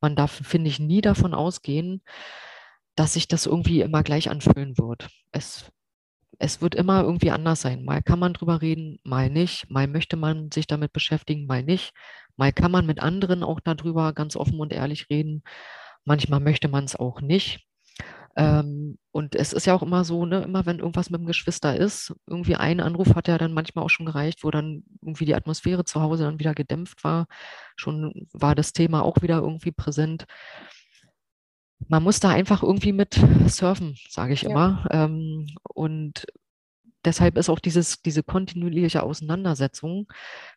Man 0.00 0.16
darf, 0.16 0.32
finde 0.32 0.70
ich, 0.70 0.78
nie 0.78 1.00
davon 1.00 1.34
ausgehen, 1.34 2.02
dass 2.98 3.12
sich 3.12 3.28
das 3.28 3.46
irgendwie 3.46 3.80
immer 3.80 4.02
gleich 4.02 4.28
anfühlen 4.28 4.76
wird. 4.76 5.08
Es, 5.30 5.70
es 6.40 6.60
wird 6.60 6.74
immer 6.74 7.02
irgendwie 7.02 7.30
anders 7.30 7.60
sein. 7.60 7.84
Mal 7.84 8.02
kann 8.02 8.18
man 8.18 8.32
drüber 8.32 8.60
reden, 8.60 8.98
mal 9.04 9.30
nicht. 9.30 9.70
Mal 9.70 9.86
möchte 9.86 10.16
man 10.16 10.50
sich 10.50 10.66
damit 10.66 10.92
beschäftigen, 10.92 11.46
mal 11.46 11.62
nicht. 11.62 11.92
Mal 12.36 12.52
kann 12.52 12.72
man 12.72 12.86
mit 12.86 13.00
anderen 13.00 13.44
auch 13.44 13.60
darüber 13.60 14.12
ganz 14.12 14.34
offen 14.34 14.58
und 14.58 14.72
ehrlich 14.72 15.10
reden. 15.10 15.44
Manchmal 16.04 16.40
möchte 16.40 16.66
man 16.66 16.84
es 16.84 16.96
auch 16.96 17.20
nicht. 17.20 17.68
Ähm, 18.36 18.98
und 19.12 19.36
es 19.36 19.52
ist 19.52 19.66
ja 19.66 19.74
auch 19.74 19.82
immer 19.82 20.04
so, 20.04 20.26
ne, 20.26 20.42
immer 20.42 20.66
wenn 20.66 20.78
irgendwas 20.78 21.10
mit 21.10 21.20
dem 21.20 21.26
Geschwister 21.26 21.76
ist, 21.76 22.14
irgendwie 22.26 22.56
ein 22.56 22.80
Anruf 22.80 23.14
hat 23.14 23.28
ja 23.28 23.38
dann 23.38 23.52
manchmal 23.52 23.84
auch 23.84 23.90
schon 23.90 24.06
gereicht, 24.06 24.44
wo 24.44 24.50
dann 24.50 24.84
irgendwie 25.02 25.24
die 25.24 25.34
Atmosphäre 25.34 25.84
zu 25.84 26.00
Hause 26.02 26.24
dann 26.24 26.38
wieder 26.40 26.54
gedämpft 26.54 27.04
war. 27.04 27.26
Schon 27.76 28.28
war 28.32 28.54
das 28.54 28.72
Thema 28.72 29.02
auch 29.02 29.22
wieder 29.22 29.38
irgendwie 29.38 29.72
präsent 29.72 30.26
man 31.86 32.02
muss 32.02 32.20
da 32.20 32.30
einfach 32.30 32.62
irgendwie 32.62 32.92
mit 32.92 33.20
surfen, 33.46 33.96
sage 34.08 34.32
ich 34.32 34.42
ja. 34.42 34.50
immer. 34.50 34.86
Ähm, 34.90 35.46
und 35.62 36.26
deshalb 37.04 37.36
ist 37.38 37.48
auch 37.48 37.60
dieses, 37.60 38.02
diese 38.02 38.22
kontinuierliche 38.22 39.02
Auseinandersetzung, 39.02 40.08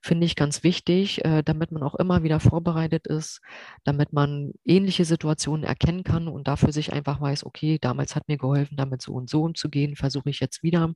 finde 0.02 0.26
ich 0.26 0.36
ganz 0.36 0.64
wichtig, 0.64 1.24
äh, 1.24 1.44
damit 1.44 1.72
man 1.72 1.84
auch 1.84 1.96
immer 1.96 2.24
wieder 2.24 2.40
vorbereitet 2.40 3.08
ist, 3.08 3.42
damit 3.84 4.14
man 4.14 4.54
ähnliche 4.66 5.06
Situationen 5.06 5.64
erkennen 5.64 6.04
kann 6.04 6.28
und 6.28 6.48
dafür 6.48 6.72
sich 6.74 6.94
einfach 6.94 7.22
weiß, 7.22 7.46
okay, 7.46 7.78
damals 7.80 8.16
hat 8.16 8.28
mir 8.28 8.38
geholfen, 8.38 8.78
damit 8.78 9.02
so 9.02 9.14
und 9.14 9.30
so 9.30 9.44
umzugehen, 9.44 9.96
versuche 9.96 10.30
ich 10.30 10.40
jetzt 10.40 10.64
wieder. 10.64 10.94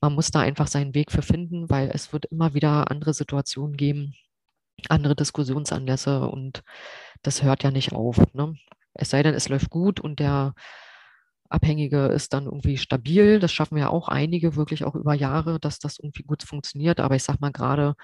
Man 0.00 0.14
muss 0.14 0.30
da 0.30 0.40
einfach 0.40 0.68
seinen 0.68 0.94
Weg 0.94 1.12
für 1.12 1.22
finden, 1.22 1.68
weil 1.68 1.90
es 1.92 2.12
wird 2.12 2.26
immer 2.26 2.54
wieder 2.54 2.90
andere 2.90 3.14
Situationen 3.14 3.76
geben, 3.76 4.14
andere 4.88 5.16
Diskussionsanlässe 5.16 6.28
und 6.28 6.62
das 7.22 7.42
hört 7.42 7.64
ja 7.64 7.70
nicht 7.70 7.92
auf. 7.92 8.18
Ne? 8.32 8.54
Es 8.94 9.10
sei 9.10 9.22
denn, 9.22 9.34
es 9.34 9.48
läuft 9.48 9.70
gut 9.70 10.00
und 10.00 10.20
der 10.20 10.54
Abhängige 11.50 12.06
ist 12.06 12.34
dann 12.34 12.44
irgendwie 12.44 12.76
stabil. 12.76 13.38
Das 13.40 13.52
schaffen 13.52 13.78
ja 13.78 13.88
auch 13.88 14.08
einige 14.08 14.54
wirklich 14.56 14.84
auch 14.84 14.94
über 14.94 15.14
Jahre, 15.14 15.58
dass 15.58 15.78
das 15.78 15.98
irgendwie 15.98 16.24
gut 16.24 16.42
funktioniert. 16.42 17.00
Aber 17.00 17.16
ich 17.16 17.22
sage 17.22 17.38
mal 17.40 17.52
gerade 17.52 17.94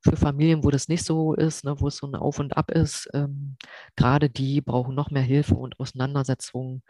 für 0.00 0.16
Familien, 0.16 0.62
wo 0.62 0.70
das 0.70 0.88
nicht 0.88 1.04
so 1.04 1.34
ist, 1.34 1.64
ne, 1.64 1.80
wo 1.80 1.88
es 1.88 1.96
so 1.96 2.06
ein 2.06 2.14
Auf 2.14 2.38
und 2.38 2.56
Ab 2.56 2.70
ist, 2.70 3.08
ähm, 3.12 3.56
gerade 3.96 4.30
die 4.30 4.60
brauchen 4.60 4.94
noch 4.94 5.10
mehr 5.10 5.22
Hilfe 5.22 5.56
und 5.56 5.80
Auseinandersetzungen, 5.80 6.82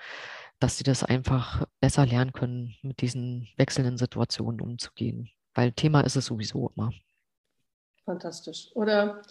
dass 0.60 0.76
sie 0.76 0.84
das 0.84 1.04
einfach 1.04 1.64
besser 1.80 2.04
lernen 2.04 2.32
können, 2.32 2.74
mit 2.82 3.00
diesen 3.00 3.48
wechselnden 3.56 3.96
Situationen 3.96 4.60
umzugehen. 4.60 5.30
Weil 5.54 5.72
Thema 5.72 6.02
ist 6.02 6.16
es 6.16 6.26
sowieso 6.26 6.70
immer. 6.76 6.92
Fantastisch. 8.04 8.68
Oder 8.74 9.22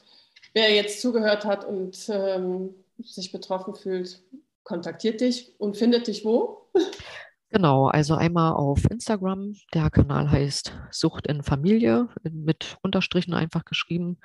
wer 0.53 0.73
jetzt 0.73 1.01
zugehört 1.01 1.45
hat 1.45 1.65
und 1.65 2.09
ähm, 2.09 2.73
sich 3.01 3.31
betroffen 3.31 3.75
fühlt, 3.75 4.21
kontaktiert 4.63 5.21
dich 5.21 5.53
und 5.59 5.77
findet 5.77 6.07
dich 6.07 6.25
wo? 6.25 6.71
Genau, 7.49 7.87
also 7.87 8.15
einmal 8.15 8.53
auf 8.53 8.83
Instagram. 8.89 9.53
Der 9.75 9.91
Kanal 9.91 10.31
heißt 10.31 10.73
Sucht 10.89 11.27
in 11.27 11.43
Familie 11.43 12.09
mit 12.23 12.79
Unterstrichen 12.81 13.35
einfach 13.35 13.63
geschrieben 13.63 14.17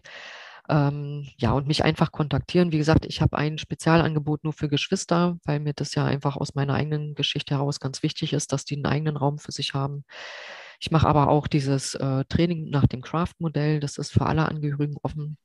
Ähm, 0.70 1.28
ja, 1.38 1.52
und 1.54 1.68
mich 1.68 1.84
einfach 1.84 2.12
kontaktieren. 2.12 2.72
Wie 2.72 2.78
gesagt, 2.78 3.06
ich 3.08 3.22
habe 3.22 3.38
ein 3.38 3.58
Spezialangebot 3.58 4.44
nur 4.44 4.54
für 4.54 4.70
Geschwister, 4.70 5.38
weil 5.44 5.60
mir 5.60 5.74
das 5.74 5.96
ja 5.96 6.06
einfach 6.06 6.38
aus 6.38 6.54
meiner 6.54 6.76
eigenen 6.76 7.16
Geschichte 7.16 7.56
heraus 7.56 7.80
ganz 7.80 8.04
wichtig 8.04 8.34
ist, 8.34 8.54
dass 8.54 8.66
die 8.66 8.76
einen 8.76 8.86
eigenen 8.86 9.18
Raum 9.18 9.40
für 9.40 9.52
sich 9.52 9.74
haben. 9.74 10.06
Ich 10.80 10.92
mache 10.92 11.08
aber 11.08 11.28
auch 11.28 11.48
dieses 11.48 11.96
äh, 11.96 12.24
Training 12.30 12.70
nach 12.70 12.86
dem 12.86 13.02
Craft-Modell. 13.02 13.80
Das 13.80 13.98
ist 13.98 14.12
für 14.12 14.28
alle 14.28 14.48
Angehörigen 14.48 14.96
offen. 15.02 15.38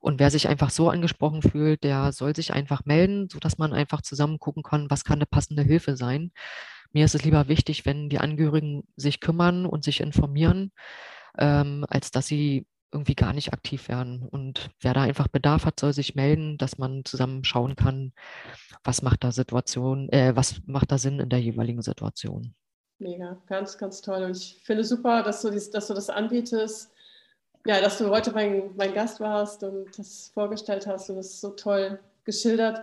Und 0.00 0.20
wer 0.20 0.30
sich 0.30 0.48
einfach 0.48 0.70
so 0.70 0.90
angesprochen 0.90 1.42
fühlt, 1.42 1.82
der 1.82 2.12
soll 2.12 2.36
sich 2.36 2.52
einfach 2.52 2.84
melden, 2.84 3.28
sodass 3.30 3.58
man 3.58 3.72
einfach 3.72 4.02
zusammen 4.02 4.38
gucken 4.38 4.62
kann, 4.62 4.90
was 4.90 5.04
kann 5.04 5.18
eine 5.18 5.26
passende 5.26 5.62
Hilfe 5.62 5.96
sein. 5.96 6.30
Mir 6.92 7.06
ist 7.06 7.14
es 7.14 7.24
lieber 7.24 7.48
wichtig, 7.48 7.86
wenn 7.86 8.08
die 8.10 8.18
Angehörigen 8.18 8.84
sich 8.96 9.20
kümmern 9.20 9.66
und 9.66 9.82
sich 9.82 10.00
informieren, 10.00 10.72
ähm, 11.38 11.84
als 11.88 12.10
dass 12.10 12.26
sie 12.26 12.66
irgendwie 12.92 13.14
gar 13.14 13.32
nicht 13.32 13.52
aktiv 13.52 13.88
werden. 13.88 14.26
Und 14.28 14.70
wer 14.80 14.94
da 14.94 15.02
einfach 15.02 15.28
Bedarf 15.28 15.64
hat, 15.64 15.78
soll 15.78 15.92
sich 15.92 16.14
melden, 16.14 16.58
dass 16.58 16.78
man 16.78 17.04
zusammen 17.04 17.44
schauen 17.44 17.76
kann, 17.76 18.12
was 18.84 19.02
macht 19.02 19.24
da 19.24 19.32
Situation, 19.32 20.08
äh, 20.10 20.34
was 20.34 20.60
macht 20.66 20.90
da 20.92 20.98
Sinn 20.98 21.20
in 21.20 21.28
der 21.28 21.40
jeweiligen 21.40 21.82
Situation. 21.82 22.54
Mega, 22.98 23.40
ganz, 23.46 23.78
ganz 23.78 24.00
toll. 24.00 24.24
Und 24.24 24.36
ich 24.36 24.60
finde 24.64 24.84
super, 24.84 25.22
dass 25.22 25.42
du, 25.42 25.50
dies, 25.50 25.70
dass 25.70 25.86
du 25.86 25.94
das 25.94 26.10
anbietest. 26.10 26.90
Ja, 27.66 27.80
dass 27.80 27.98
du 27.98 28.08
heute 28.08 28.32
mein, 28.32 28.70
mein 28.76 28.94
Gast 28.94 29.20
warst 29.20 29.62
und 29.62 29.86
das 29.98 30.30
vorgestellt 30.32 30.86
hast 30.86 31.10
und 31.10 31.16
das 31.16 31.40
so 31.40 31.50
toll 31.50 31.98
geschildert. 32.24 32.82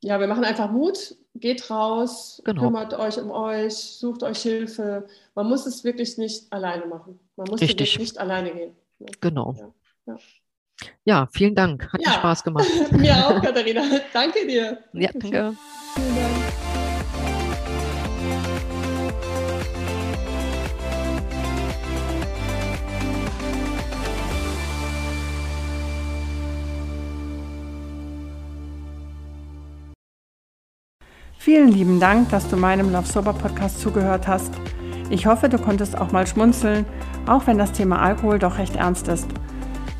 Ja, 0.00 0.20
wir 0.20 0.26
machen 0.26 0.44
einfach 0.44 0.70
Mut, 0.70 1.16
geht 1.34 1.70
raus, 1.70 2.40
genau. 2.44 2.62
kümmert 2.62 2.94
euch 2.94 3.18
um 3.18 3.30
euch, 3.30 3.74
sucht 3.74 4.22
euch 4.22 4.42
Hilfe. 4.42 5.08
Man 5.34 5.48
muss 5.48 5.66
es 5.66 5.82
wirklich 5.82 6.18
nicht 6.18 6.52
alleine 6.52 6.86
machen. 6.86 7.18
Man 7.36 7.48
muss 7.48 7.60
Richtig. 7.60 7.98
nicht 7.98 8.18
alleine 8.18 8.52
gehen. 8.52 8.76
Genau. 9.20 9.54
Ja, 10.06 10.14
ja. 10.14 10.18
ja 11.04 11.28
vielen 11.32 11.54
Dank. 11.54 11.92
Hat 11.92 12.00
ja. 12.00 12.10
mir 12.10 12.14
Spaß 12.16 12.44
gemacht. 12.44 12.66
mir 12.92 13.14
auch, 13.16 13.42
Katharina. 13.42 13.82
danke 14.12 14.46
dir. 14.46 14.78
Ja, 14.92 15.10
danke. 15.12 15.56
Vielen 15.94 16.16
Dank. 16.16 16.58
Vielen 31.48 31.68
lieben 31.68 31.98
Dank, 31.98 32.28
dass 32.28 32.46
du 32.50 32.56
meinem 32.56 32.92
Love 32.92 33.06
Sober 33.06 33.32
Podcast 33.32 33.80
zugehört 33.80 34.28
hast. 34.28 34.52
Ich 35.10 35.26
hoffe, 35.26 35.48
du 35.48 35.58
konntest 35.58 35.98
auch 35.98 36.12
mal 36.12 36.26
schmunzeln, 36.26 36.84
auch 37.26 37.46
wenn 37.46 37.58
das 37.58 37.72
Thema 37.72 38.00
Alkohol 38.00 38.38
doch 38.38 38.58
recht 38.58 38.76
ernst 38.76 39.08
ist. 39.08 39.26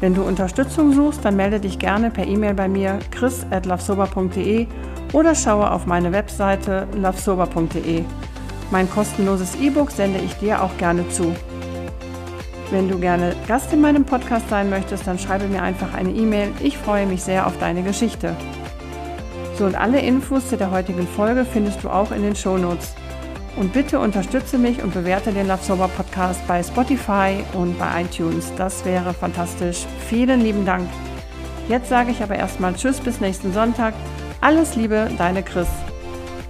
Wenn 0.01 0.15
du 0.15 0.23
Unterstützung 0.23 0.93
suchst, 0.93 1.25
dann 1.25 1.37
melde 1.37 1.61
dich 1.61 1.79
gerne 1.79 2.11
per 2.11 2.27
E-Mail 2.27 2.55
bei 2.55 2.69
mir 2.69 2.99
chris@lovesober.de 3.11 4.67
oder 5.13 5.35
schaue 5.35 5.71
auf 5.71 5.87
meine 5.87 6.13
Webseite 6.13 6.87
lovesober.de. 6.95 8.05
Mein 8.71 8.91
kostenloses 8.91 9.57
E-Book 9.57 9.91
sende 9.91 10.21
ich 10.21 10.35
dir 10.35 10.63
auch 10.63 10.77
gerne 10.77 11.09
zu. 11.09 11.35
Wenn 12.71 12.89
du 12.89 12.99
gerne 12.99 13.35
Gast 13.47 13.73
in 13.73 13.81
meinem 13.81 14.05
Podcast 14.05 14.51
sein 14.51 14.69
möchtest, 14.69 15.07
dann 15.07 15.19
schreibe 15.19 15.49
mir 15.49 15.63
einfach 15.63 15.95
eine 15.95 16.11
E-Mail. 16.11 16.53
Ich 16.61 16.77
freue 16.77 17.07
mich 17.07 17.23
sehr 17.23 17.47
auf 17.47 17.59
deine 17.59 17.83
Geschichte. 17.83 18.37
So 19.57 19.65
und 19.65 19.75
alle 19.75 20.01
Infos 20.01 20.51
zu 20.51 20.59
der 20.59 20.71
heutigen 20.71 21.07
Folge 21.07 21.47
findest 21.47 21.83
du 21.83 21.89
auch 21.89 22.13
in 22.13 22.23
den 22.23 22.37
Show 22.37 22.59
Notes. 22.59 22.95
Und 23.59 23.73
bitte 23.73 23.99
unterstütze 23.99 24.57
mich 24.57 24.85
und 24.85 24.95
bewerte 24.95 25.33
den 25.33 25.49
Love 25.49 25.65
Sober 25.65 25.89
Podcast 25.89 26.47
bei 26.47 26.63
Spotify 26.63 27.43
und 27.55 27.77
bei 27.77 28.03
iTunes. 28.03 28.53
Das 28.57 28.85
wäre 28.85 29.13
fantastisch. 29.13 29.85
Vielen 30.09 30.43
lieben 30.43 30.65
Dank. 30.65 30.89
Jetzt 31.69 31.89
sage 31.89 32.13
ich 32.13 32.23
aber 32.23 32.37
erstmal 32.37 32.75
Tschüss 32.75 33.01
bis 33.01 33.21
nächsten 33.21 33.53
Sonntag. 33.53 33.95
Alles 34.41 34.77
Liebe, 34.77 35.11
deine 35.19 35.43
Chris. 35.43 35.67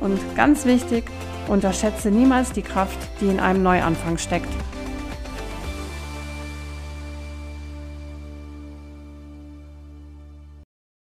Und 0.01 0.21
ganz 0.37 0.67
wichtig, 0.67 1.05
unterschätze 1.49 2.11
niemals 2.11 2.53
die 2.53 2.61
Kraft, 2.61 2.99
die 3.23 3.29
in 3.29 3.41
einem 3.41 3.63
Neuanfang 3.63 4.19
steckt. 4.19 4.53